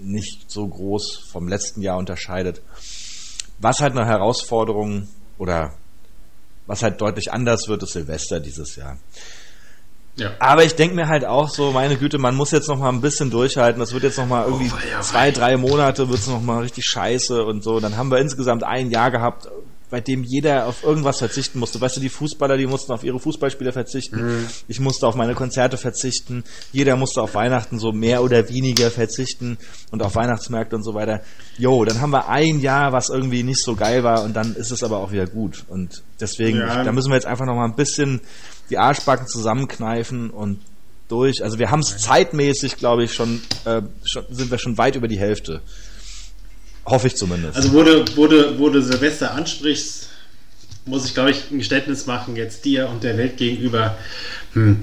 nicht 0.00 0.50
so 0.50 0.66
groß 0.66 1.28
vom 1.30 1.48
letzten 1.48 1.82
Jahr 1.82 1.98
unterscheidet. 1.98 2.62
Was 3.58 3.80
halt 3.80 3.96
eine 3.96 4.06
Herausforderung 4.06 5.08
oder 5.38 5.74
was 6.66 6.82
halt 6.82 7.00
deutlich 7.00 7.32
anders 7.32 7.68
wird, 7.68 7.82
ist 7.82 7.92
Silvester 7.92 8.40
dieses 8.40 8.76
Jahr. 8.76 8.98
Ja. 10.16 10.32
Aber 10.40 10.64
ich 10.64 10.74
denke 10.74 10.94
mir 10.94 11.08
halt 11.08 11.24
auch 11.24 11.48
so, 11.48 11.72
meine 11.72 11.96
Güte, 11.96 12.18
man 12.18 12.34
muss 12.34 12.50
jetzt 12.50 12.68
noch 12.68 12.78
mal 12.78 12.90
ein 12.90 13.00
bisschen 13.00 13.30
durchhalten. 13.30 13.80
Das 13.80 13.92
wird 13.92 14.02
jetzt 14.02 14.18
noch 14.18 14.26
mal 14.26 14.44
irgendwie 14.44 14.70
oh 14.70 15.00
zwei, 15.00 15.28
wei. 15.28 15.30
drei 15.30 15.56
Monate 15.56 16.08
wird's 16.08 16.26
noch 16.26 16.42
mal 16.42 16.60
richtig 16.60 16.84
scheiße 16.84 17.42
und 17.44 17.64
so. 17.64 17.80
Dann 17.80 17.96
haben 17.96 18.10
wir 18.10 18.18
insgesamt 18.18 18.62
ein 18.62 18.90
Jahr 18.90 19.10
gehabt, 19.10 19.48
bei 19.92 20.00
dem 20.00 20.24
jeder 20.24 20.66
auf 20.68 20.84
irgendwas 20.84 21.18
verzichten 21.18 21.58
musste. 21.58 21.78
Weißt 21.78 21.98
du, 21.98 22.00
die 22.00 22.08
Fußballer, 22.08 22.56
die 22.56 22.66
mussten 22.66 22.92
auf 22.92 23.04
ihre 23.04 23.20
Fußballspiele 23.20 23.72
verzichten. 23.72 24.24
Mhm. 24.40 24.46
Ich 24.66 24.80
musste 24.80 25.06
auf 25.06 25.16
meine 25.16 25.34
Konzerte 25.34 25.76
verzichten. 25.76 26.44
Jeder 26.72 26.96
musste 26.96 27.20
auf 27.20 27.34
Weihnachten 27.34 27.78
so 27.78 27.92
mehr 27.92 28.22
oder 28.22 28.48
weniger 28.48 28.90
verzichten 28.90 29.58
und 29.90 30.02
auf 30.02 30.14
Weihnachtsmärkte 30.16 30.76
und 30.76 30.82
so 30.82 30.94
weiter. 30.94 31.20
Jo, 31.58 31.84
dann 31.84 32.00
haben 32.00 32.10
wir 32.10 32.26
ein 32.30 32.60
Jahr, 32.60 32.92
was 32.92 33.10
irgendwie 33.10 33.42
nicht 33.42 33.60
so 33.62 33.74
geil 33.76 34.02
war 34.02 34.24
und 34.24 34.34
dann 34.34 34.56
ist 34.56 34.70
es 34.70 34.82
aber 34.82 34.96
auch 34.96 35.12
wieder 35.12 35.26
gut. 35.26 35.64
Und 35.68 36.02
deswegen, 36.18 36.56
Ja. 36.60 36.84
da 36.84 36.90
müssen 36.90 37.10
wir 37.10 37.16
jetzt 37.16 37.26
einfach 37.26 37.44
noch 37.44 37.54
mal 37.54 37.66
ein 37.66 37.76
bisschen 37.76 38.22
die 38.70 38.78
Arschbacken 38.78 39.26
zusammenkneifen 39.28 40.30
und 40.30 40.60
durch. 41.08 41.44
Also 41.44 41.58
wir 41.58 41.70
haben 41.70 41.80
es 41.80 41.98
zeitmäßig, 41.98 42.78
glaube 42.78 43.04
ich, 43.04 43.12
schon, 43.12 43.42
äh, 43.66 43.82
schon, 44.04 44.24
sind 44.30 44.50
wir 44.50 44.56
schon 44.56 44.78
weit 44.78 44.96
über 44.96 45.08
die 45.08 45.18
Hälfte. 45.18 45.60
Hoffe 46.84 47.06
ich 47.06 47.16
zumindest. 47.16 47.56
Also 47.56 47.70
du, 48.26 48.58
wo 48.58 48.68
du 48.68 48.82
Silvester 48.82 49.34
ansprichst, 49.34 50.08
muss 50.84 51.04
ich, 51.06 51.14
glaube 51.14 51.30
ich, 51.30 51.50
ein 51.50 51.58
Geständnis 51.58 52.06
machen, 52.06 52.36
jetzt 52.36 52.64
dir 52.64 52.88
und 52.88 53.04
der 53.04 53.16
Welt 53.16 53.36
gegenüber. 53.36 53.96
Hm. 54.54 54.80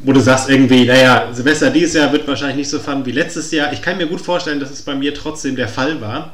Wo 0.00 0.12
du 0.12 0.20
sagst 0.20 0.50
irgendwie, 0.50 0.84
naja, 0.84 1.30
Silvester 1.32 1.70
dieses 1.70 1.94
Jahr 1.94 2.10
wird 2.12 2.26
wahrscheinlich 2.26 2.56
nicht 2.56 2.70
so 2.70 2.80
fun 2.80 3.06
wie 3.06 3.12
letztes 3.12 3.52
Jahr. 3.52 3.72
Ich 3.72 3.82
kann 3.82 3.98
mir 3.98 4.06
gut 4.06 4.20
vorstellen, 4.20 4.58
dass 4.58 4.72
es 4.72 4.82
bei 4.82 4.96
mir 4.96 5.14
trotzdem 5.14 5.54
der 5.54 5.68
Fall 5.68 6.00
war. 6.00 6.32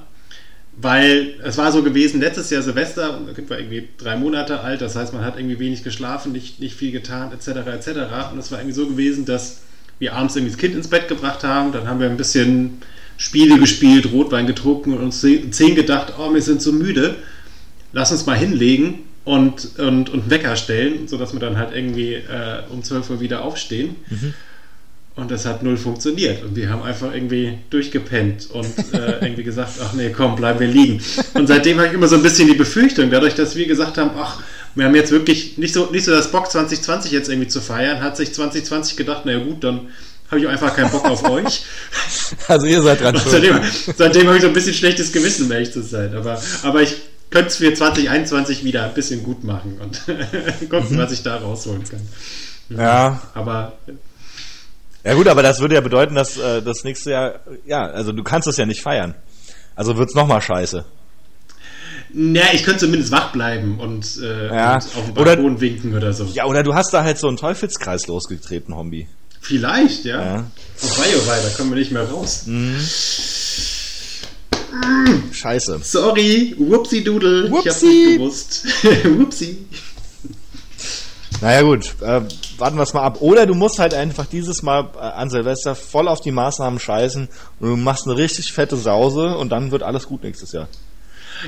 Weil 0.81 1.35
es 1.43 1.59
war 1.59 1.73
so 1.73 1.83
gewesen, 1.83 2.21
letztes 2.21 2.51
Jahr 2.51 2.63
Silvester, 2.63 3.21
da 3.27 3.33
Kind 3.33 3.51
war 3.51 3.59
irgendwie 3.59 3.89
drei 3.99 4.17
Monate 4.17 4.61
alt, 4.61 4.81
das 4.81 4.95
heißt, 4.95 5.13
man 5.13 5.25
hat 5.25 5.37
irgendwie 5.37 5.59
wenig 5.59 5.83
geschlafen, 5.83 6.31
nicht, 6.31 6.61
nicht 6.61 6.77
viel 6.77 6.93
getan, 6.93 7.33
etc., 7.33 7.49
etc. 7.67 7.89
Und 8.33 8.39
es 8.39 8.53
war 8.53 8.61
irgendwie 8.61 8.77
so 8.77 8.87
gewesen, 8.87 9.25
dass 9.25 9.63
wir 9.99 10.15
abends 10.15 10.37
irgendwie 10.37 10.53
das 10.53 10.61
Kind 10.61 10.77
ins 10.77 10.87
Bett 10.87 11.09
gebracht 11.09 11.43
haben, 11.43 11.73
dann 11.73 11.89
haben 11.89 11.99
wir 11.99 12.09
ein 12.09 12.17
bisschen 12.17 12.81
Spiele 13.19 13.59
gespielt, 13.59 14.11
Rotwein 14.13 14.47
getrunken 14.47 14.95
und 14.95 15.01
uns 15.05 15.21
ze- 15.21 15.51
zehn 15.51 15.75
gedacht, 15.75 16.15
oh, 16.19 16.33
wir 16.33 16.41
sind 16.41 16.63
so 16.63 16.73
müde, 16.73 17.17
lass 17.93 18.11
uns 18.13 18.25
mal 18.27 18.37
hinlegen 18.39 19.01
und, 19.25 19.69
und, 19.79 20.09
und 20.09 20.23
einen 20.23 20.31
Wecker 20.31 20.57
stellen, 20.57 21.07
sodass 21.09 21.33
wir 21.35 21.41
dann 21.41 21.59
halt 21.59 21.75
irgendwie 21.75 22.15
äh, 22.15 22.63
um 22.71 22.83
12 22.83 23.11
Uhr 23.11 23.21
wieder 23.21 23.43
aufstehen. 23.45 23.97
Und 25.17 25.33
das 25.33 25.47
hat 25.47 25.65
null 25.65 25.77
funktioniert. 25.77 26.45
Und 26.45 26.55
wir 26.55 26.71
haben 26.71 26.83
einfach 26.85 27.13
irgendwie 27.13 27.59
durchgepennt 27.71 28.49
und 28.53 28.67
äh, 28.95 29.19
irgendwie 29.21 29.43
gesagt, 29.43 29.73
ach 29.83 29.93
nee, 29.95 30.11
komm, 30.17 30.37
bleiben 30.37 30.61
wir 30.61 30.69
liegen. 30.69 31.01
Und 31.35 31.49
seitdem 31.49 31.79
habe 31.79 31.89
ich 31.89 31.95
immer 31.95 32.07
so 32.07 32.15
ein 32.15 32.23
bisschen 32.23 32.47
die 32.47 32.55
Befürchtung, 32.55 33.11
dadurch, 33.11 33.35
dass 33.35 33.57
wir 33.57 33.67
gesagt 33.67 33.99
haben, 33.99 34.13
ach, 34.17 34.41
wir 34.77 34.85
haben 34.85 34.95
jetzt 34.95 35.11
wirklich 35.11 35.59
nicht 35.59 35.75
so, 35.75 35.87
nicht 35.91 36.05
so 36.05 36.13
das 36.13 36.31
Bock 36.31 36.49
2020 36.49 37.11
jetzt 37.11 37.29
irgendwie 37.29 37.49
zu 37.49 37.61
feiern, 37.61 38.01
hat 38.01 38.17
sich 38.17 38.33
2020 38.33 38.97
gedacht, 38.97 39.27
naja 39.27 39.41
gut, 39.41 39.65
dann 39.65 39.89
habe 40.31 40.41
ich 40.41 40.47
auch 40.47 40.51
einfach 40.51 40.75
keinen 40.77 40.91
Bock 40.91 41.05
auf 41.05 41.25
euch. 41.29 41.63
Also 42.47 42.67
ihr 42.67 42.83
seid 42.83 43.01
dran 43.01 43.17
seitdem 43.27 43.59
seitdem 43.97 44.27
habe 44.27 44.37
ich 44.37 44.43
so 44.43 44.49
ein 44.49 44.53
bisschen 44.55 44.75
schlechtes 44.75 45.13
Gewissen, 45.13 45.47
um 45.47 45.53
ehrlich 45.53 45.73
zu 45.73 45.83
sein. 45.83 46.15
Aber, 46.15 46.41
aber 46.63 46.83
ich 46.83 46.97
könnte 47.31 47.49
es 47.49 47.57
für 47.57 47.73
2021 47.73 48.65
wieder 48.65 48.85
ein 48.85 48.93
bisschen 48.95 49.23
gut 49.23 49.45
machen 49.45 49.79
und 49.81 50.03
gucken, 50.71 50.99
was 50.99 51.13
ich 51.13 51.23
da 51.23 51.37
rausholen 51.37 51.85
kann. 51.89 52.01
Ja, 52.71 53.23
Aber 53.35 53.73
Ja 55.05 55.15
gut, 55.15 55.27
aber 55.29 55.43
das 55.43 55.61
würde 55.61 55.75
ja 55.77 55.81
bedeuten, 55.81 56.15
dass 56.15 56.37
äh, 56.37 56.61
das 56.61 56.85
nächste 56.85 57.13
Jahr, 57.13 57.41
ja, 57.67 57.87
also 57.87 58.13
du 58.13 58.23
kannst 58.23 58.47
es 58.49 58.59
ja 58.59 58.67
nicht 58.67 58.83
feiern. 58.83 59.15
Also 59.75 59.97
wird's 59.97 60.15
noch 60.15 60.27
mal 60.27 60.41
scheiße. 60.43 60.85
Ja, 62.15 62.45
ich 62.53 62.63
könnte 62.65 62.81
zumindest 62.81 63.11
wach 63.13 63.33
bleiben 63.33 63.79
und, 63.81 64.19
äh, 64.23 64.49
Ja, 64.49 64.75
und 64.75 64.77
auf 64.79 65.05
dem 65.07 65.13
oder- 65.13 65.37
Balkon 65.37 65.61
winken 65.61 65.95
oder 65.97 66.13
so. 66.13 66.25
Ja, 66.35 66.45
oder 66.45 66.63
du 66.63 66.75
hast 66.75 66.93
da 66.93 67.05
halt 67.05 67.19
so 67.19 67.29
einen 67.29 67.37
Teufelskreis 67.39 68.07
losgetreten, 68.07 68.75
Hombi. 68.75 69.09
Vielleicht, 69.49 70.05
ja. 70.05 70.23
Ja. 70.37 70.45
Oh 70.83 71.27
wei, 71.27 71.41
da 71.43 71.49
kommen 71.57 71.71
wir 71.71 71.79
nicht 71.79 71.91
mehr 71.91 72.07
raus. 72.07 72.45
Scheiße. 75.33 75.81
Sorry, 75.83 76.55
whoopsie 76.59 77.03
doodle. 77.03 77.47
Ich 77.47 77.53
hab's 77.55 77.83
Whoopsie. 77.83 77.87
nicht 77.87 78.19
gewusst. 78.19 78.65
whoopsie. 79.05 79.67
Naja 81.41 81.63
gut, 81.63 81.95
äh, 82.03 82.21
warten 82.59 82.77
wir 82.77 82.83
es 82.83 82.93
mal 82.93 83.05
ab. 83.05 83.23
Oder 83.23 83.47
du 83.47 83.55
musst 83.55 83.79
halt 83.79 83.95
einfach 83.95 84.27
dieses 84.27 84.63
Mal 84.63 84.91
äh, 84.97 84.99
an 84.99 85.31
Silvester 85.31 85.75
voll 85.75 86.09
auf 86.09 86.21
die 86.21 86.33
Maßnahmen 86.33 86.79
scheißen 86.79 87.29
und 87.61 87.69
du 87.71 87.77
machst 87.77 88.07
eine 88.07 88.19
richtig 88.19 88.53
fette 88.53 88.77
Sause 88.77 89.35
und 89.39 89.49
dann 89.49 89.71
wird 89.71 89.83
alles 89.83 90.05
gut 90.07 90.25
nächstes 90.25 90.53
Jahr. 90.53 90.69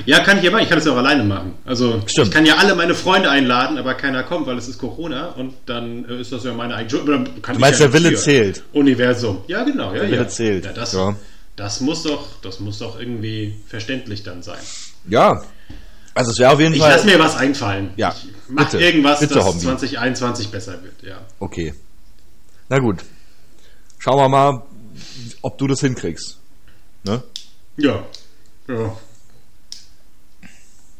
Ja, 0.05 0.19
kann 0.19 0.39
ich 0.39 0.47
aber, 0.47 0.61
ich 0.61 0.69
kann 0.69 0.77
es 0.77 0.85
ja 0.85 0.93
auch 0.93 0.97
alleine 0.97 1.23
machen. 1.23 1.53
Also 1.65 2.01
Stimmt. 2.07 2.27
ich 2.27 2.33
kann 2.33 2.45
ja 2.45 2.55
alle 2.57 2.75
meine 2.75 2.95
Freunde 2.95 3.29
einladen, 3.29 3.77
aber 3.77 3.93
keiner 3.95 4.23
kommt, 4.23 4.47
weil 4.47 4.57
es 4.57 4.67
ist 4.67 4.77
Corona 4.77 5.29
und 5.31 5.53
dann 5.65 6.05
äh, 6.09 6.21
ist 6.21 6.31
das 6.31 6.43
ja 6.43 6.53
meine 6.53 6.75
eigene 6.75 6.89
Schuld. 6.89 7.07
Du 7.07 7.59
meinst, 7.59 7.79
ich 7.79 7.85
ja 7.85 7.87
der 7.87 7.93
Wille 7.93 8.15
zählt. 8.15 8.63
Universum. 8.73 9.43
Ja, 9.47 9.63
genau. 9.63 9.87
Ja, 9.93 9.99
Der 9.99 10.05
ja. 10.05 10.11
Wille 10.11 10.27
zählt. 10.27 10.65
Ja, 10.65 10.73
das, 10.73 10.93
Ja. 10.93 11.15
das 11.55 11.81
muss 11.81 12.03
doch, 12.03 12.27
das 12.41 12.59
muss 12.59 12.79
doch 12.79 12.99
irgendwie 12.99 13.55
verständlich 13.67 14.23
dann 14.23 14.41
sein. 14.43 14.59
Ja. 15.09 15.41
Also 16.13 16.31
es 16.31 16.39
wäre 16.39 16.51
auf 16.51 16.59
jeden 16.59 16.73
Ich 16.73 16.79
Fall. 16.81 16.91
lasse 16.91 17.05
mir 17.05 17.19
was 17.19 17.35
einfallen. 17.37 17.91
Ja, 17.95 18.13
Ich 18.17 18.29
mach 18.49 18.65
bitte. 18.69 18.83
irgendwas, 18.83 19.19
Bitte, 19.21 19.35
dass 19.35 19.45
Hobby. 19.45 19.59
2021 19.59 20.49
besser 20.49 20.73
wird. 20.83 21.01
Ja. 21.03 21.19
Okay. 21.39 21.73
Na 22.69 22.79
gut. 22.79 22.99
Schauen 23.99 24.17
wir 24.17 24.29
mal, 24.29 24.61
ob 25.41 25.57
du 25.57 25.67
das 25.67 25.79
hinkriegst. 25.81 26.37
Ne? 27.03 27.23
Ja. 27.77 28.03
Ja. 28.67 28.95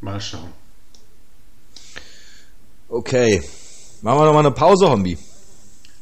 Mal 0.02 0.20
schauen. 0.20 0.52
Okay. 2.90 3.42
Machen 4.02 4.20
wir 4.20 4.26
noch 4.26 4.34
mal 4.34 4.40
eine 4.40 4.52
Pause, 4.52 4.90
Hombi. 4.90 5.18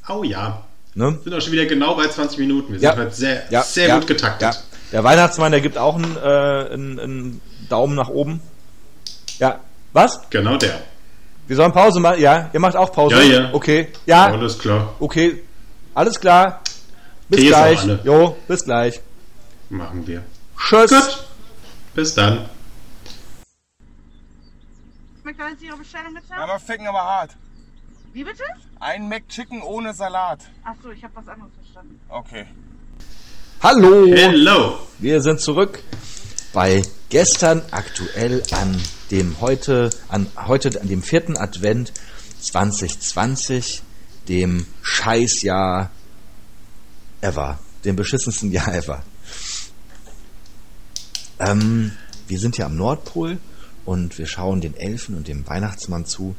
Oh 0.08 0.24
ja. 0.24 0.64
Ne? 0.95 1.20
Sind 1.24 1.34
auch 1.34 1.41
schon 1.41 1.52
wieder 1.52 1.66
genau 1.66 1.95
bei 1.95 2.08
20 2.08 2.39
Minuten. 2.39 2.74
Wir 2.74 2.80
Ja. 2.80 2.91
sind 2.93 3.02
heute 3.06 3.16
sehr, 3.16 3.43
Ja, 3.52 3.62
sehr 3.62 3.88
ja, 3.89 3.97
gut 4.00 4.08
getaktet. 4.08 4.64
Der 4.91 5.04
Weihnachtsmann, 5.04 5.52
der 5.52 5.62
gibt 5.62 5.78
auch 5.78 5.95
einen, 5.95 6.18
äh, 6.18 6.74
einen, 6.74 7.00
einen 7.00 7.41
Daumen 7.70 7.95
nach 7.95 8.10
oben. 8.10 8.41
Ja. 9.38 9.60
Was? 9.93 10.20
Genau 10.30 10.58
der. 10.58 10.80
Wir 11.47 11.56
sollen 11.56 11.72
Pause 11.74 12.00
machen? 12.00 12.20
Ja, 12.22 12.50
ihr 12.54 12.60
macht 12.60 12.76
auch 12.76 12.91
Pause? 12.91 13.16
Ja, 13.16 13.22
ja. 13.41 13.50
Okay. 13.54 13.89
Ja, 14.06 14.28
Alles 14.28 14.58
klar. 14.58 14.93
okay. 15.00 15.43
Alles 15.93 16.20
klar. 16.20 16.62
Bis 17.28 17.41
Tee 17.41 17.47
gleich. 17.47 17.80
Jo, 18.04 18.38
bis 18.47 18.64
gleich. 18.64 19.02
Machen 19.70 20.06
wir. 20.08 20.24
Tschüss. 20.58 20.89
Gut. 20.89 21.24
Bis 21.93 22.14
dann. 22.16 22.45
McDonalds 25.30 25.62
Ihre 25.62 25.78
Bestellung 25.78 26.14
bitte? 26.16 26.36
Aber 26.36 26.60
ficken 26.60 26.88
aber 26.88 27.04
hart. 27.04 27.36
Wie 28.14 28.24
bitte? 28.24 28.44
Ein 28.80 29.08
McChicken 29.10 29.62
ohne 29.62 29.94
Salat. 29.94 30.40
Achso, 30.64 30.90
ich 30.90 31.04
habe 31.04 31.16
was 31.18 31.28
anderes 31.28 31.52
verstanden. 31.54 32.00
Okay. 32.10 32.48
Hallo. 33.62 34.08
Hello. 34.08 34.80
Wir 34.98 35.22
sind 35.22 35.40
zurück 35.40 35.84
bei 36.52 36.82
gestern 37.10 37.62
aktuell 37.70 38.42
an 38.52 38.82
dem 39.12 39.40
heute, 39.40 39.92
an 40.08 40.26
heute, 40.48 40.82
an 40.82 40.88
dem 40.88 41.04
vierten 41.04 41.38
Advent 41.38 41.94
2020, 42.42 43.84
dem 44.28 44.66
Scheißjahr 44.82 45.92
ever, 47.22 47.60
dem 47.86 47.96
beschissensten 47.96 48.52
Jahr 48.52 48.74
ever. 48.74 49.04
Ähm, 51.38 51.92
wir 52.28 52.40
sind 52.40 52.56
hier 52.56 52.66
am 52.66 52.76
Nordpol 52.76 53.38
und 53.86 54.18
wir 54.18 54.28
schauen 54.28 54.62
den 54.62 54.76
Elfen 54.76 55.16
und 55.16 55.28
dem 55.28 55.48
Weihnachtsmann 55.48 56.06
zu, 56.06 56.36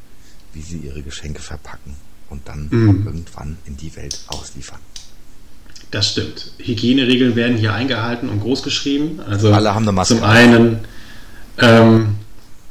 wie 0.53 0.61
sie 0.61 0.77
ihre 0.77 1.01
Geschenke 1.01 1.41
verpacken 1.41 1.95
und 2.29 2.47
dann 2.47 2.69
irgendwann 2.71 3.57
in 3.65 3.77
die 3.77 3.95
Welt 3.95 4.19
ausliefern. 4.27 4.79
Das 5.91 6.11
stimmt. 6.11 6.53
Hygieneregeln 6.57 7.35
werden 7.35 7.57
hier 7.57 7.73
eingehalten 7.73 8.29
und 8.29 8.39
groß 8.39 8.63
geschrieben. 8.63 9.19
Also 9.27 9.53
Alle 9.53 9.75
haben 9.75 9.83
eine 9.83 9.91
Maske 9.91 10.15
Zum 10.15 10.23
einen, 10.23 10.79
ähm, 11.57 12.15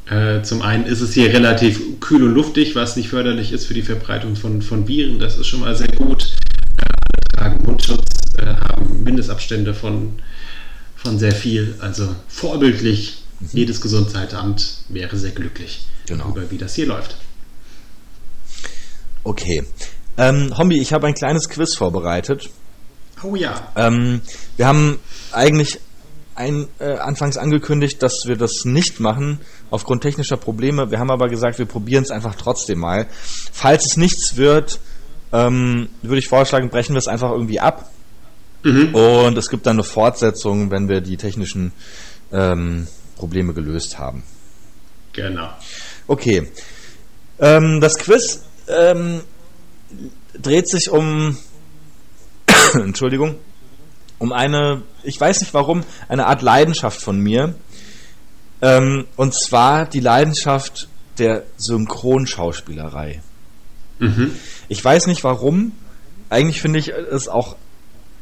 äh, 0.09 0.43
zum 0.43 0.63
einen 0.63 0.87
ist 0.87 1.03
es 1.03 1.13
hier 1.13 1.33
relativ 1.33 2.01
kühl 2.01 2.23
und 2.23 2.35
luftig, 2.35 2.75
was 2.75 2.97
nicht 2.97 3.11
förderlich 3.11 3.53
ist 3.53 3.67
für 3.67 3.75
die 3.75 3.83
Verbreitung 3.83 4.37
von, 4.37 4.63
von 4.63 4.89
Viren. 4.89 5.19
Das 5.19 5.37
ist 5.37 5.47
schon 5.49 5.61
mal 5.61 5.77
sehr 5.77 5.89
gut. 5.89 6.35
Äh, 6.79 6.85
alle 7.37 7.51
tragen 7.51 7.67
Mundschutz, 7.67 8.07
äh, 8.39 8.47
haben 8.47 9.03
Mindestabstände 9.03 9.75
von, 9.75 10.15
von 10.97 11.19
sehr 11.19 11.33
viel. 11.33 11.75
Also 11.81 12.09
vorbildlich. 12.29 13.23
Jedes 13.53 13.81
Gesundheitsamt 13.81 14.85
wäre 14.89 15.17
sehr 15.17 15.31
glücklich 15.33 15.87
Mhm. 15.87 16.07
Genau. 16.07 16.29
über 16.31 16.51
wie 16.51 16.59
das 16.59 16.75
hier 16.75 16.87
läuft. 16.87 17.17
Okay. 19.23 19.65
Ähm, 20.17 20.57
Hombi, 20.57 20.81
ich 20.81 20.93
habe 20.93 21.07
ein 21.07 21.15
kleines 21.15 21.49
Quiz 21.49 21.77
vorbereitet. 21.77 22.51
Oh 23.23 23.37
ja. 23.37 23.73
Ähm, 23.77 24.23
wir 24.57 24.67
haben 24.67 24.99
eigentlich 25.33 25.79
ein, 26.35 26.69
äh, 26.79 26.95
anfangs 26.97 27.37
angekündigt, 27.37 28.03
dass 28.03 28.27
wir 28.27 28.37
das 28.37 28.65
nicht 28.65 28.99
machen, 28.99 29.41
aufgrund 29.71 30.03
technischer 30.03 30.37
Probleme. 30.37 30.91
Wir 30.91 30.99
haben 30.99 31.11
aber 31.11 31.29
gesagt, 31.29 31.59
wir 31.59 31.67
probieren 31.67 32.03
es 32.03 32.11
einfach 32.11 32.35
trotzdem 32.35 32.79
mal. 32.79 33.07
Falls 33.53 33.87
es 33.87 33.97
nichts 33.97 34.37
wird, 34.37 34.81
ähm, 35.33 35.89
würde 36.03 36.19
ich 36.19 36.29
vorschlagen, 36.29 36.71
brechen 36.71 36.95
wir 36.95 36.99
es 36.99 37.09
einfach 37.09 37.31
irgendwie 37.31 37.61
ab. 37.61 37.91
Und 38.63 39.39
es 39.39 39.49
gibt 39.49 39.65
dann 39.67 39.77
eine 39.77 39.85
Fortsetzung, 39.85 40.71
wenn 40.71 40.89
wir 40.89 41.01
die 41.01 41.17
technischen 41.17 41.73
ähm, 42.31 42.89
Probleme 43.21 43.53
gelöst 43.53 43.99
haben. 43.99 44.23
Genau. 45.13 45.51
Okay. 46.07 46.51
Ähm, 47.39 47.81
das 47.81 47.99
Quiz 47.99 48.43
ähm, 48.67 49.21
dreht 50.41 50.69
sich 50.69 50.89
um, 50.89 51.37
Entschuldigung, 52.75 53.37
um 54.19 54.33
eine, 54.33 54.83
ich 55.03 55.21
weiß 55.21 55.41
nicht 55.41 55.53
warum, 55.53 55.85
eine 56.09 56.27
Art 56.27 56.41
Leidenschaft 56.41 57.01
von 57.01 57.21
mir. 57.21 57.55
Ähm, 58.63 59.07
und 59.17 59.35
zwar 59.35 59.85
die 59.85 60.01
Leidenschaft 60.01 60.89
der 61.19 61.45
Synchronschauspielerei. 61.59 63.21
Ich 64.71 64.83
weiß 64.83 65.09
nicht 65.09 65.25
warum. 65.25 65.73
Eigentlich 66.31 66.63
finde 66.63 66.79
ich 66.79 66.89
es 66.89 67.29
auch 67.29 67.57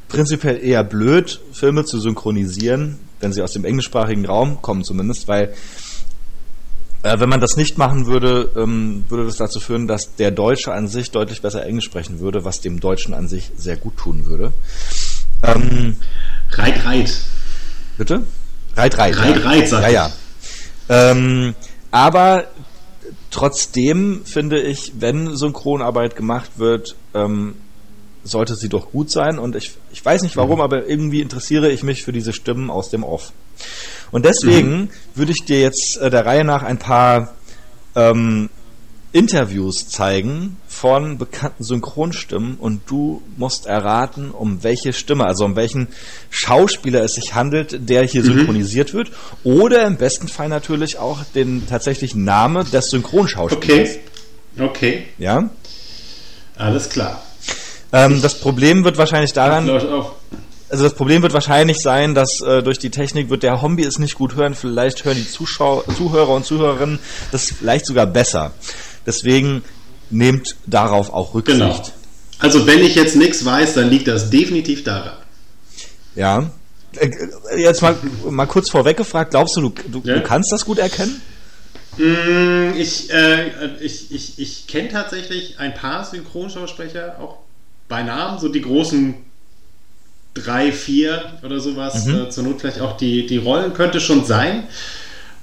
prinzipiell 0.08 0.58
eher 0.60 0.82
blöd, 0.82 1.40
Filme 1.52 1.84
zu 1.84 2.00
synchronisieren, 2.00 2.98
wenn 3.20 3.32
sie 3.32 3.42
aus 3.42 3.52
dem 3.52 3.64
englischsprachigen 3.64 4.26
Raum 4.26 4.62
kommen 4.62 4.84
zumindest, 4.84 5.28
weil 5.28 5.54
äh, 7.02 7.20
wenn 7.20 7.28
man 7.28 7.40
das 7.40 7.56
nicht 7.56 7.78
machen 7.78 8.06
würde, 8.06 8.50
ähm, 8.56 9.04
würde 9.08 9.24
das 9.26 9.36
dazu 9.36 9.60
führen, 9.60 9.86
dass 9.86 10.16
der 10.16 10.30
Deutsche 10.30 10.72
an 10.72 10.88
sich 10.88 11.10
deutlich 11.10 11.42
besser 11.42 11.64
Englisch 11.64 11.84
sprechen 11.84 12.20
würde, 12.20 12.44
was 12.44 12.60
dem 12.60 12.80
Deutschen 12.80 13.14
an 13.14 13.28
sich 13.28 13.52
sehr 13.56 13.76
gut 13.76 13.96
tun 13.96 14.26
würde. 14.26 14.52
Ähm, 15.42 15.96
Reit, 16.50 16.84
reit. 16.84 17.20
bitte? 17.96 18.22
Reit, 18.76 18.98
reit. 18.98 19.16
Reit, 19.16 19.36
ja. 19.36 19.48
reit, 19.48 19.68
sag 19.68 19.82
Ja, 19.82 19.88
ich. 19.88 19.94
ja. 19.94 20.10
Ähm, 20.88 21.54
aber 21.90 22.44
trotzdem 23.30 24.22
finde 24.24 24.60
ich, 24.60 24.94
wenn 24.98 25.36
Synchronarbeit 25.36 26.16
gemacht 26.16 26.52
wird, 26.56 26.96
ähm, 27.14 27.54
sollte 28.28 28.54
sie 28.54 28.68
doch 28.68 28.90
gut 28.92 29.10
sein. 29.10 29.38
Und 29.38 29.56
ich, 29.56 29.72
ich 29.92 30.04
weiß 30.04 30.22
nicht 30.22 30.36
Mhm. 30.36 30.40
warum, 30.40 30.60
aber 30.60 30.86
irgendwie 30.86 31.20
interessiere 31.20 31.70
ich 31.70 31.82
mich 31.82 32.02
für 32.04 32.12
diese 32.12 32.32
Stimmen 32.32 32.70
aus 32.70 32.90
dem 32.90 33.02
Off. 33.04 33.32
Und 34.10 34.24
deswegen 34.24 34.80
Mhm. 34.82 34.88
würde 35.14 35.32
ich 35.32 35.44
dir 35.44 35.60
jetzt 35.60 35.96
äh, 35.98 36.10
der 36.10 36.24
Reihe 36.26 36.44
nach 36.44 36.62
ein 36.62 36.78
paar 36.78 37.34
ähm, 37.96 38.48
Interviews 39.10 39.88
zeigen 39.88 40.58
von 40.68 41.16
bekannten 41.16 41.64
Synchronstimmen 41.64 42.56
und 42.56 42.82
du 42.86 43.22
musst 43.38 43.64
erraten, 43.66 44.30
um 44.30 44.62
welche 44.62 44.92
Stimme, 44.92 45.24
also 45.24 45.46
um 45.46 45.56
welchen 45.56 45.88
Schauspieler 46.28 47.02
es 47.02 47.14
sich 47.14 47.34
handelt, 47.34 47.88
der 47.88 48.02
Mhm. 48.02 48.06
hier 48.06 48.22
synchronisiert 48.22 48.92
wird. 48.92 49.10
Oder 49.44 49.86
im 49.86 49.96
besten 49.96 50.28
Fall 50.28 50.50
natürlich 50.50 50.98
auch 50.98 51.24
den 51.34 51.66
tatsächlichen 51.66 52.24
Namen 52.24 52.70
des 52.70 52.90
Synchronschauspielers. 52.90 53.88
Okay. 53.88 54.00
Okay. 54.60 55.02
Ja. 55.18 55.48
Alles 56.56 56.88
klar. 56.90 57.22
Ähm, 57.92 58.20
das 58.22 58.38
Problem 58.40 58.84
wird 58.84 58.98
wahrscheinlich 58.98 59.32
daran, 59.32 59.68
also 60.70 60.82
das 60.84 60.94
Problem 60.94 61.22
wird 61.22 61.32
wahrscheinlich 61.32 61.80
sein, 61.80 62.14
dass 62.14 62.40
äh, 62.42 62.62
durch 62.62 62.78
die 62.78 62.90
Technik 62.90 63.30
wird 63.30 63.42
der 63.42 63.62
Hombi 63.62 63.84
es 63.84 63.98
nicht 63.98 64.14
gut 64.14 64.34
hören. 64.36 64.54
Vielleicht 64.54 65.04
hören 65.04 65.16
die 65.16 65.26
Zuschauer, 65.28 65.84
Zuhörer 65.96 66.28
und 66.30 66.44
Zuhörerinnen 66.44 66.98
das 67.32 67.46
vielleicht 67.50 67.86
sogar 67.86 68.06
besser. 68.06 68.52
Deswegen 69.06 69.64
nehmt 70.10 70.56
darauf 70.66 71.10
auch 71.12 71.32
Rücksicht. 71.34 71.58
Genau. 71.58 71.82
Also 72.40 72.66
wenn 72.66 72.80
ich 72.84 72.94
jetzt 72.94 73.16
nichts 73.16 73.44
weiß, 73.44 73.74
dann 73.74 73.88
liegt 73.90 74.06
das 74.08 74.28
definitiv 74.30 74.84
daran. 74.84 75.16
Ja. 76.14 76.50
Äh, 76.96 77.10
Jetzt 77.56 77.80
mal, 77.82 77.96
mal 78.28 78.46
kurz 78.46 78.68
vorweg 78.70 78.96
gefragt, 78.98 79.30
glaubst 79.30 79.56
du, 79.56 79.62
du, 79.62 79.70
du, 79.88 80.02
Ja. 80.04 80.14
du 80.16 80.22
kannst 80.22 80.52
das 80.52 80.64
gut 80.66 80.78
erkennen? 80.78 81.20
Mm, 81.96 82.74
Ich, 82.76 83.10
äh, 83.10 83.48
ich, 83.80 84.12
ich, 84.12 84.38
ich 84.38 84.66
kenne 84.66 84.88
tatsächlich 84.90 85.58
ein 85.58 85.74
paar 85.74 86.04
Synchronschausprecher, 86.04 87.16
auch 87.20 87.38
bei 87.88 88.02
Namen, 88.02 88.38
so 88.38 88.48
die 88.48 88.60
großen 88.60 89.14
drei, 90.34 90.72
vier 90.72 91.32
oder 91.42 91.60
sowas. 91.60 92.06
Äh, 92.06 92.30
zur 92.30 92.44
Not 92.44 92.60
vielleicht 92.60 92.80
auch 92.80 92.96
die, 92.96 93.26
die 93.26 93.38
Rollen, 93.38 93.72
könnte 93.72 94.00
schon 94.00 94.24
sein. 94.24 94.64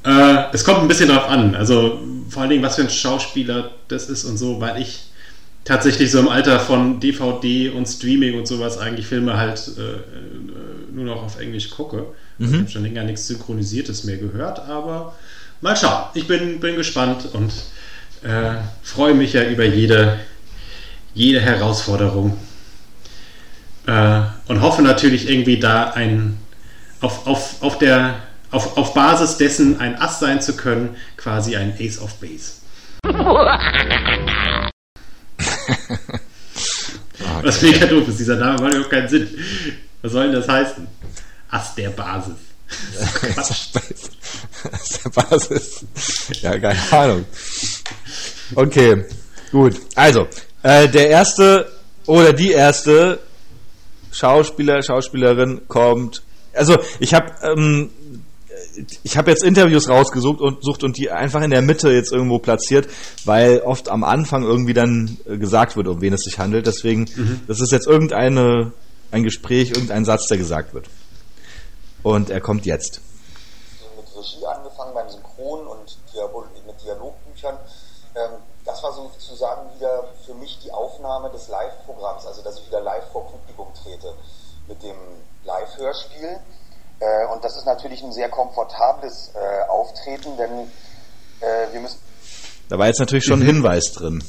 Äh, 0.03 0.53
es 0.53 0.63
kommt 0.63 0.79
ein 0.79 0.87
bisschen 0.87 1.09
drauf 1.09 1.27
an, 1.27 1.55
also 1.55 1.99
vor 2.29 2.41
allen 2.41 2.51
Dingen, 2.51 2.63
was 2.63 2.75
für 2.75 2.83
ein 2.83 2.89
Schauspieler 2.89 3.71
das 3.87 4.09
ist 4.09 4.23
und 4.25 4.37
so, 4.37 4.61
weil 4.61 4.81
ich 4.81 5.05
tatsächlich 5.63 6.11
so 6.11 6.19
im 6.19 6.27
Alter 6.29 6.59
von 6.59 6.99
DVD 6.99 7.69
und 7.69 7.87
Streaming 7.87 8.37
und 8.37 8.47
sowas 8.47 8.77
eigentlich 8.77 9.07
Filme 9.07 9.35
halt 9.35 9.59
äh, 9.77 9.81
äh, 9.81 9.99
nur 10.93 11.05
noch 11.05 11.23
auf 11.23 11.39
Englisch 11.39 11.71
gucke. 11.71 12.05
Ich 12.37 12.53
habe 12.53 12.69
schon 12.69 12.83
länger 12.83 13.03
nichts 13.03 13.27
Synchronisiertes 13.27 14.03
mehr 14.03 14.17
gehört, 14.17 14.59
aber 14.59 15.15
mal 15.61 15.75
schauen. 15.75 16.03
Ich 16.13 16.27
bin, 16.27 16.59
bin 16.59 16.75
gespannt 16.75 17.29
und 17.33 17.51
äh, 18.23 18.57
freue 18.83 19.13
mich 19.13 19.33
ja 19.33 19.43
über 19.43 19.63
jede, 19.63 20.19
jede 21.15 21.41
Herausforderung. 21.41 22.37
Äh, 23.87 24.21
und 24.47 24.61
hoffe 24.61 24.83
natürlich 24.83 25.27
irgendwie 25.29 25.59
da 25.59 25.91
ein 25.91 26.37
auf, 27.01 27.25
auf, 27.25 27.61
auf 27.61 27.77
der 27.79 28.15
auf, 28.51 28.77
auf 28.77 28.93
Basis 28.93 29.37
dessen 29.37 29.79
ein 29.79 29.99
Ass 29.99 30.19
sein 30.19 30.41
zu 30.41 30.55
können, 30.55 30.95
quasi 31.17 31.55
ein 31.55 31.73
Ace 31.79 31.99
of 31.99 32.13
Base. 32.15 32.53
Was 37.41 37.61
mega 37.61 37.85
doof 37.85 38.07
ist, 38.07 38.19
dieser 38.19 38.37
Name 38.37 38.61
macht 38.61 38.73
überhaupt 38.73 38.89
keinen 38.89 39.09
Sinn. 39.09 39.27
Was 40.01 40.13
soll 40.13 40.31
denn 40.31 40.39
das 40.39 40.47
heißen? 40.47 40.87
Ass 41.49 41.75
der 41.75 41.89
Basis. 41.89 42.35
Das 44.65 44.81
ist 44.81 45.05
der 45.05 45.09
Basis. 45.11 45.85
Ja, 46.41 46.57
keine 46.57 46.79
Ahnung. 46.91 47.25
Okay, 48.55 49.05
gut. 49.51 49.79
Also, 49.93 50.27
äh, 50.65 50.89
der 50.89 51.09
erste 51.09 51.71
oder 52.07 52.33
die 52.33 52.51
erste 52.51 53.19
Schauspieler, 54.11 54.81
Schauspielerin 54.81 55.61
kommt. 55.67 56.23
Also, 56.53 56.77
ich 56.99 57.13
habe 57.13 57.31
ähm, 57.43 57.91
ich 59.03 59.15
habe 59.15 59.29
jetzt 59.29 59.43
Interviews 59.43 59.87
rausgesucht 59.87 60.41
und 60.41 60.63
sucht 60.63 60.83
und 60.83 60.97
die 60.97 61.11
einfach 61.11 61.41
in 61.43 61.51
der 61.51 61.61
Mitte 61.61 61.91
jetzt 61.91 62.11
irgendwo 62.11 62.39
platziert, 62.39 62.87
weil 63.25 63.59
oft 63.59 63.89
am 63.89 64.03
Anfang 64.03 64.43
irgendwie 64.43 64.73
dann 64.73 65.17
äh, 65.27 65.37
gesagt 65.37 65.77
wird, 65.77 65.87
um 65.87 66.01
wen 66.01 66.13
es 66.13 66.23
sich 66.23 66.39
handelt. 66.39 66.65
Deswegen, 66.65 67.05
das 67.47 67.61
ist 67.61 67.71
jetzt 67.71 67.87
irgendeine 67.87 68.73
ein 69.11 69.23
Gespräch, 69.23 69.69
irgendein 69.69 70.03
Satz, 70.03 70.27
der 70.27 70.37
gesagt 70.37 70.73
wird. 70.73 70.87
Und 72.01 72.31
er 72.31 72.41
kommt 72.41 72.65
jetzt. 72.65 73.01
mit 73.95 74.05
Regie 74.15 74.45
angefangen 74.47 74.93
beim 74.95 75.09
Synchron 75.09 75.67
und 75.67 75.97
Dialog, 76.11 76.47
mit 76.65 76.81
Dialogbüchern. 76.83 77.57
Ähm, 78.15 78.31
das 78.65 78.81
war 78.81 78.91
sozusagen 78.93 79.69
wieder 79.75 80.04
für 81.05 81.21
mich 81.21 81.25
die 81.25 81.25
Aufnahme 81.25 81.29
des 81.31 81.47
Live-Programms, 81.47 82.25
also 82.25 82.41
dass 82.41 82.59
ich 82.59 82.67
wieder 82.67 82.81
live 82.81 83.03
vor 83.11 83.27
Publikum 83.27 83.67
trete 83.73 84.13
mit 84.67 84.81
dem 84.81 84.95
Live-Hörspiel. 85.45 86.39
Äh, 86.99 87.33
und 87.33 87.43
das 87.43 87.57
ist 87.57 87.65
natürlich 87.65 88.03
ein 88.03 88.11
sehr 88.11 88.29
komfortables 88.29 89.31
äh, 89.35 89.69
Auftreten, 89.69 90.37
denn 90.37 90.71
äh, 91.41 91.73
wir 91.73 91.81
müssen 91.81 91.99
Da 92.69 92.79
war 92.79 92.87
jetzt 92.87 92.99
natürlich 92.99 93.25
schon 93.25 93.41
ein 93.41 93.45
Hinweis 93.45 93.91
drin. 93.91 94.23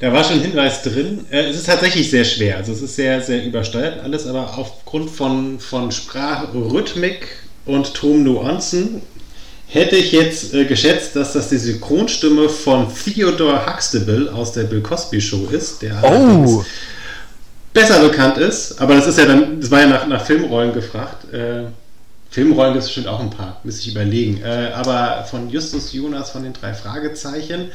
Da 0.00 0.12
war 0.12 0.24
schon 0.24 0.34
ein 0.36 0.42
Hinweis 0.42 0.82
drin. 0.82 1.26
Äh, 1.30 1.48
es 1.50 1.56
ist 1.56 1.66
tatsächlich 1.66 2.10
sehr 2.10 2.24
schwer. 2.24 2.56
Also 2.56 2.72
es 2.72 2.82
ist 2.82 2.96
sehr, 2.96 3.20
sehr 3.20 3.44
übersteuert 3.44 4.00
alles, 4.02 4.26
aber 4.26 4.58
aufgrund 4.58 5.10
von, 5.10 5.60
von 5.60 5.92
Sprachrhythmik 5.92 7.26
und 7.66 7.94
Tonnuancen 7.94 9.02
hätte 9.68 9.96
ich 9.96 10.12
jetzt 10.12 10.54
äh, 10.54 10.64
geschätzt, 10.64 11.16
dass 11.16 11.32
das 11.32 11.48
die 11.48 11.58
Synchronstimme 11.58 12.48
von 12.48 12.86
Theodore 12.94 13.66
Huxtable 13.66 14.32
aus 14.32 14.52
der 14.52 14.64
Bill 14.64 14.80
Cosby 14.80 15.20
Show 15.20 15.48
ist, 15.50 15.82
der 15.82 16.02
allerdings 16.02 16.64
besser 17.72 18.00
bekannt 18.00 18.38
ist. 18.38 18.80
Aber 18.80 18.94
das 18.94 19.06
ist 19.06 19.18
ja 19.18 19.26
dann, 19.26 19.60
das 19.60 19.70
war 19.70 19.80
ja 19.80 19.86
nach, 19.86 20.06
nach 20.06 20.24
Filmrollen 20.24 20.72
gefragt. 20.72 21.32
Äh, 21.32 21.64
Filmrollen 22.30 22.72
gibt 22.72 22.82
es 22.82 22.88
bestimmt 22.88 23.08
auch 23.08 23.20
ein 23.20 23.30
paar, 23.30 23.60
müsste 23.64 23.82
ich 23.82 23.94
überlegen. 23.94 24.42
Äh, 24.42 24.72
aber 24.74 25.24
von 25.30 25.50
Justus 25.50 25.92
Jonas 25.92 26.30
von 26.30 26.42
den 26.42 26.52
drei 26.52 26.74
Fragezeichen. 26.74 27.70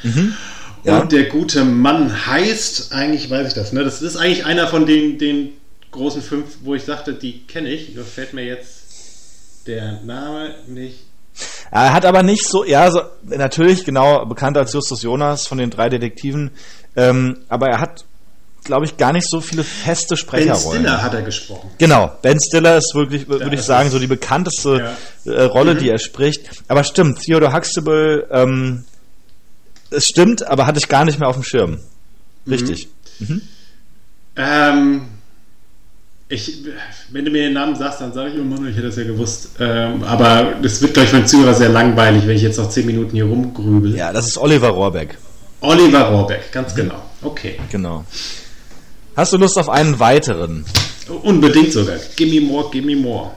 Ja. 0.83 0.99
Und 0.99 1.11
der 1.11 1.25
gute 1.25 1.63
Mann 1.63 2.25
heißt, 2.27 2.91
eigentlich 2.91 3.29
weiß 3.29 3.49
ich 3.49 3.53
das, 3.53 3.71
ne? 3.71 3.83
Das 3.83 4.01
ist 4.01 4.15
eigentlich 4.15 4.45
einer 4.45 4.67
von 4.67 4.87
den, 4.87 5.19
den 5.19 5.49
großen 5.91 6.21
fünf, 6.21 6.57
wo 6.63 6.73
ich 6.73 6.83
sagte, 6.83 7.13
die 7.13 7.45
kenne 7.45 7.69
ich. 7.69 7.93
Nur 7.93 8.03
fällt 8.03 8.33
mir 8.33 8.43
jetzt 8.43 8.81
der 9.67 10.01
Name 10.03 10.55
nicht. 10.67 11.10
Er 11.71 11.93
hat 11.93 12.05
aber 12.05 12.21
nicht 12.21 12.45
so, 12.47 12.65
ja, 12.65 12.91
so, 12.91 13.01
natürlich 13.23 13.85
genau 13.85 14.25
bekannt 14.25 14.57
als 14.57 14.73
Justus 14.73 15.01
Jonas 15.01 15.47
von 15.47 15.57
den 15.57 15.69
drei 15.69 15.87
Detektiven, 15.87 16.51
ähm, 16.97 17.37
aber 17.47 17.67
er 17.67 17.79
hat, 17.79 18.03
glaube 18.65 18.85
ich, 18.85 18.97
gar 18.97 19.13
nicht 19.13 19.29
so 19.29 19.39
viele 19.39 19.63
feste 19.63 20.15
Ben 20.15 20.17
Sprecherrollen. 20.17 20.81
Stiller 20.81 21.01
hat 21.01 21.13
er 21.13 21.21
gesprochen. 21.21 21.71
Genau, 21.77 22.11
Ben 22.21 22.37
Stiller 22.41 22.77
ist 22.77 22.93
wirklich, 22.93 23.29
würde 23.29 23.55
ich 23.55 23.61
sagen, 23.61 23.89
so 23.89 23.99
die 23.99 24.07
bekannteste 24.07 24.95
äh, 25.23 25.43
Rolle, 25.43 25.75
die 25.75 25.89
er 25.89 25.97
spricht. 25.97 26.41
Aber 26.67 26.83
stimmt, 26.83 27.21
Theodore 27.21 27.53
Huxtable, 27.53 28.27
ähm, 28.31 28.83
es 29.91 30.05
stimmt, 30.05 30.45
aber 30.45 30.65
hatte 30.67 30.79
ich 30.79 30.89
gar 30.89 31.05
nicht 31.05 31.19
mehr 31.19 31.29
auf 31.29 31.35
dem 31.35 31.43
Schirm. 31.43 31.79
Richtig. 32.47 32.89
Ähm, 34.35 35.07
ich, 36.31 36.63
wenn 37.11 37.25
du 37.25 37.31
mir 37.31 37.43
den 37.43 37.53
Namen 37.53 37.75
sagst, 37.75 38.01
dann 38.01 38.13
sage 38.13 38.31
ich, 38.31 38.39
oh 38.39 38.43
Mann, 38.43 38.67
ich 38.67 38.75
hätte 38.75 38.87
das 38.87 38.95
ja 38.95 39.03
gewusst. 39.03 39.49
Ähm, 39.59 40.03
aber 40.03 40.55
das 40.61 40.81
wird, 40.81 40.93
glaube 40.93 41.05
ich, 41.05 41.11
den 41.11 41.27
Zuhörer 41.27 41.53
sehr 41.53 41.69
langweilig, 41.69 42.25
wenn 42.25 42.35
ich 42.35 42.41
jetzt 42.41 42.57
noch 42.57 42.69
zehn 42.69 42.85
Minuten 42.85 43.11
hier 43.11 43.25
rumgrübel. 43.25 43.95
Ja, 43.95 44.13
das 44.13 44.27
ist 44.27 44.37
Oliver 44.37 44.69
Rohrbeck. 44.69 45.17
Oliver 45.61 46.09
Rohrbeck, 46.09 46.51
ganz 46.51 46.73
genau. 46.73 47.01
Okay. 47.21 47.59
Genau. 47.69 48.05
Hast 49.15 49.33
du 49.33 49.37
Lust 49.37 49.57
auf 49.57 49.69
einen 49.69 49.99
weiteren? 49.99 50.65
Unbedingt 51.21 51.73
sogar. 51.73 51.97
Gimme 52.15 52.41
more, 52.41 52.71
gimme 52.71 52.95
more. 52.95 53.31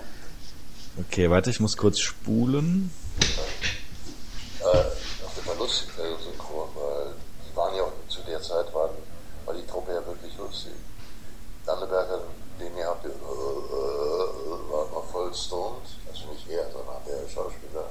Okay, 0.96 1.28
warte, 1.28 1.50
ich 1.50 1.58
muss 1.58 1.76
kurz 1.76 1.98
spulen. 1.98 2.90
auf 4.62 5.34
jeden 5.34 5.46
Fall 5.46 5.58
lustig, 5.58 5.88
äh, 5.98 6.02
synchron, 6.22 6.68
weil 6.76 7.12
die 7.42 7.56
waren 7.56 7.74
ja 7.74 7.82
auch 7.82 7.92
zu 8.08 8.20
der 8.28 8.40
Zeit, 8.40 8.72
waren, 8.72 8.90
war 9.44 9.54
die 9.54 9.66
Truppe 9.66 9.90
ja 9.92 10.06
wirklich 10.06 10.32
lustig. 10.38 10.72
Danneberger, 11.66 12.20
den 12.60 12.76
ihr 12.76 12.86
habt, 12.86 13.04
äh, 13.04 13.08
äh, 13.08 13.12
stoned, 15.34 15.86
also 16.10 16.32
nicht 16.32 16.48
er, 16.50 16.64
sondern 16.70 17.02
der 17.06 17.28
Schauspieler. 17.28 17.90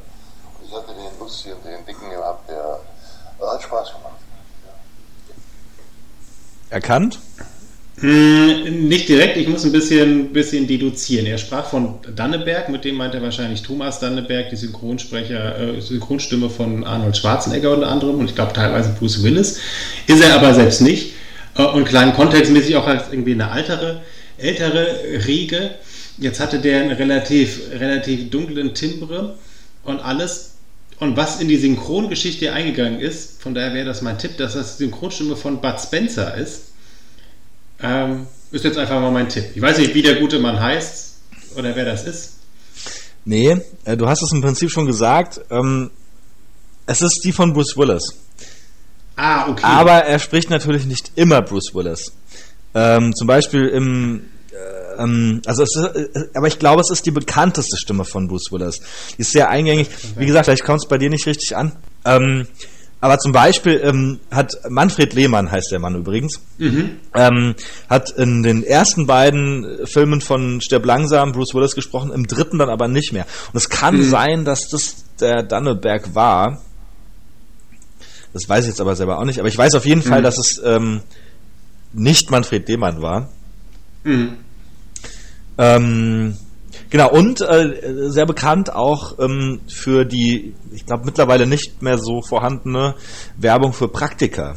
Und 0.60 0.68
ich 0.68 0.74
hatte 0.74 0.94
den 0.94 1.20
lustigen, 1.20 1.58
den 1.64 1.86
dicken 1.86 2.10
gehabt, 2.10 2.50
der 2.50 2.80
hat 3.40 3.62
Spaß 3.62 3.94
gemacht. 3.94 4.20
Erkannt? 6.70 7.20
Hm, 8.00 8.88
nicht 8.88 9.08
direkt, 9.08 9.38
ich 9.38 9.48
muss 9.48 9.64
ein 9.64 9.72
bisschen, 9.72 10.34
bisschen 10.34 10.66
deduzieren. 10.66 11.28
Er 11.28 11.38
sprach 11.38 11.68
von 11.68 12.00
Danneberg, 12.16 12.70
mit 12.70 12.84
dem 12.86 12.96
meint 12.96 13.14
er 13.14 13.22
wahrscheinlich 13.22 13.62
Thomas 13.62 14.00
Danneberg, 14.00 14.50
die 14.50 14.56
Synchronsprecher, 14.56 15.60
äh, 15.60 15.82
Synchronstimme 15.82 16.50
von 16.50 16.84
Arnold 16.84 17.16
Schwarzenegger 17.16 17.72
unter 17.72 17.90
anderem 17.90 18.20
und 18.20 18.30
ich 18.30 18.36
glaube 18.36 18.54
teilweise 18.54 18.90
Bruce 18.98 19.22
Willis. 19.22 19.60
Ist 20.08 20.24
er 20.24 20.36
aber 20.36 20.56
selbst 20.56 20.82
nicht. 20.82 21.14
Äh, 21.56 21.64
und 21.64 21.86
kleinen 21.86 22.14
kontextmäßig 22.14 22.76
auch 22.78 22.88
als 22.88 23.12
irgendwie 23.12 23.34
eine 23.34 23.52
altere, 23.52 24.02
ältere 24.38 25.26
Riege. 25.28 25.76
Jetzt 26.18 26.40
hatte 26.40 26.60
der 26.60 26.82
einen 26.82 26.92
relativ, 26.92 27.60
relativ 27.72 28.30
dunklen 28.30 28.74
Timbre 28.74 29.38
und 29.84 30.00
alles. 30.00 30.52
Und 31.00 31.18
was 31.18 31.42
in 31.42 31.48
die 31.48 31.58
Synchrongeschichte 31.58 32.54
eingegangen 32.54 33.00
ist, 33.00 33.42
von 33.42 33.54
daher 33.54 33.74
wäre 33.74 33.86
das 33.86 34.02
mein 34.02 34.18
Tipp, 34.18 34.38
dass 34.38 34.54
das 34.54 34.78
die 34.78 34.86
Synchronstimme 34.86 35.36
von 35.36 35.60
Bud 35.60 35.80
Spencer 35.80 36.36
ist. 36.36 36.66
Ähm, 37.82 38.28
ist 38.52 38.64
jetzt 38.64 38.78
einfach 38.78 39.02
mal 39.02 39.12
mein 39.12 39.28
Tipp. 39.28 39.46
Ich 39.56 39.62
weiß 39.62 39.80
nicht, 39.80 39.96
wie 39.96 40.04
der 40.04 40.16
gute 40.16 40.40
Mann 40.40 40.60
heißt 40.60 41.16
oder 41.58 41.76
wer 41.76 41.86
das 41.86 42.06
ist. 42.06 42.34
Nee, 43.26 43.58
äh, 43.86 43.98
du 43.98 44.08
hast 44.08 44.22
es 44.22 44.32
im 44.32 44.42
Prinzip 44.42 44.70
schon 44.70 44.86
gesagt. 44.86 45.42
Ähm, 45.50 45.90
es 46.86 47.02
ist 47.02 47.22
die 47.24 47.32
von 47.32 47.54
Bruce 47.54 47.76
Willis. 47.78 48.04
Ah, 49.16 49.50
okay. 49.50 49.64
Aber 49.64 50.06
er 50.06 50.20
spricht 50.20 50.50
natürlich 50.50 50.86
nicht 50.86 51.12
immer 51.16 51.42
Bruce 51.42 51.74
Willis. 51.74 52.14
Ähm, 52.76 53.14
zum 53.16 53.28
Beispiel 53.28 53.68
im, 53.68 54.26
ähm, 54.98 55.42
also 55.46 55.64
ist, 55.64 55.76
äh, 55.76 56.08
aber 56.34 56.48
ich 56.48 56.60
glaube, 56.60 56.82
es 56.82 56.90
ist 56.90 57.06
die 57.06 57.12
bekannteste 57.12 57.78
Stimme 57.78 58.06
von 58.06 58.28
Bruce 58.28 58.52
Willis. 58.52 58.82
Die 59.18 59.22
ist 59.22 59.32
sehr 59.32 59.50
eingängig. 59.50 59.90
Wie 60.18 60.26
gesagt, 60.26 60.46
vielleicht 60.46 60.64
kommt 60.64 60.82
es 60.82 60.88
bei 60.88 60.98
dir 60.98 61.10
nicht 61.10 61.26
richtig 61.26 61.56
an. 61.56 61.74
Ähm, 62.06 62.48
aber 63.04 63.18
zum 63.18 63.34
Beispiel 63.34 63.82
ähm, 63.84 64.22
hat 64.32 64.54
Manfred 64.70 65.14
Lehmann, 65.14 65.52
heißt 65.52 65.74
der 65.74 65.80
Mann 65.80 65.94
übrigens, 65.94 66.40
ähm, 67.14 67.54
hat 67.90 68.12
in 68.12 68.44
den 68.44 68.64
ersten 68.64 69.08
beiden 69.08 69.86
Filmen 69.88 70.22
von 70.22 70.62
Stirb 70.62 70.86
langsam 70.86 71.34
Bruce 71.34 71.54
Willis 71.54 71.76
gesprochen, 71.76 72.14
im 72.14 72.28
dritten 72.28 72.60
dann 72.60 72.70
aber 72.70 72.88
nicht 72.88 73.12
mehr. 73.12 73.26
Und 73.52 73.58
es 73.58 73.68
kann 73.70 73.96
sein, 74.04 74.46
dass 74.46 74.70
das 74.70 75.04
der 75.20 75.44
Danneberg 75.44 76.16
war. 76.16 76.62
Das 78.32 78.48
weiß 78.48 78.64
ich 78.64 78.70
jetzt 78.70 78.80
aber 78.80 78.96
selber 78.96 79.20
auch 79.20 79.26
nicht. 79.26 79.40
Aber 79.40 79.50
ich 79.50 79.58
weiß 79.58 79.76
auf 79.76 79.86
jeden 79.86 80.02
Fall, 80.02 80.22
dass 80.22 80.38
es 80.38 80.62
ähm, 80.64 81.02
nicht 81.92 82.32
Manfred 82.32 82.70
Lehmann 82.70 83.02
war. 83.02 83.30
Ähm, 85.58 86.36
genau, 86.90 87.12
und 87.12 87.42
äh, 87.42 88.10
sehr 88.10 88.26
bekannt 88.26 88.74
auch 88.74 89.20
ähm, 89.20 89.62
für 89.68 90.06
die, 90.06 90.54
ich 90.72 90.86
glaube 90.86 91.06
mittlerweile 91.06 91.46
nicht 91.46 91.82
mehr 91.82 91.98
so 91.98 92.22
vorhandene 92.22 92.96
Werbung 93.38 93.74
für 93.74 93.88
Praktika. 93.88 94.56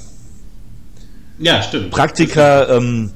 ja, 1.38 1.62
stimmt. 1.62 1.90
Praktika 1.90 2.68
ähm, 2.76 3.10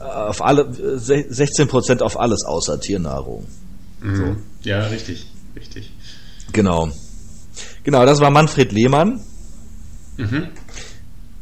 auf 0.00 0.42
alle 0.44 0.62
äh, 0.62 0.98
se- 0.98 1.14
16% 1.30 2.02
auf 2.02 2.18
alles 2.20 2.44
außer 2.44 2.78
Tiernahrung. 2.80 3.46
Mhm. 4.02 4.42
Ja, 4.62 4.86
richtig. 4.88 5.26
Richtig. 5.56 5.90
Genau. 6.52 6.88
Genau, 7.84 8.04
das 8.04 8.20
war 8.20 8.30
Manfred 8.30 8.72
Lehmann. 8.72 9.20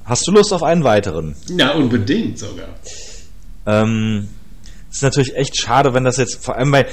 Hast 0.04 0.26
du 0.26 0.32
Lust 0.32 0.52
auf 0.52 0.62
einen 0.62 0.84
weiteren? 0.84 1.34
Ja, 1.56 1.72
unbedingt 1.72 2.38
sogar. 2.38 2.68
Ähm, 3.66 4.28
ist 4.92 5.02
natürlich 5.02 5.36
echt 5.36 5.56
schade, 5.56 5.94
wenn 5.94 6.04
das 6.04 6.16
jetzt, 6.16 6.44
vor 6.44 6.56
allem 6.56 6.70
bei, 6.70 6.86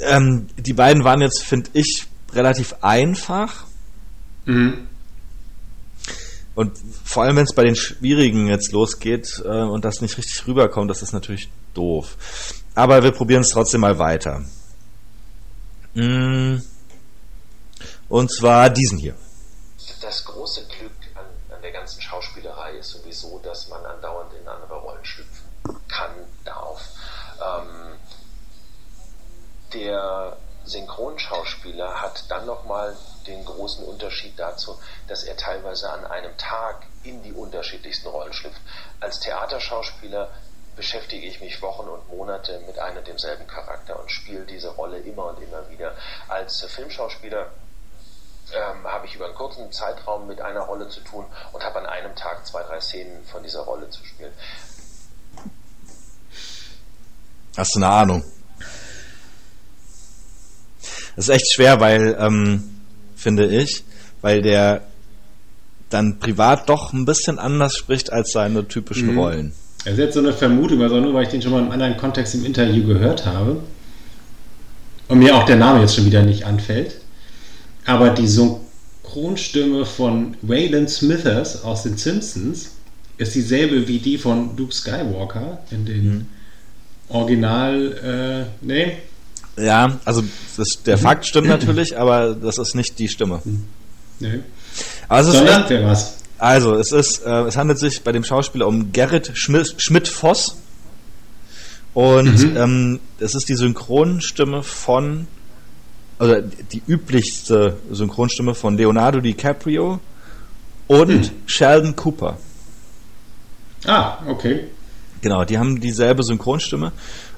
ähm, 0.00 0.48
die 0.56 0.72
beiden 0.72 1.04
waren 1.04 1.20
jetzt, 1.20 1.42
finde 1.42 1.70
ich, 1.74 2.06
relativ 2.32 2.74
einfach. 2.80 3.64
Mhm. 4.44 4.88
Und 6.54 6.78
vor 7.04 7.24
allem, 7.24 7.36
wenn 7.36 7.44
es 7.44 7.54
bei 7.54 7.64
den 7.64 7.74
Schwierigen 7.74 8.46
jetzt 8.46 8.72
losgeht 8.72 9.42
äh, 9.44 9.48
und 9.48 9.84
das 9.84 10.00
nicht 10.00 10.16
richtig 10.16 10.46
rüberkommt, 10.46 10.88
das 10.88 11.02
ist 11.02 11.12
natürlich 11.12 11.50
doof. 11.74 12.16
Aber 12.74 13.02
wir 13.02 13.10
probieren 13.10 13.42
es 13.42 13.48
trotzdem 13.48 13.80
mal 13.80 13.98
weiter. 13.98 14.44
Mm. 15.94 16.58
Und 18.08 18.32
zwar 18.32 18.70
diesen 18.70 18.98
hier. 18.98 19.16
Das 20.00 20.24
große 20.24 20.66
Glück 20.66 20.92
an, 21.14 21.24
an 21.54 21.62
der 21.62 21.72
ganzen 21.72 22.00
Schauspielerei 22.00 22.76
ist 22.78 22.90
sowieso, 22.90 23.40
dass 23.40 23.68
man 23.68 23.84
andauernd 23.84 24.32
in 24.40 24.46
andere 24.46 24.74
Rollen 24.74 25.04
schlüpfen 25.04 25.44
kann, 25.88 26.12
darf. 26.44 26.80
Ähm, 27.40 27.96
der 29.74 30.36
Synchronschauspieler 30.64 32.00
hat 32.00 32.24
dann 32.30 32.46
nochmal 32.46 32.96
den 33.26 33.44
großen 33.44 33.84
Unterschied 33.84 34.38
dazu, 34.38 34.78
dass 35.08 35.24
er 35.24 35.36
teilweise 35.36 35.90
an 35.90 36.06
einem 36.06 36.36
Tag 36.38 36.86
in 37.02 37.22
die 37.22 37.32
unterschiedlichsten 37.32 38.08
Rollen 38.08 38.32
schlüpft. 38.32 38.60
Als 39.00 39.20
Theaterschauspieler 39.20 40.30
beschäftige 40.76 41.26
ich 41.26 41.40
mich 41.40 41.60
Wochen 41.62 41.88
und 41.88 42.08
Monate 42.08 42.60
mit 42.66 42.78
einem 42.78 42.98
und 42.98 43.06
demselben 43.06 43.46
Charakter 43.46 43.98
und 44.00 44.10
spiele 44.10 44.44
diese 44.44 44.70
Rolle 44.70 44.98
immer 44.98 45.26
und 45.26 45.40
immer 45.40 45.68
wieder. 45.70 45.94
Als 46.28 46.62
Filmschauspieler 46.64 47.50
ähm, 48.52 48.84
habe 48.84 49.06
ich 49.06 49.14
über 49.14 49.26
einen 49.26 49.34
kurzen 49.34 49.70
Zeitraum 49.72 50.26
mit 50.26 50.40
einer 50.40 50.62
Rolle 50.62 50.88
zu 50.88 51.00
tun 51.00 51.26
und 51.52 51.64
habe 51.64 51.78
an 51.78 51.86
einem 51.86 52.14
Tag 52.16 52.46
zwei, 52.46 52.62
drei 52.62 52.80
Szenen 52.80 53.24
von 53.24 53.42
dieser 53.42 53.62
Rolle 53.62 53.88
zu 53.90 54.04
spielen. 54.04 54.32
Hast 57.56 57.74
du 57.76 57.78
eine 57.78 57.88
Ahnung? 57.88 58.24
Das 61.16 61.28
ist 61.28 61.34
echt 61.34 61.52
schwer, 61.52 61.80
weil, 61.80 62.16
ähm, 62.18 62.62
finde 63.16 63.46
ich, 63.46 63.84
weil 64.20 64.42
der 64.42 64.82
dann 65.90 66.18
privat 66.18 66.68
doch 66.68 66.92
ein 66.92 67.04
bisschen 67.04 67.38
anders 67.38 67.76
spricht 67.76 68.12
als 68.12 68.32
seine 68.32 68.66
typischen 68.66 69.12
Mhm. 69.12 69.18
Rollen. 69.18 69.52
Das 69.84 69.94
ist 69.94 69.98
jetzt 70.00 70.14
so 70.14 70.20
eine 70.20 70.32
Vermutung, 70.32 70.82
also 70.82 70.98
nur 70.98 71.14
weil 71.14 71.24
ich 71.24 71.28
den 71.28 71.42
schon 71.42 71.52
mal 71.52 71.60
im 71.62 71.70
anderen 71.70 71.96
Kontext 71.96 72.34
im 72.34 72.44
Interview 72.44 72.84
gehört 72.86 73.26
habe 73.26 73.60
und 75.08 75.18
mir 75.18 75.36
auch 75.36 75.44
der 75.44 75.56
Name 75.56 75.80
jetzt 75.82 75.94
schon 75.94 76.06
wieder 76.06 76.22
nicht 76.22 76.46
anfällt. 76.46 76.96
Aber 77.84 78.10
die 78.10 78.26
Synchronstimme 78.26 79.84
von 79.84 80.36
Waylon 80.42 80.88
Smithers 80.88 81.62
aus 81.62 81.82
den 81.82 81.98
Simpsons 81.98 82.70
ist 83.18 83.34
dieselbe 83.34 83.86
wie 83.86 83.98
die 83.98 84.16
von 84.18 84.56
Luke 84.56 84.72
Skywalker 84.74 85.58
in 85.70 85.84
den 85.84 86.28
Original, 87.10 88.48
äh, 88.62 88.66
nee, 88.66 88.94
Ja, 89.56 89.98
also 90.04 90.22
das, 90.56 90.82
der 90.82 90.98
Fakt 90.98 91.26
stimmt 91.26 91.48
natürlich, 91.48 91.96
aber 91.98 92.34
das 92.34 92.58
ist 92.58 92.74
nicht 92.74 92.98
die 92.98 93.08
Stimme. 93.08 93.40
nee. 94.20 94.40
Aber 95.08 95.20
es 95.20 95.28
ist 95.28 95.34
Sondern, 95.34 95.64
wer 95.68 95.84
war's? 95.86 96.16
also 96.38 96.74
es 96.74 96.90
ist, 96.90 97.24
äh, 97.24 97.42
es 97.44 97.56
handelt 97.56 97.78
sich 97.78 98.02
bei 98.02 98.10
dem 98.10 98.24
Schauspieler 98.24 98.66
um 98.66 98.90
Gerrit 98.92 99.30
Schmidt- 99.34 99.74
Schmidt-Voss 99.80 100.56
und 101.94 102.50
Mhm. 102.52 102.56
ähm, 102.56 103.00
es 103.20 103.36
ist 103.36 103.48
die 103.48 103.54
Synchronstimme 103.54 104.62
von 104.64 105.28
oder 106.18 106.42
die 106.42 106.82
üblichste 106.88 107.76
Synchronstimme 107.90 108.54
von 108.54 108.76
Leonardo 108.76 109.20
DiCaprio 109.20 110.00
und 110.88 111.08
Mhm. 111.08 111.30
Sheldon 111.46 111.94
Cooper. 111.94 112.38
Ah, 113.86 114.18
okay. 114.28 114.64
Genau, 115.20 115.44
die 115.44 115.58
haben 115.58 115.80
dieselbe 115.80 116.22
Synchronstimme, 116.22 116.92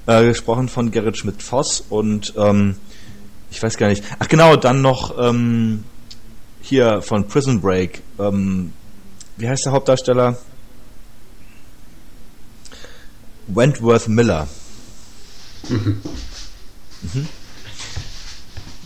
äh, 0.07 0.24
gesprochen 0.24 0.68
von 0.68 0.90
Gerrit 0.90 1.16
Schmidt-Voss 1.16 1.84
und 1.88 2.34
ähm, 2.36 2.76
ich 3.50 3.62
weiß 3.62 3.76
gar 3.76 3.88
nicht. 3.88 4.04
Ach 4.18 4.28
genau, 4.28 4.57
dann 4.57 4.82
noch 4.82 5.16
ähm, 5.18 5.84
hier 6.61 7.02
von 7.02 7.28
Prison 7.28 7.61
Break. 7.61 8.02
Ähm, 8.18 8.72
wie 9.36 9.48
heißt 9.48 9.66
der 9.66 9.72
Hauptdarsteller? 9.72 10.38
Wentworth 13.48 14.09
Miller. 14.09 14.48
Mhm. 15.68 16.02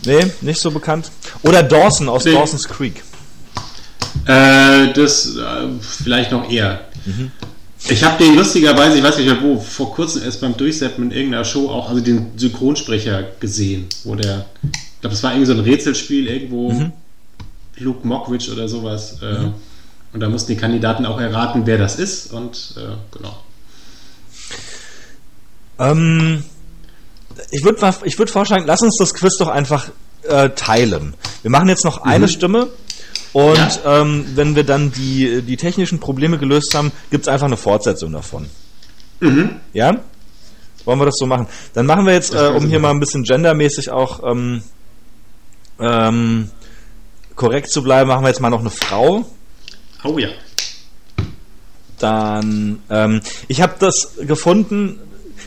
Nee, 0.05 0.31
nicht 0.41 0.59
so 0.59 0.71
bekannt. 0.71 1.11
Oder 1.43 1.63
Dawson 1.63 2.09
aus 2.09 2.25
Nee. 2.25 2.33
Dawson's 2.33 2.67
Creek. 2.67 3.03
Äh, 4.25 4.93
das 4.93 5.35
äh, 5.35 5.67
vielleicht 5.79 6.31
noch 6.31 6.49
eher. 6.49 6.87
Ich 7.89 8.03
habe 8.03 8.23
den 8.23 8.35
lustigerweise, 8.35 8.97
ich 8.97 9.03
weiß 9.03 9.17
nicht 9.17 9.25
mehr 9.25 9.41
wo, 9.41 9.59
vor 9.59 9.93
kurzem 9.93 10.23
erst 10.23 10.39
beim 10.41 10.55
Durchseppen 10.55 11.05
in 11.05 11.11
irgendeiner 11.11 11.43
Show 11.45 11.69
auch, 11.69 11.89
also 11.89 12.01
den 12.01 12.37
Synchronsprecher 12.37 13.23
gesehen, 13.39 13.87
wo 14.03 14.15
der, 14.15 14.45
ich 14.63 15.01
glaube, 15.01 15.15
es 15.15 15.23
war 15.23 15.31
irgendwie 15.31 15.47
so 15.47 15.53
ein 15.53 15.59
Rätselspiel 15.59 16.27
irgendwo, 16.27 16.91
Luke 17.77 18.07
Mockridge 18.07 18.51
oder 18.51 18.67
sowas. 18.67 19.17
Äh, 19.21 19.49
Und 20.13 20.19
da 20.19 20.29
mussten 20.29 20.51
die 20.51 20.57
Kandidaten 20.57 21.05
auch 21.05 21.19
erraten, 21.19 21.65
wer 21.65 21.77
das 21.77 21.95
ist 21.97 22.33
und 22.33 22.75
äh, 22.77 22.95
genau. 23.17 23.37
Ähm, 25.79 26.43
ich 27.49 27.63
würde 27.63 27.93
ich 28.03 28.19
würd 28.19 28.29
vorschlagen, 28.29 28.65
lass 28.67 28.81
uns 28.81 28.97
das 28.97 29.13
Quiz 29.13 29.37
doch 29.37 29.47
einfach 29.47 29.89
äh, 30.23 30.49
teilen. 30.49 31.15
Wir 31.41 31.49
machen 31.49 31.69
jetzt 31.69 31.85
noch 31.85 32.03
eine 32.03 32.27
Stimme 32.27 32.67
und 33.33 33.55
Ja. 33.83 34.01
ähm, 34.01 34.25
wenn 34.35 34.55
wir 34.55 34.63
dann 34.63 34.91
die, 34.91 35.41
die 35.41 35.57
technischen 35.57 35.99
Probleme 35.99 36.37
gelöst 36.37 36.75
haben, 36.75 36.91
gibt 37.09 37.25
es 37.25 37.27
einfach 37.27 37.47
eine 37.47 37.57
Fortsetzung 37.57 38.11
davon. 38.11 38.47
Ja? 39.73 39.99
Wollen 40.85 40.99
wir 40.99 41.05
das 41.05 41.17
so 41.17 41.27
machen? 41.27 41.47
Dann 41.73 41.85
machen 41.85 42.05
wir 42.07 42.13
jetzt, 42.13 42.33
äh, 42.33 42.47
um 42.47 42.67
hier 42.67 42.79
mal 42.79 42.89
ein 42.89 42.99
bisschen 42.99 43.23
gendermäßig 43.23 43.91
auch 43.91 44.21
ähm, 44.29 44.63
ähm, 45.79 46.49
korrekt 47.35 47.69
zu 47.69 47.83
bleiben, 47.83 48.07
machen 48.09 48.23
wir 48.23 48.29
jetzt 48.29 48.41
mal 48.41 48.49
noch 48.49 48.61
eine 48.61 48.71
Frau. 48.71 49.25
Oh 50.03 50.17
ja. 50.17 50.29
Dann, 51.99 52.79
ähm, 52.89 53.21
ich 53.47 53.61
habe 53.61 53.75
das 53.77 54.13
gefunden, 54.21 54.99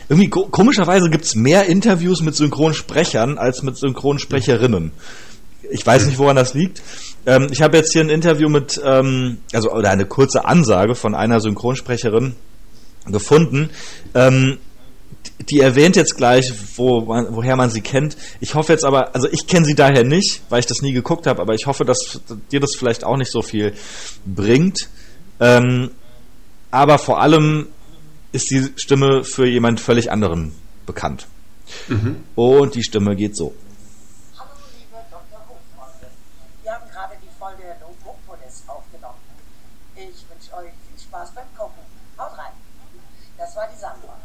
irgendwie 0.07 0.29
ko 0.29 0.45
komischerweise 0.47 1.09
gibt 1.09 1.25
es 1.25 1.35
mehr 1.35 1.65
Interviews 1.65 2.21
mit 2.21 2.35
Synchronsprechern 2.35 3.37
als 3.37 3.61
mit 3.61 3.77
Synchronsprecherinnen. 3.77 4.91
Ich 5.71 5.85
weiß 5.85 6.05
nicht, 6.05 6.17
woran 6.17 6.35
das 6.37 6.53
liegt. 6.53 6.81
Ähm, 7.25 7.47
ich 7.51 7.61
habe 7.61 7.77
jetzt 7.77 7.91
hier 7.93 8.01
ein 8.01 8.09
Interview 8.09 8.49
mit, 8.49 8.79
ähm, 8.83 9.39
also 9.53 9.71
oder 9.71 9.89
eine 9.91 10.05
kurze 10.05 10.45
Ansage 10.45 10.95
von 10.95 11.15
einer 11.15 11.39
Synchronsprecherin 11.39 12.35
gefunden. 13.07 13.69
Ähm, 14.13 14.57
die- 15.49 15.59
erwähnt 15.59 15.95
jetzt 15.95 16.15
gleich, 16.17 16.53
wo 16.77 17.01
man, 17.01 17.35
woher 17.35 17.55
man 17.55 17.69
sie 17.69 17.81
kennt. 17.81 18.15
Ich 18.39 18.53
hoffe 18.55 18.71
jetzt 18.73 18.85
aber, 18.85 19.13
also 19.15 19.27
ich 19.31 19.47
kenne 19.47 19.65
sie 19.65 19.75
daher 19.75 20.03
nicht, 20.03 20.43
weil 20.49 20.59
ich 20.59 20.65
das 20.65 20.81
nie 20.81 20.91
geguckt 20.93 21.25
habe, 21.27 21.41
aber 21.41 21.53
ich 21.55 21.65
hoffe, 21.65 21.83
dass 21.83 22.21
dir 22.51 22.59
das 22.59 22.75
vielleicht 22.75 23.03
auch 23.03 23.17
nicht 23.17 23.31
so 23.31 23.41
viel 23.41 23.73
bringt. 24.25 24.89
Ähm, 25.39 25.91
aber 26.71 26.97
vor 26.99 27.21
allem 27.21 27.67
ist 28.31 28.49
die 28.51 28.69
Stimme 28.75 29.23
für 29.23 29.47
jemand 29.47 29.79
völlig 29.79 30.11
anderen 30.11 30.53
bekannt. 30.85 31.27
Und 32.35 32.75
die 32.75 32.83
Stimme 32.83 33.15
geht 33.15 33.35
so. 33.35 33.53
Hallo, 34.37 34.49
liebe 34.77 35.01
Dr. 35.09 35.39
Hochfreunde. 35.47 36.07
Wir 36.63 36.71
haben 36.73 36.89
gerade 36.91 37.15
die 37.23 37.29
Folge 37.39 37.63
Logopolis 37.81 38.63
aufgenommen. 38.67 39.17
Ich 39.95 40.03
wünsche 40.29 40.53
euch 40.57 40.71
viel 40.87 40.99
Spaß 41.01 41.31
beim 41.33 41.45
Gucken. 41.57 41.81
Haut 42.19 42.37
rein. 42.37 42.53
Das 43.37 43.55
war 43.55 43.67
die 43.73 43.79
Sandra. 43.79 44.15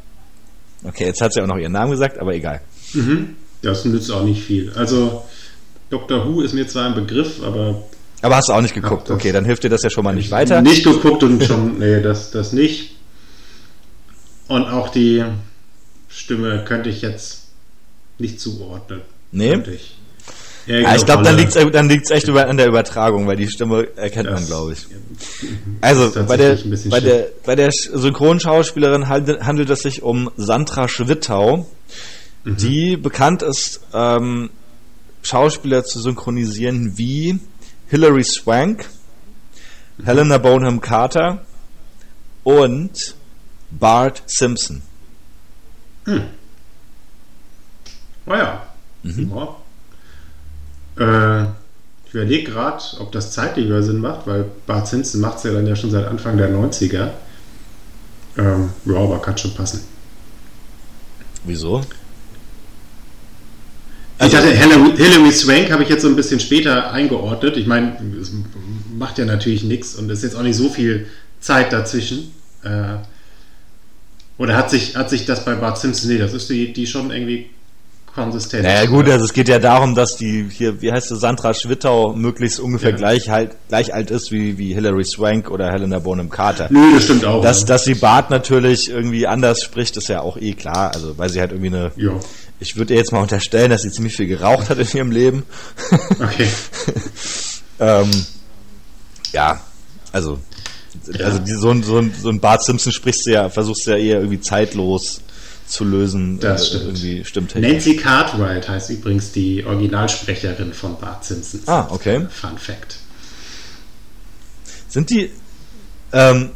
Okay, 0.83 1.05
jetzt 1.07 1.21
hat 1.21 1.33
sie 1.33 1.43
auch 1.43 1.47
noch 1.47 1.59
ihren 1.59 1.73
Namen 1.73 1.91
gesagt, 1.91 2.19
aber 2.19 2.35
egal. 2.35 2.61
Mhm. 2.95 3.37
Das 3.63 3.85
nützt 3.85 4.11
auch 4.11 4.25
nicht 4.25 4.43
viel. 4.43 4.73
Also 4.75 5.25
Doctor 5.91 6.27
Who 6.27 6.41
ist 6.41 6.55
mir 6.55 6.67
zwar 6.67 6.87
ein 6.87 6.95
Begriff, 6.95 7.43
aber 7.43 7.83
Aber 8.23 8.37
hast 8.37 8.49
du 8.49 8.53
auch 8.53 8.63
nicht 8.63 8.75
geguckt. 8.75 9.11
Okay, 9.11 9.33
dann 9.33 9.45
hilft 9.45 9.65
dir 9.65 9.69
das 9.69 9.83
ja 9.83 9.91
schon 9.91 10.05
mal 10.05 10.15
nicht 10.15 10.31
weiter. 10.31 10.63
Nicht 10.63 10.85
geguckt 10.85 11.23
und 11.23 11.43
schon, 11.43 11.79
nee, 11.79 12.01
das, 12.01 12.31
das 12.31 12.53
nicht. 12.53 12.97
Und 14.49 14.65
auch 14.65 14.89
die 14.89 15.25
Stimme 16.09 16.65
könnte 16.65 16.89
ich 16.91 17.03
jetzt 17.03 17.49
nicht 18.19 18.41
zuordnen. 18.41 19.03
Nee? 19.33 19.51
Könnte 19.53 19.73
ich. 19.73 19.97
Ja, 20.67 20.95
ich 20.95 21.05
glaube, 21.05 21.23
dann 21.25 21.37
liegt 21.37 21.55
es 21.57 21.73
dann 21.73 21.89
liegt's 21.89 22.11
echt 22.11 22.29
über, 22.29 22.47
an 22.47 22.57
der 22.57 22.67
Übertragung, 22.69 23.27
weil 23.27 23.37
die 23.37 23.49
Stimme 23.49 23.89
erkennt 23.97 24.27
man, 24.27 24.37
Das- 24.41 24.47
glaube 24.47 24.73
ich. 24.75 24.87
Also 25.81 26.13
bei 26.27 26.37
der, 26.37 26.59
bei, 26.91 27.01
der, 27.01 27.27
bei 27.45 27.57
der 27.57 27.73
Synchronschauspielerin 27.73 29.09
handelt, 29.09 29.43
handelt 29.43 29.71
es 29.71 29.81
sich 29.81 30.03
um 30.03 30.31
Sandra 30.37 30.89
Schwittau, 30.89 31.67
Mhm. 32.45 32.57
die 32.57 32.97
bekannt 32.97 33.43
ist, 33.43 33.81
ähm, 33.93 34.49
Schauspieler 35.23 35.85
zu 35.85 36.01
synchronisieren 36.01 36.97
wie 36.97 37.39
Hilary 37.89 38.25
Swank, 38.25 38.87
Mhm. 39.99 40.05
Helena 40.05 40.39
Bonham 40.39 40.81
Carter 40.81 41.45
und 42.45 43.15
Bart 43.71 44.23
Simpson. 44.27 44.81
Hm. 46.07 46.23
Oh 48.27 48.35
ja. 48.35 48.63
Mhm. 49.03 49.31
ja. 49.35 49.57
Äh, 51.01 51.45
ich 52.07 52.15
überlege 52.15 52.51
gerade, 52.51 52.83
ob 52.99 53.13
das 53.13 53.33
zeitlich 53.33 53.67
über 53.67 53.83
Sinn 53.83 53.99
macht, 53.99 54.27
weil 54.27 54.45
Bart 54.67 54.87
Simpson 54.87 55.21
macht 55.21 55.39
es 55.39 55.45
ja 55.45 55.53
dann 55.53 55.67
ja 55.67 55.75
schon 55.75 55.91
seit 55.91 56.07
Anfang 56.07 56.37
der 56.37 56.51
90er. 56.51 57.11
Ähm, 58.37 58.71
ja, 58.85 58.97
aber 58.97 59.21
kann 59.23 59.39
schon 59.39 59.55
passen. 59.55 59.81
Wieso? 61.45 61.83
ich 64.23 64.33
dachte, 64.33 64.51
Hillary, 64.51 64.97
Hillary 64.97 65.33
Swank 65.33 65.71
habe 65.71 65.83
ich 65.83 65.89
jetzt 65.89 66.03
so 66.03 66.09
ein 66.09 66.17
bisschen 66.17 66.41
später 66.41 66.93
eingeordnet. 66.93 67.57
Ich 67.57 67.67
meine, 67.67 67.97
es 68.21 68.33
macht 68.93 69.19
ja 69.19 69.25
natürlich 69.25 69.63
nichts 69.63 69.95
und 69.95 70.11
es 70.11 70.19
ist 70.19 70.25
jetzt 70.25 70.37
auch 70.37 70.43
nicht 70.43 70.57
so 70.57 70.69
viel 70.69 71.07
Zeit 71.41 71.73
dazwischen. 71.73 72.35
Äh, 72.63 72.97
oder 74.37 74.57
hat 74.57 74.69
sich, 74.69 74.97
hat 74.97 75.09
sich 75.09 75.25
das 75.25 75.45
bei 75.45 75.55
Bart 75.55 75.79
Simpson, 75.79 76.11
nee, 76.11 76.19
das 76.19 76.35
ist 76.35 76.51
die, 76.51 76.73
die 76.73 76.87
schon 76.87 77.11
irgendwie 77.11 77.51
konsistent. 78.15 78.65
Naja 78.65 78.87
gut, 78.87 79.09
also 79.09 79.25
es 79.25 79.33
geht 79.33 79.49
ja 79.49 79.59
darum, 79.59 79.95
dass 79.95 80.17
die 80.17 80.49
hier, 80.51 80.81
wie 80.83 80.93
heißt 80.93 81.09
sie, 81.09 81.17
Sandra 81.17 81.55
Schwittau 81.55 82.15
möglichst 82.15 82.61
ungefähr 82.61 82.91
Ja. 82.91 82.97
gleich 82.97 83.29
halt 83.29 83.57
gleich 83.69 83.95
alt 83.95 84.11
ist 84.11 84.31
wie, 84.33 84.59
wie 84.59 84.75
Hillary 84.75 85.05
Swank 85.05 85.51
oder 85.51 85.71
Helena 85.71 85.99
Bonham 85.99 86.31
Carter. 86.31 86.69
Nö, 86.71 86.95
das 86.95 87.05
stimmt 87.05 87.25
auch. 87.25 87.43
Dass, 87.43 87.61
ja. 87.61 87.67
dass 87.67 87.85
sie 87.85 87.95
Bart 87.95 88.31
natürlich 88.31 88.91
irgendwie 88.91 89.27
anders 89.27 89.63
spricht, 89.63 89.97
ist 89.97 90.09
ja 90.09 90.21
auch 90.21 90.37
eh 90.37 90.53
klar. 90.55 90.93
Also 90.95 91.17
weil 91.19 91.29
sie 91.29 91.41
halt 91.41 91.53
irgendwie 91.53 91.77
eine. 91.77 91.93
Ja. 91.97 92.13
Ich 92.59 92.77
würde 92.77 92.93
ihr 92.93 93.01
jetzt 93.01 93.13
mal 93.13 93.23
unterstellen, 93.23 93.71
dass 93.71 93.83
sie 93.83 93.91
ziemlich 93.91 94.17
viel 94.17 94.27
geraucht 94.27 94.69
hat 94.69 94.79
in 94.79 94.89
ihrem 94.97 95.11
Leben. 95.11 95.45
Okay. 96.21 96.49
ähm, 97.81 98.11
ja, 99.33 99.61
also, 100.13 100.39
also 101.23 101.39
die, 101.39 101.53
so, 101.53 101.71
ein, 101.71 101.83
so, 101.83 101.99
ein, 101.99 102.13
so 102.21 102.29
ein 102.29 102.41
Bart 102.41 102.63
Simpson 102.63 102.93
sprichst 102.93 103.27
du 103.27 103.31
ja, 103.31 103.49
versuchst 103.49 103.87
du 103.87 103.93
ja 103.93 103.97
eher 103.97 104.17
irgendwie 104.19 104.41
zeitlos 104.41 105.23
zu 105.71 105.85
lösen. 105.85 106.39
Das 106.41 106.63
äh, 106.63 106.67
stimmt. 106.67 106.85
Irgendwie 106.85 107.25
stimmt. 107.25 107.55
Nancy 107.57 107.97
Cartwright 107.97 108.69
heißt 108.69 108.91
übrigens 108.91 109.33
die 109.33 109.65
Originalsprecherin 109.65 110.73
von 110.75 110.99
Bart 110.99 111.25
Simpson. 111.25 111.61
Ah, 111.67 111.87
okay. 111.91 112.27
Fun 112.29 112.59
Fact. 112.59 112.97
Sind 114.89 115.11
die, 115.11 115.31
ähm, 116.13 116.51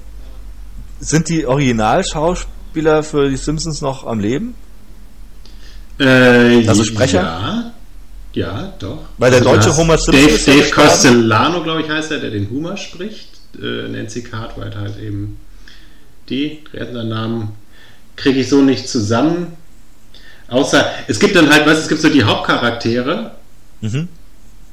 sind 1.01 1.29
die 1.29 1.47
Originalschauspieler 1.47 3.03
für 3.05 3.31
die 3.31 3.37
Simpsons 3.37 3.81
noch 3.81 4.05
am 4.07 4.19
Leben? 4.19 4.55
Äh, 6.01 6.67
Also 6.67 6.83
Sprecher? 6.83 7.23
Ja, 7.23 7.73
ja, 8.33 8.75
doch. 8.81 9.05
Weil 9.19 9.31
der 9.31 9.41
Also 9.41 9.53
deutsche 9.53 9.77
Homer 9.77 9.97
Simpson 9.97 10.27
Dave, 10.27 10.39
Dave. 10.45 10.71
Castellano, 10.71 11.63
glaube 11.63 11.83
ich, 11.83 11.89
heißt 11.89 12.11
er, 12.11 12.19
der 12.19 12.31
den 12.31 12.51
Homer 12.51 12.77
spricht. 12.77 13.29
Äh, 13.63 13.89
Nancy 13.89 14.25
Cartwright 14.25 14.75
halt 14.75 14.99
eben 14.99 15.39
die. 16.29 16.65
Rednernamen 16.73 17.51
kriege 18.17 18.41
ich 18.41 18.49
so 18.49 18.63
nicht 18.63 18.89
zusammen. 18.89 19.49
Außer, 20.49 20.85
es 21.09 21.19
gibt 21.21 21.37
dann 21.37 21.51
halt, 21.51 21.67
weißt 21.67 21.79
du, 21.79 21.83
es 21.83 21.89
gibt 21.89 22.01
so 22.01 22.09
die 22.09 22.25
Hauptcharaktere 22.25 23.33
Mhm. 23.81 24.09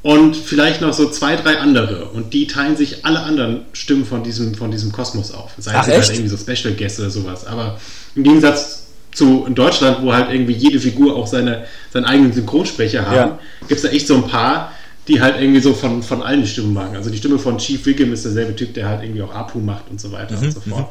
und 0.03 0.35
vielleicht 0.37 0.81
noch 0.81 0.93
so 0.93 1.09
zwei, 1.09 1.35
drei 1.35 1.57
andere. 1.57 2.05
Und 2.09 2.33
die 2.33 2.47
teilen 2.47 2.75
sich 2.77 3.05
alle 3.05 3.19
anderen 3.21 3.61
Stimmen 3.73 4.05
von 4.05 4.23
diesem, 4.23 4.53
von 4.55 4.71
diesem 4.71 4.91
Kosmos 4.91 5.31
auf. 5.31 5.51
Sei 5.57 5.71
es 5.71 5.87
halt 5.87 6.09
irgendwie 6.09 6.29
so 6.29 6.37
Special 6.37 6.73
Guests 6.73 6.99
oder 6.99 7.09
sowas. 7.09 7.45
Aber 7.45 7.79
im 8.15 8.23
Gegensatz 8.23 8.87
zu 9.13 9.45
in 9.45 9.55
Deutschland, 9.55 9.97
wo 10.03 10.13
halt 10.13 10.31
irgendwie 10.31 10.53
jede 10.53 10.79
Figur 10.79 11.15
auch 11.15 11.27
seine, 11.27 11.65
seinen 11.91 12.05
eigenen 12.05 12.31
Synchronsprecher 12.33 13.05
haben, 13.05 13.15
Ja. 13.15 13.39
gibt 13.67 13.71
es 13.71 13.81
da 13.81 13.89
echt 13.89 14.07
so 14.07 14.15
ein 14.15 14.27
paar, 14.27 14.71
die 15.07 15.21
halt 15.21 15.41
irgendwie 15.41 15.59
so 15.59 15.73
von, 15.73 16.01
von 16.03 16.21
allen 16.21 16.45
Stimmen 16.45 16.73
machen. 16.73 16.95
Also 16.95 17.09
die 17.09 17.17
Stimme 17.17 17.37
von 17.39 17.57
Chief 17.57 17.83
Wiggum 17.85 18.13
ist 18.13 18.23
derselbe 18.23 18.55
Typ, 18.55 18.73
der 18.73 18.87
halt 18.87 19.03
irgendwie 19.03 19.21
auch 19.23 19.33
Apu 19.33 19.59
macht 19.59 19.89
und 19.89 19.99
so 19.99 20.11
weiter 20.11 20.37
Mhm, 20.37 20.43
und 20.43 20.51
so 20.53 20.61
fort. 20.61 20.89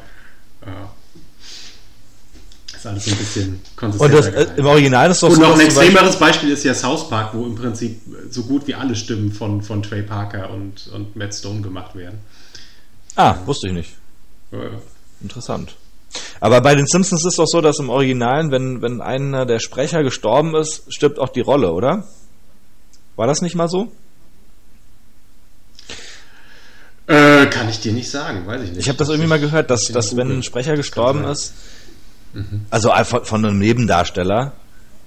Ja. 0.67 0.91
Ist 2.81 2.87
alles 2.87 3.05
so 3.05 3.11
ein 3.11 3.17
bisschen 3.19 3.49
Und 3.49 3.77
konsistenter 3.77 4.17
das, 4.33 4.51
äh, 4.53 4.55
im 4.57 4.65
Original 4.65 5.11
ist 5.11 5.23
doch 5.23 5.29
Und 5.29 5.35
so, 5.35 5.41
noch 5.43 5.49
ein 5.51 5.59
Beispiel- 5.59 5.83
extremeres 5.83 6.17
Beispiel 6.17 6.49
ist 6.51 6.65
ja 6.65 6.73
South 6.75 7.11
Park, 7.11 7.35
wo 7.35 7.45
im 7.45 7.55
Prinzip 7.55 8.01
so 8.31 8.43
gut 8.45 8.67
wie 8.67 8.75
alle 8.75 8.97
Stimmen 8.97 9.33
von, 9.33 9.61
von 9.61 9.83
Trey 9.83 10.03
Parker 10.03 10.49
und, 10.49 10.89
und 10.95 11.15
Matt 11.15 11.35
Stone 11.35 11.61
gemacht 11.61 11.95
werden. 11.95 12.21
Ah, 13.17 13.37
wusste 13.45 13.69
ich 13.69 13.75
nicht. 13.75 13.91
Ja, 14.51 14.63
ja. 14.63 14.71
Interessant. 15.21 15.75
Aber 16.41 16.63
bei 16.63 16.75
den 16.75 16.87
Simpsons 16.87 17.23
ist 17.27 17.39
doch 17.39 17.47
so, 17.47 17.61
dass 17.61 17.79
im 17.81 17.91
Originalen, 17.91 18.51
wenn, 18.51 18.81
wenn 18.81 19.03
einer 19.03 19.45
der 19.45 19.59
Sprecher 19.59 20.03
gestorben 20.03 20.55
ist, 20.55 20.85
stirbt 20.89 21.19
auch 21.19 21.29
die 21.29 21.43
Rolle, 21.43 21.73
oder? 21.73 22.09
War 23.17 23.27
das 23.27 23.43
nicht 23.43 23.55
mal 23.57 23.69
so? 23.69 23.93
Äh, 27.07 27.47
kann 27.47 27.69
ich 27.69 27.81
dir 27.81 27.93
nicht 27.93 28.11
sagen, 28.11 28.47
weiß 28.47 28.63
ich 28.63 28.69
nicht. 28.71 28.81
Ich 28.81 28.89
habe 28.89 28.97
das 28.97 29.09
irgendwie 29.11 29.29
mal 29.29 29.41
gehört, 29.41 29.69
dass, 29.71 29.89
dass 29.89 30.17
wenn 30.17 30.39
ein 30.39 30.43
Sprecher 30.43 30.77
gestorben 30.77 31.25
sein. 31.25 31.51
Ist, 32.35 32.45
also 32.71 32.91
einfach 32.91 33.25
von 33.25 33.45
einem 33.45 33.59
Nebendarsteller. 33.59 34.53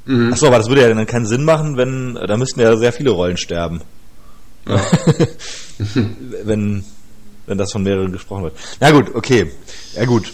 Mhm. 0.06 0.34
Achso, 0.34 0.48
aber 0.48 0.58
das 0.58 0.68
würde 0.68 0.82
ja 0.82 0.94
dann 0.94 1.06
keinen 1.06 1.26
Sinn 1.26 1.44
machen, 1.44 1.78
wenn, 1.78 2.16
da 2.16 2.38
müssten 2.38 2.60
ja 2.60 2.76
sehr 2.78 2.92
viele 2.94 3.12
Rollen 3.12 3.38
sterben. 3.38 3.82
wenn, 6.44 6.84
wenn 7.46 7.58
das 7.58 7.72
von 7.72 7.84
mehreren 7.84 8.12
gesprochen 8.12 8.44
wird. 8.44 8.56
Na 8.80 8.92
gut, 8.92 9.14
okay. 9.14 9.52
Ja 9.96 10.06
gut. 10.06 10.32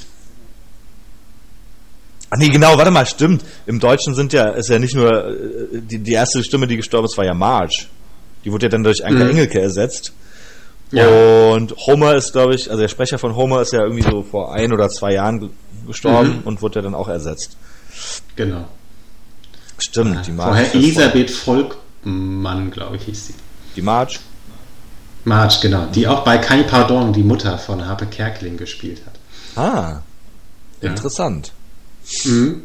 Ach 2.32 2.38
nee, 2.38 2.50
genau, 2.50 2.78
warte 2.78 2.92
mal, 2.92 3.08
stimmt. 3.08 3.44
Im 3.66 3.80
Deutschen 3.80 4.14
sind 4.14 4.34
ja, 4.34 4.50
ist 4.50 4.70
ja 4.70 4.78
nicht 4.78 4.94
nur, 4.94 5.12
äh, 5.12 5.82
die, 5.82 5.98
die 6.00 6.14
erste 6.14 6.44
Stimme, 6.44 6.68
die 6.68 6.78
gestorben 6.78 7.06
ist, 7.06 7.18
war 7.18 7.26
ja 7.26 7.34
Marge. 7.34 7.86
Die 8.46 8.52
wurde 8.52 8.68
ja 8.68 8.70
dann 8.70 8.84
durch 8.84 9.04
Anke 9.04 9.24
Mhm. 9.24 9.32
Engelke 9.32 9.60
ersetzt. 9.60 10.14
Ja. 10.92 11.08
Und 11.52 11.76
Homer 11.78 12.16
ist, 12.16 12.32
glaube 12.32 12.56
ich, 12.56 12.70
also 12.70 12.82
der 12.82 12.88
Sprecher 12.88 13.18
von 13.18 13.36
Homer 13.36 13.62
ist 13.62 13.74
ja 13.74 13.82
irgendwie 13.82 14.04
so 14.04 14.24
vor 14.24 14.54
ein 14.54 14.72
oder 14.74 14.90
zwei 14.90 15.14
Jahren 15.14 15.50
gestorben 15.90 16.38
Mhm. 16.38 16.42
und 16.46 16.62
wurde 16.62 16.80
ja 16.80 16.82
dann 16.84 16.96
auch 16.96 17.08
ersetzt. 17.10 17.58
Genau. 18.36 18.66
Stimmt, 19.78 20.26
die 20.28 20.32
Marge. 20.32 20.52
Vorher 20.56 20.76
Elisabeth 20.76 21.32
Volkmann, 21.32 22.72
glaube 22.72 22.96
ich, 22.98 23.04
hieß 23.04 23.28
sie. 23.28 23.34
Die 23.76 23.82
Marge. 23.82 24.20
Marge, 25.26 25.56
genau. 25.62 25.86
Die 25.94 26.08
auch 26.08 26.24
bei 26.24 26.38
Kein 26.38 26.66
Pardon 26.68 27.12
die 27.14 27.24
Mutter 27.24 27.58
von 27.58 27.86
Harpe 27.86 28.06
Kerkeling 28.08 28.58
gespielt 28.58 29.02
hat. 29.06 29.14
Ah, 29.58 30.02
Ja. 30.82 30.90
interessant. 30.90 31.52
Mhm. 32.26 32.64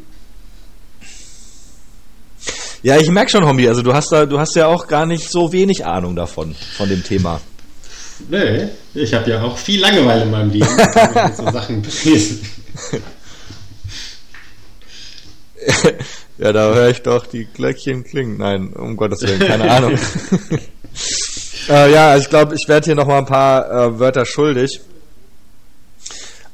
Ja, 2.82 2.98
ich 2.98 3.08
merke 3.08 3.30
schon, 3.30 3.44
Homie, 3.46 3.66
also 3.68 3.80
du 3.82 3.94
hast 3.94 4.12
da, 4.12 4.26
du 4.26 4.38
hast 4.38 4.54
ja 4.56 4.66
auch 4.66 4.86
gar 4.86 5.06
nicht 5.06 5.30
so 5.30 5.52
wenig 5.52 5.86
Ahnung 5.86 6.14
davon, 6.14 6.54
von 6.76 6.88
dem 6.88 7.02
Thema. 7.02 7.40
Nee, 8.28 8.68
ich 8.94 9.12
habe 9.14 9.28
ja 9.30 9.42
auch 9.42 9.56
viel 9.56 9.80
Langeweile 9.80 10.22
in 10.22 10.30
meinem 10.30 10.50
Leben. 10.50 10.68
So 11.36 11.44
Sachen 11.50 11.82
lesen. 12.04 12.40
ja, 16.38 16.52
da 16.52 16.74
höre 16.74 16.90
ich 16.90 17.02
doch 17.02 17.26
die 17.26 17.46
Glöckchen 17.46 18.04
klingen. 18.04 18.38
Nein, 18.38 18.72
um 18.72 18.96
Gottes 18.96 19.22
Willen, 19.22 19.40
keine 19.40 19.70
Ahnung. 19.70 19.98
äh, 21.68 21.92
ja, 21.92 22.10
also 22.10 22.24
ich 22.24 22.30
glaube, 22.30 22.54
ich 22.54 22.68
werde 22.68 22.86
hier 22.86 22.94
noch 22.94 23.06
mal 23.06 23.18
ein 23.18 23.26
paar 23.26 23.70
äh, 23.70 23.98
Wörter 23.98 24.24
schuldig. 24.26 24.80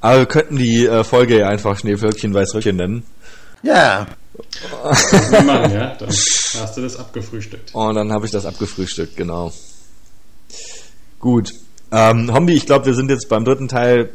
Aber 0.00 0.18
wir 0.18 0.26
könnten 0.26 0.56
die 0.56 0.86
äh, 0.86 1.04
Folge 1.04 1.38
ja 1.38 1.48
einfach 1.48 1.78
Schneeflöckchen 1.78 2.32
Weißröckchen 2.32 2.76
nennen. 2.76 3.04
Ja. 3.62 4.06
Machen, 5.44 5.72
ja? 5.72 5.94
Dann 5.94 6.08
hast 6.08 6.76
du 6.76 6.80
das 6.80 6.96
abgefrühstückt. 6.96 7.74
Und 7.74 7.94
dann 7.94 8.12
habe 8.12 8.24
ich 8.24 8.32
das 8.32 8.46
abgefrühstückt, 8.46 9.16
genau. 9.16 9.52
Gut. 11.18 11.52
Ähm, 11.92 12.32
Hombi, 12.32 12.54
ich 12.54 12.66
glaube, 12.66 12.86
wir 12.86 12.94
sind 12.94 13.10
jetzt 13.10 13.28
beim 13.28 13.44
dritten 13.44 13.68
Teil 13.68 14.10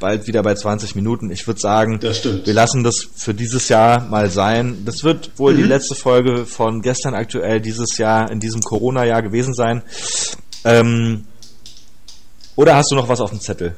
bald 0.00 0.26
wieder 0.26 0.42
bei 0.42 0.54
20 0.54 0.94
Minuten. 0.94 1.30
Ich 1.30 1.46
würde 1.46 1.60
sagen, 1.60 2.00
wir 2.02 2.54
lassen 2.54 2.82
das 2.84 3.06
für 3.14 3.34
dieses 3.34 3.68
Jahr 3.68 4.00
mal 4.08 4.30
sein. 4.30 4.82
Das 4.84 5.04
wird 5.04 5.32
wohl 5.38 5.54
die 5.54 5.62
letzte 5.62 5.94
Folge 5.94 6.46
von 6.46 6.82
gestern 6.82 7.14
aktuell 7.14 7.60
dieses 7.60 7.98
Jahr, 7.98 8.30
in 8.30 8.40
diesem 8.40 8.60
Corona-Jahr 8.62 9.22
gewesen 9.22 9.54
sein. 9.54 9.82
Ähm, 10.64 11.24
oder 12.56 12.76
hast 12.76 12.90
du 12.90 12.94
noch 12.94 13.08
was 13.08 13.20
auf 13.20 13.30
dem 13.30 13.40
Zettel? 13.40 13.74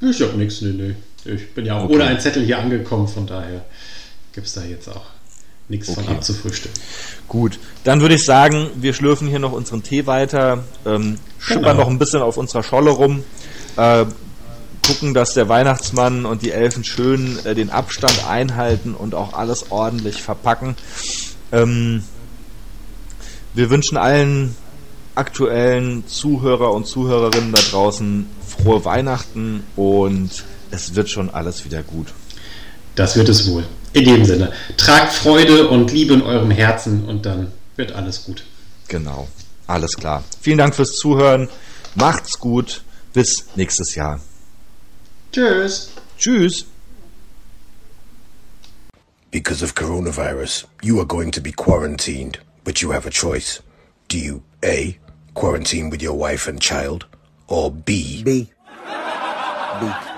Ich 0.00 0.20
habe 0.20 0.36
nichts, 0.36 0.60
nee, 0.62 0.72
nee. 0.72 0.94
Ich 1.24 1.54
bin 1.54 1.64
ja 1.66 1.78
auch 1.78 1.84
Okay. 1.84 1.94
ohne 1.94 2.04
einen 2.04 2.20
Zettel 2.20 2.44
hier 2.44 2.58
angekommen, 2.58 3.06
von 3.06 3.26
daher 3.26 3.64
gibt 4.32 4.46
es 4.46 4.54
da 4.54 4.62
jetzt 4.64 4.88
auch 4.88 5.04
nichts 5.68 5.92
von 5.92 6.02
Okay. 6.04 6.12
abzufrühstücken. 6.14 6.80
Gut, 7.28 7.58
dann 7.84 8.00
würde 8.00 8.16
ich 8.16 8.24
sagen, 8.24 8.70
wir 8.76 8.92
schlürfen 8.94 9.28
hier 9.28 9.38
noch 9.38 9.52
unseren 9.52 9.82
Tee 9.82 10.06
weiter, 10.06 10.64
ähm, 10.84 11.18
schippern 11.38 11.62
Genau. 11.62 11.74
noch 11.84 11.88
ein 11.88 11.98
bisschen 11.98 12.22
auf 12.22 12.36
unserer 12.36 12.62
Scholle 12.64 12.90
rum, 12.90 13.22
äh, 13.76 14.04
gucken, 14.86 15.14
dass 15.14 15.34
der 15.34 15.48
Weihnachtsmann 15.48 16.26
und 16.26 16.42
die 16.42 16.50
Elfen 16.50 16.84
schön 16.84 17.38
äh, 17.44 17.54
den 17.54 17.70
Abstand 17.70 18.26
einhalten 18.28 18.94
und 18.94 19.14
auch 19.14 19.32
alles 19.32 19.70
ordentlich 19.70 20.22
verpacken. 20.22 20.76
Ähm, 21.52 22.02
wir 23.54 23.70
wünschen 23.70 23.96
allen 23.96 24.56
aktuellen 25.14 26.06
Zuhörer 26.06 26.72
und 26.72 26.86
Zuhörerinnen 26.86 27.52
da 27.52 27.60
draußen 27.70 28.26
frohe 28.46 28.84
Weihnachten 28.84 29.62
und 29.76 30.30
es 30.70 30.94
wird 30.94 31.10
schon 31.10 31.30
alles 31.30 31.64
wieder 31.64 31.82
gut. 31.82 32.08
Das 32.94 33.16
wird 33.16 33.28
es 33.28 33.50
wohl. 33.50 33.64
In 33.92 34.04
dem 34.04 34.24
Sinne, 34.24 34.52
tragt 34.78 35.12
Freude 35.12 35.68
und 35.68 35.92
Liebe 35.92 36.14
in 36.14 36.22
eurem 36.22 36.50
Herzen 36.50 37.04
und 37.04 37.26
dann 37.26 37.52
wird 37.76 37.92
alles 37.92 38.24
gut. 38.24 38.44
Genau, 38.88 39.28
alles 39.66 39.96
klar. 39.96 40.24
Vielen 40.40 40.58
Dank 40.58 40.74
fürs 40.74 40.96
Zuhören. 40.96 41.48
Macht's 41.94 42.38
gut. 42.38 42.82
Bis 43.12 43.44
nächstes 43.56 43.94
Jahr. 43.94 44.20
Tschüss. 45.32 45.90
Tschüss. 46.18 46.66
Because 49.30 49.62
of 49.62 49.74
coronavirus, 49.74 50.66
you 50.82 51.00
are 51.00 51.06
going 51.06 51.30
to 51.30 51.40
be 51.40 51.52
quarantined, 51.52 52.38
but 52.64 52.82
you 52.82 52.90
have 52.90 53.06
a 53.06 53.10
choice. 53.10 53.60
Do 54.08 54.18
you 54.18 54.42
A. 54.62 54.98
Quarantine 55.32 55.88
with 55.88 56.02
your 56.02 56.18
wife 56.18 56.46
and 56.46 56.60
child, 56.60 57.06
or 57.48 57.70
B. 57.70 58.22
B. 58.22 58.50
B. 59.80 60.11